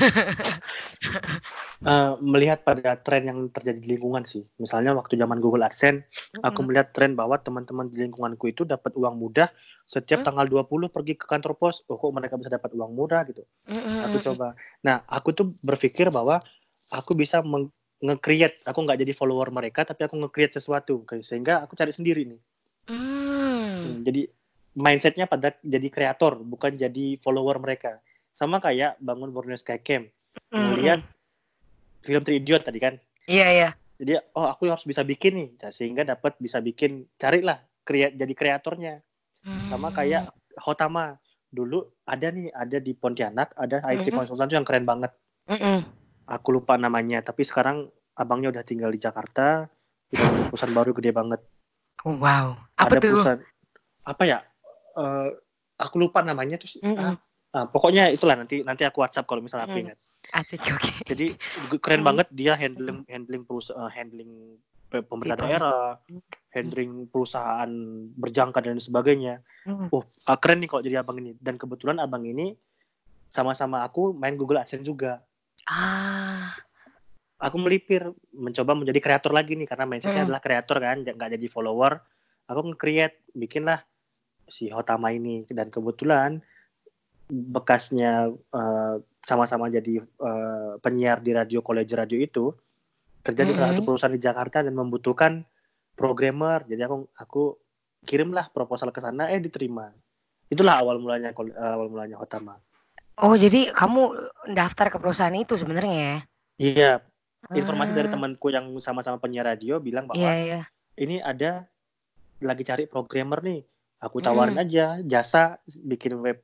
Eh, 1.81 2.13
melihat 2.21 2.61
pada 2.61 2.93
tren 3.01 3.25
yang 3.25 3.49
terjadi 3.49 3.81
di 3.81 3.97
lingkungan 3.97 4.21
sih 4.29 4.45
misalnya 4.61 4.93
waktu 4.93 5.17
zaman 5.17 5.41
Google 5.41 5.65
AdSense 5.65 6.05
aku 6.45 6.61
Mm-mm. 6.61 6.69
melihat 6.69 6.93
tren 6.93 7.17
bahwa 7.17 7.41
teman-teman 7.41 7.89
di 7.89 8.05
lingkunganku 8.05 8.53
itu 8.53 8.69
dapat 8.69 8.93
uang 9.01 9.17
mudah 9.17 9.49
setiap 9.89 10.21
Hmm. 10.21 10.29
tanggal 10.29 10.45
20 10.61 10.93
pergi 10.93 11.17
ke 11.17 11.25
kantor 11.25 11.57
pos 11.57 11.81
oh 11.89 11.97
kok 11.97 12.13
mereka 12.13 12.37
bisa 12.37 12.53
dapat 12.53 12.77
uang 12.77 12.93
murah 12.93 13.25
gitu 13.25 13.49
Mm-mm. 13.65 13.97
aku 14.05 14.17
coba 14.21 14.53
nah 14.85 15.01
aku 15.09 15.33
tuh 15.33 15.57
berpikir 15.65 16.13
bahwa 16.13 16.37
aku 16.93 17.17
bisa 17.17 17.41
meng- 17.41 17.73
nge-create 18.05 18.61
aku 18.69 18.79
nggak 18.85 19.01
jadi 19.01 19.13
follower 19.17 19.49
mereka 19.49 19.81
tapi 19.89 20.05
aku 20.05 20.21
nge-create 20.21 20.61
sesuatu 20.61 21.01
sehingga 21.25 21.65
aku 21.65 21.81
cari 21.81 21.97
sendiri 21.97 22.29
nih. 22.29 22.41
Hmm, 22.89 24.05
jadi 24.05 24.29
mindsetnya 24.77 25.25
pada 25.25 25.57
jadi 25.65 25.89
kreator 25.89 26.45
bukan 26.45 26.77
jadi 26.77 27.17
follower 27.17 27.57
mereka 27.57 28.05
sama 28.41 28.57
kayak 28.57 28.97
bangun 28.99 29.29
Borneo 29.29 29.53
Sky 29.55 29.77
Camp 29.79 30.09
melihat 30.51 31.05
film 32.01 32.25
Three 32.25 32.41
Idiot 32.41 32.65
tadi 32.65 32.81
kan 32.81 32.97
Iya 33.29 33.47
iya. 33.53 33.71
jadi 33.95 34.25
oh 34.33 34.49
aku 34.49 34.65
harus 34.65 34.83
bisa 34.83 35.05
bikin 35.05 35.37
nih 35.37 35.49
Nah, 35.61 35.69
sehingga 35.69 36.03
dapat 36.03 36.41
bisa 36.41 36.57
bikin 36.59 37.05
carilah 37.15 37.61
kreat 37.83 38.17
jadi 38.17 38.33
kreatornya 38.33 39.05
sama 39.63 39.89
Hmm. 39.89 39.95
kayak 39.95 40.23
Hotama 40.57 41.21
dulu 41.47 41.85
ada 42.03 42.29
nih 42.29 42.49
ada 42.51 42.79
di 42.79 42.93
Pontianak 42.93 43.53
ada 43.55 43.85
IT 43.85 44.09
Mhm. 44.09 44.17
konsultan 44.17 44.47
tuh 44.47 44.57
yang 44.57 44.65
keren 44.65 44.85
banget 44.85 45.13
Mm-mm. 45.45 45.85
aku 46.25 46.49
lupa 46.51 46.75
namanya 46.77 47.21
tapi 47.21 47.43
sekarang 47.43 47.89
abangnya 48.15 48.49
udah 48.51 48.63
tinggal 48.63 48.89
di 48.89 48.97
Jakarta 48.97 49.69
punya 50.07 50.27
perusahaan 50.49 50.73
baru 50.73 50.91
gede 50.95 51.13
banget 51.13 51.41
Wow. 52.01 52.57
Apa 52.75 52.89
ada 52.89 52.99
tuh? 52.99 53.13
perusahaan 53.13 53.41
apa 54.03 54.25
ya 54.25 54.41
Eh, 54.91 55.29
aku 55.77 55.97
lupa 55.99 56.19
namanya 56.21 56.57
terus 56.57 56.81
Mm-mm. 56.81 56.99
ah, 56.99 57.15
ah, 57.51 57.67
pokoknya 57.67 58.09
itulah 58.09 58.39
nanti 58.39 58.63
nanti 58.63 58.83
aku 58.83 59.03
WhatsApp 59.03 59.27
kalau 59.27 59.43
misalnya 59.43 59.67
aku 59.67 59.79
Mm. 59.79 59.85
ingat 59.89 59.99
Asik 60.31 60.61
oke. 60.63 60.91
jadi 61.11 61.27
keren 61.79 62.03
Hmm. 62.03 62.09
banget 62.15 62.27
dia 62.31 62.55
handling 62.55 63.03
handling 63.07 63.43
perusahaan 63.43 63.91
handling 63.91 64.59
pe- 64.87 65.03
pemerintah 65.03 65.37
People. 65.37 65.51
daerah 65.51 65.83
handling 66.51 66.93
perusahaan 67.07 67.71
berjangka 68.15 68.59
dan 68.63 68.79
sebagainya 68.79 69.43
ah, 70.27 70.39
keren 70.39 70.59
nih 70.63 70.69
kalau 70.69 70.83
jadi 70.83 71.03
abang 71.03 71.19
ini 71.19 71.35
dan 71.39 71.55
kebetulan 71.55 71.99
abang 71.99 72.23
ini 72.23 72.55
sama-sama 73.27 73.83
aku 73.83 74.11
main 74.11 74.35
Google 74.35 74.59
AdSense 74.59 74.83
juga 74.83 75.23
Ah. 75.67 76.51
aku 77.39 77.57
melipir 77.57 78.03
mencoba 78.35 78.75
menjadi 78.75 78.99
kreator 78.99 79.31
lagi 79.31 79.55
nih 79.55 79.65
karena 79.65 79.87
mindsetnya 79.87 80.27
adalah 80.27 80.43
kreator 80.43 80.77
kan 80.77 80.99
nggak 81.01 81.39
jadi 81.39 81.47
follower 81.47 82.03
aku 82.45 82.75
nge-create 82.75 83.23
bikinlah 83.33 83.79
si 84.45 84.67
Hotama 84.69 85.15
ini 85.15 85.47
dan 85.47 85.71
kebetulan 85.71 86.43
bekasnya 87.31 88.29
eh, 88.35 88.95
sama-sama 89.23 89.71
jadi 89.71 90.03
eh, 90.03 90.73
penyiar 90.83 91.23
di 91.23 91.31
radio 91.33 91.63
college 91.63 91.95
radio 91.95 92.19
itu 92.19 92.51
kerja 93.23 93.43
di 93.45 93.53
salah 93.53 93.71
satu 93.73 93.85
perusahaan 93.85 94.13
di 94.13 94.21
Jakarta 94.21 94.65
dan 94.65 94.75
membutuhkan 94.75 95.45
programmer. 95.95 96.65
Jadi 96.65 96.83
aku 96.83 96.97
aku 97.15 97.43
kirimlah 98.03 98.49
proposal 98.51 98.91
ke 98.91 98.99
sana 98.99 99.29
eh 99.29 99.39
diterima. 99.39 99.93
Itulah 100.49 100.81
awal 100.81 100.99
mulanya 100.99 101.31
kol- 101.31 101.55
awal 101.55 101.93
mulanya 101.93 102.17
Hotama. 102.17 102.57
Oh, 103.21 103.37
jadi 103.37 103.69
kamu 103.77 104.17
daftar 104.57 104.89
ke 104.89 104.97
perusahaan 104.97 105.37
itu 105.37 105.55
sebenarnya 105.61 105.97
ya? 105.97 106.17
iya. 106.57 106.93
Informasi 107.53 107.93
dari 107.93 108.09
Ah, 108.09 108.13
temanku 108.17 108.49
yang 108.49 108.65
sama-sama 108.81 109.21
penyiar 109.21 109.45
radio 109.53 109.77
bilang 109.77 110.09
bahwa 110.09 110.17
Iya, 110.23 110.35
iya. 110.41 110.61
ini 110.97 111.21
ada 111.21 111.69
lagi 112.41 112.65
cari 112.65 112.89
programmer 112.89 113.45
nih. 113.45 113.61
Aku 114.01 114.25
tawarin 114.25 114.57
aja 114.57 114.97
jasa 115.05 115.61
bikin 115.69 116.17
web 116.25 116.41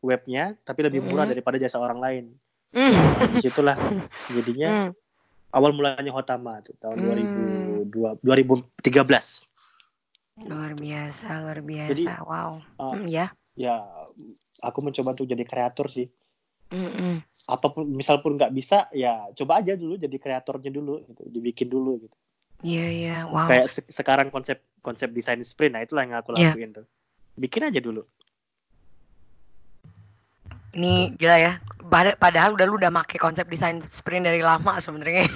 webnya 0.00 0.54
tapi 0.62 0.80
lebih 0.82 1.00
murah 1.00 1.26
Mm-mm. 1.26 1.32
daripada 1.34 1.56
jasa 1.56 1.76
orang 1.76 1.98
lain 1.98 2.24
Hmm. 2.68 2.92
di 3.32 3.40
situlah 3.40 3.74
jadinya 4.28 4.88
Hmm. 4.88 4.92
awal 5.56 5.72
mulanya 5.72 6.12
Hotama 6.12 6.60
tuh 6.60 6.76
tahun 6.76 7.00
Hmm. 7.00 7.88
2002 7.88 8.20
2013 8.20 9.48
Luar 10.38 10.70
biasa, 10.70 11.42
luar 11.42 11.58
biasa. 11.66 11.90
Jadi, 11.90 12.04
wow. 12.06 12.54
uh, 12.78 12.94
Hmm, 12.94 13.10
ya. 13.10 13.26
ya 13.58 13.82
aku 14.62 14.78
mencoba 14.80 15.10
untuk 15.12 15.26
jadi 15.26 15.42
kreator 15.42 15.90
sih 15.90 16.06
Mm-mm. 16.68 17.24
apa 17.48 17.66
pun 17.66 17.88
misal 17.88 18.20
pun 18.20 18.36
nggak 18.36 18.52
bisa 18.52 18.86
ya 18.92 19.24
coba 19.32 19.58
aja 19.58 19.72
dulu 19.72 19.96
jadi 19.96 20.14
kreatornya 20.14 20.68
dulu 20.68 21.00
gitu 21.08 21.22
dibikin 21.26 21.66
dulu 21.66 22.04
gitu 22.04 22.16
Iya, 22.60 22.86
iya. 22.90 23.16
Wow. 23.24 23.46
kayak 23.46 23.66
se- 23.66 23.88
sekarang 23.88 24.28
konsep 24.28 24.60
konsep 24.78 25.08
desain 25.10 25.40
sprint 25.40 25.74
nah 25.74 25.82
itulah 25.82 26.04
yang 26.04 26.14
aku 26.14 26.36
Iya. 26.36 26.52
lakuin 26.52 26.70
tuh 26.76 26.86
bikin 27.34 27.66
aja 27.66 27.80
dulu 27.80 28.04
Ini 30.78 31.18
gila 31.18 31.36
ya. 31.42 31.52
Pada- 31.88 32.14
Padahal 32.14 32.54
udah 32.54 32.66
lu 32.68 32.78
udah 32.78 32.92
make 32.92 33.18
konsep 33.18 33.48
desain 33.50 33.82
sprint 33.90 34.28
dari 34.28 34.44
lama 34.44 34.78
sebenarnya. 34.78 35.26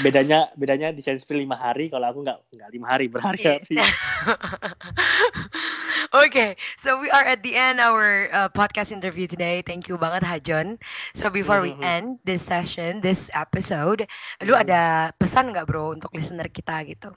Bedanya 0.00 0.48
bedanya 0.56 0.94
desain 0.94 1.18
sprint 1.18 1.44
lima 1.44 1.58
hari 1.58 1.90
kalau 1.90 2.08
aku 2.08 2.22
nggak 2.24 2.38
nggak 2.56 2.70
lima 2.72 2.86
hari 2.88 3.06
berhari-hari 3.10 3.76
okay, 6.14 6.54
so 6.78 7.02
we 7.02 7.10
are 7.10 7.26
at 7.26 7.42
the 7.42 7.58
end 7.58 7.82
our 7.82 8.30
uh, 8.30 8.46
podcast 8.48 8.94
interview 8.94 9.26
today. 9.26 9.60
Thank 9.66 9.90
you 9.90 9.98
banget 9.98 10.22
Hajon. 10.22 10.78
So 11.18 11.28
before 11.28 11.60
we 11.60 11.74
Mhm. 11.74 11.82
end 11.82 12.06
this 12.22 12.46
session, 12.46 13.02
this 13.02 13.26
episode, 13.34 14.06
lu 14.40 14.54
Mhm. 14.54 14.62
ada 14.64 14.82
pesan 15.18 15.50
nggak 15.50 15.66
bro 15.66 15.92
untuk 15.92 16.14
listener 16.14 16.46
kita 16.48 16.86
gitu? 16.86 17.10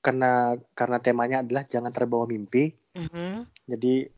karena 0.00 0.56
karena 0.72 0.96
temanya 0.96 1.44
adalah 1.44 1.60
jangan 1.68 1.92
terbawa 1.92 2.24
mimpi 2.24 2.72
Mhm. 2.96 3.44
jadi 3.68 4.08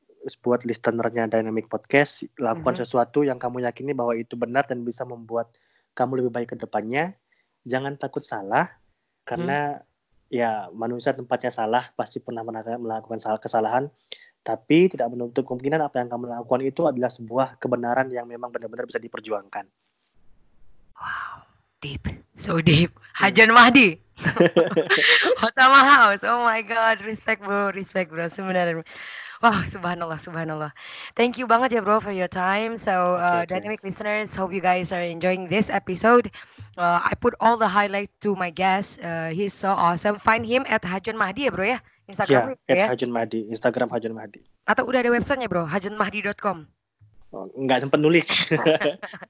buat 0.42 0.62
listenernya 0.62 1.26
Dynamic 1.26 1.66
Podcast 1.66 2.22
lakukan 2.38 2.78
Mhm. 2.78 2.80
sesuatu 2.86 3.26
yang 3.26 3.38
kamu 3.42 3.66
yakini 3.66 3.90
bahwa 3.90 4.14
itu 4.14 4.38
benar 4.38 4.66
dan 4.70 4.86
bisa 4.86 5.02
membuat 5.02 5.50
kamu 5.92 6.22
lebih 6.22 6.32
baik 6.32 6.48
ke 6.54 6.56
depannya 6.56 7.18
jangan 7.66 7.98
takut 7.98 8.22
salah 8.22 8.70
karena 9.26 9.82
ya 10.30 10.70
manusia 10.72 11.12
tempatnya 11.12 11.50
salah 11.50 11.84
pasti 11.94 12.22
pernah 12.22 12.42
melakukan 12.46 13.18
salah 13.18 13.38
kesalahan 13.38 13.90
tapi 14.42 14.90
tidak 14.90 15.10
menutup 15.14 15.46
kemungkinan 15.46 15.78
apa 15.86 16.02
yang 16.02 16.10
kamu 16.10 16.34
lakukan 16.34 16.62
itu 16.66 16.82
adalah 16.86 17.10
sebuah 17.10 17.62
kebenaran 17.62 18.10
yang 18.10 18.26
memang 18.26 18.50
benar-benar 18.50 18.86
bisa 18.86 18.98
diperjuangkan 18.98 19.66
Wow, 20.98 21.42
deep, 21.82 22.06
so 22.38 22.62
deep. 22.62 22.94
Hajon 23.18 23.50
Mahdi. 23.50 23.98
Hotama 25.42 25.82
House. 25.82 26.22
Oh 26.22 26.46
my 26.46 26.62
God, 26.62 27.02
respect 27.02 27.42
bro, 27.42 27.74
respect 27.74 28.14
bro. 28.14 28.30
Sebenarnya. 28.30 28.86
Wah, 29.42 29.66
subhanallah, 29.66 30.22
subhanallah. 30.22 30.70
Thank 31.18 31.34
you 31.34 31.50
banget 31.50 31.74
ya 31.74 31.82
bro 31.82 31.98
for 31.98 32.14
your 32.14 32.30
time. 32.30 32.78
So, 32.78 33.18
uh, 33.18 33.42
oke. 33.42 33.50
dynamic 33.50 33.82
listeners, 33.82 34.30
hope 34.38 34.54
you 34.54 34.62
guys 34.62 34.94
are 34.94 35.02
enjoying 35.02 35.50
this 35.50 35.66
episode. 35.66 36.30
Uh, 36.78 37.02
I 37.02 37.18
put 37.18 37.34
all 37.42 37.58
the 37.58 37.66
highlights 37.66 38.14
to 38.22 38.38
my 38.38 38.54
guest. 38.54 39.02
Uh, 39.02 39.34
he's 39.34 39.50
so 39.50 39.74
awesome. 39.74 40.14
Find 40.22 40.46
him 40.46 40.62
at 40.70 40.86
Hajon 40.86 41.18
Mahdi 41.18 41.50
ya 41.50 41.50
bro 41.50 41.66
ya, 41.66 41.82
ya 41.82 42.06
Instagram 42.06 42.54
at 42.70 42.78
ya. 42.78 42.86
Hajun 42.94 43.10
Mahdi 43.10 43.50
Instagram 43.50 43.90
Hajun 43.90 44.14
Mahdi 44.14 44.46
Atau 44.70 44.86
udah 44.86 45.02
ada 45.02 45.10
websitenya 45.10 45.50
bro, 45.50 45.66
hajonmahdi.com. 45.66 46.70
Oh, 47.32 47.48
nggak 47.56 47.88
sempat 47.88 47.96
nulis 47.96 48.28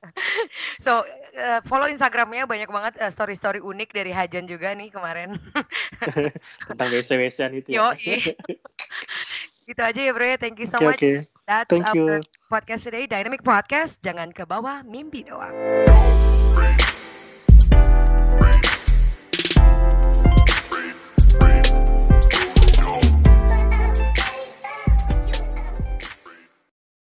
So, 0.85 1.07
uh, 1.39 1.63
follow 1.65 1.87
Instagramnya 1.87 2.51
banyak 2.51 2.67
banget 2.67 2.99
uh, 2.99 3.09
story-story 3.15 3.63
unik 3.63 3.95
dari 3.95 4.11
Hajon 4.11 4.51
juga 4.51 4.75
nih 4.75 4.91
kemarin. 4.91 5.39
tentang 6.69 6.89
WC 6.91 7.17
WC-an 7.17 7.55
itu 7.57 7.79
ya. 7.79 7.95
gitu 9.73 9.83
aja 9.83 10.01
ya 10.05 10.12
bro 10.12 10.27
ya. 10.29 10.37
Thank 10.37 10.61
you 10.61 10.68
so 10.68 10.77
oke 10.79 10.93
much. 10.93 11.01
oke 11.01 11.12
That's 11.49 11.68
thank 11.73 11.89
our 11.89 11.97
you 11.97 12.07
podcast 12.53 12.85
today. 12.85 13.09
Dynamic 13.09 13.41
Podcast. 13.41 14.05
Jangan 14.05 14.37
ke 14.37 14.45
bawah 14.45 14.85
mimpi 14.85 15.25
doang. 15.25 15.57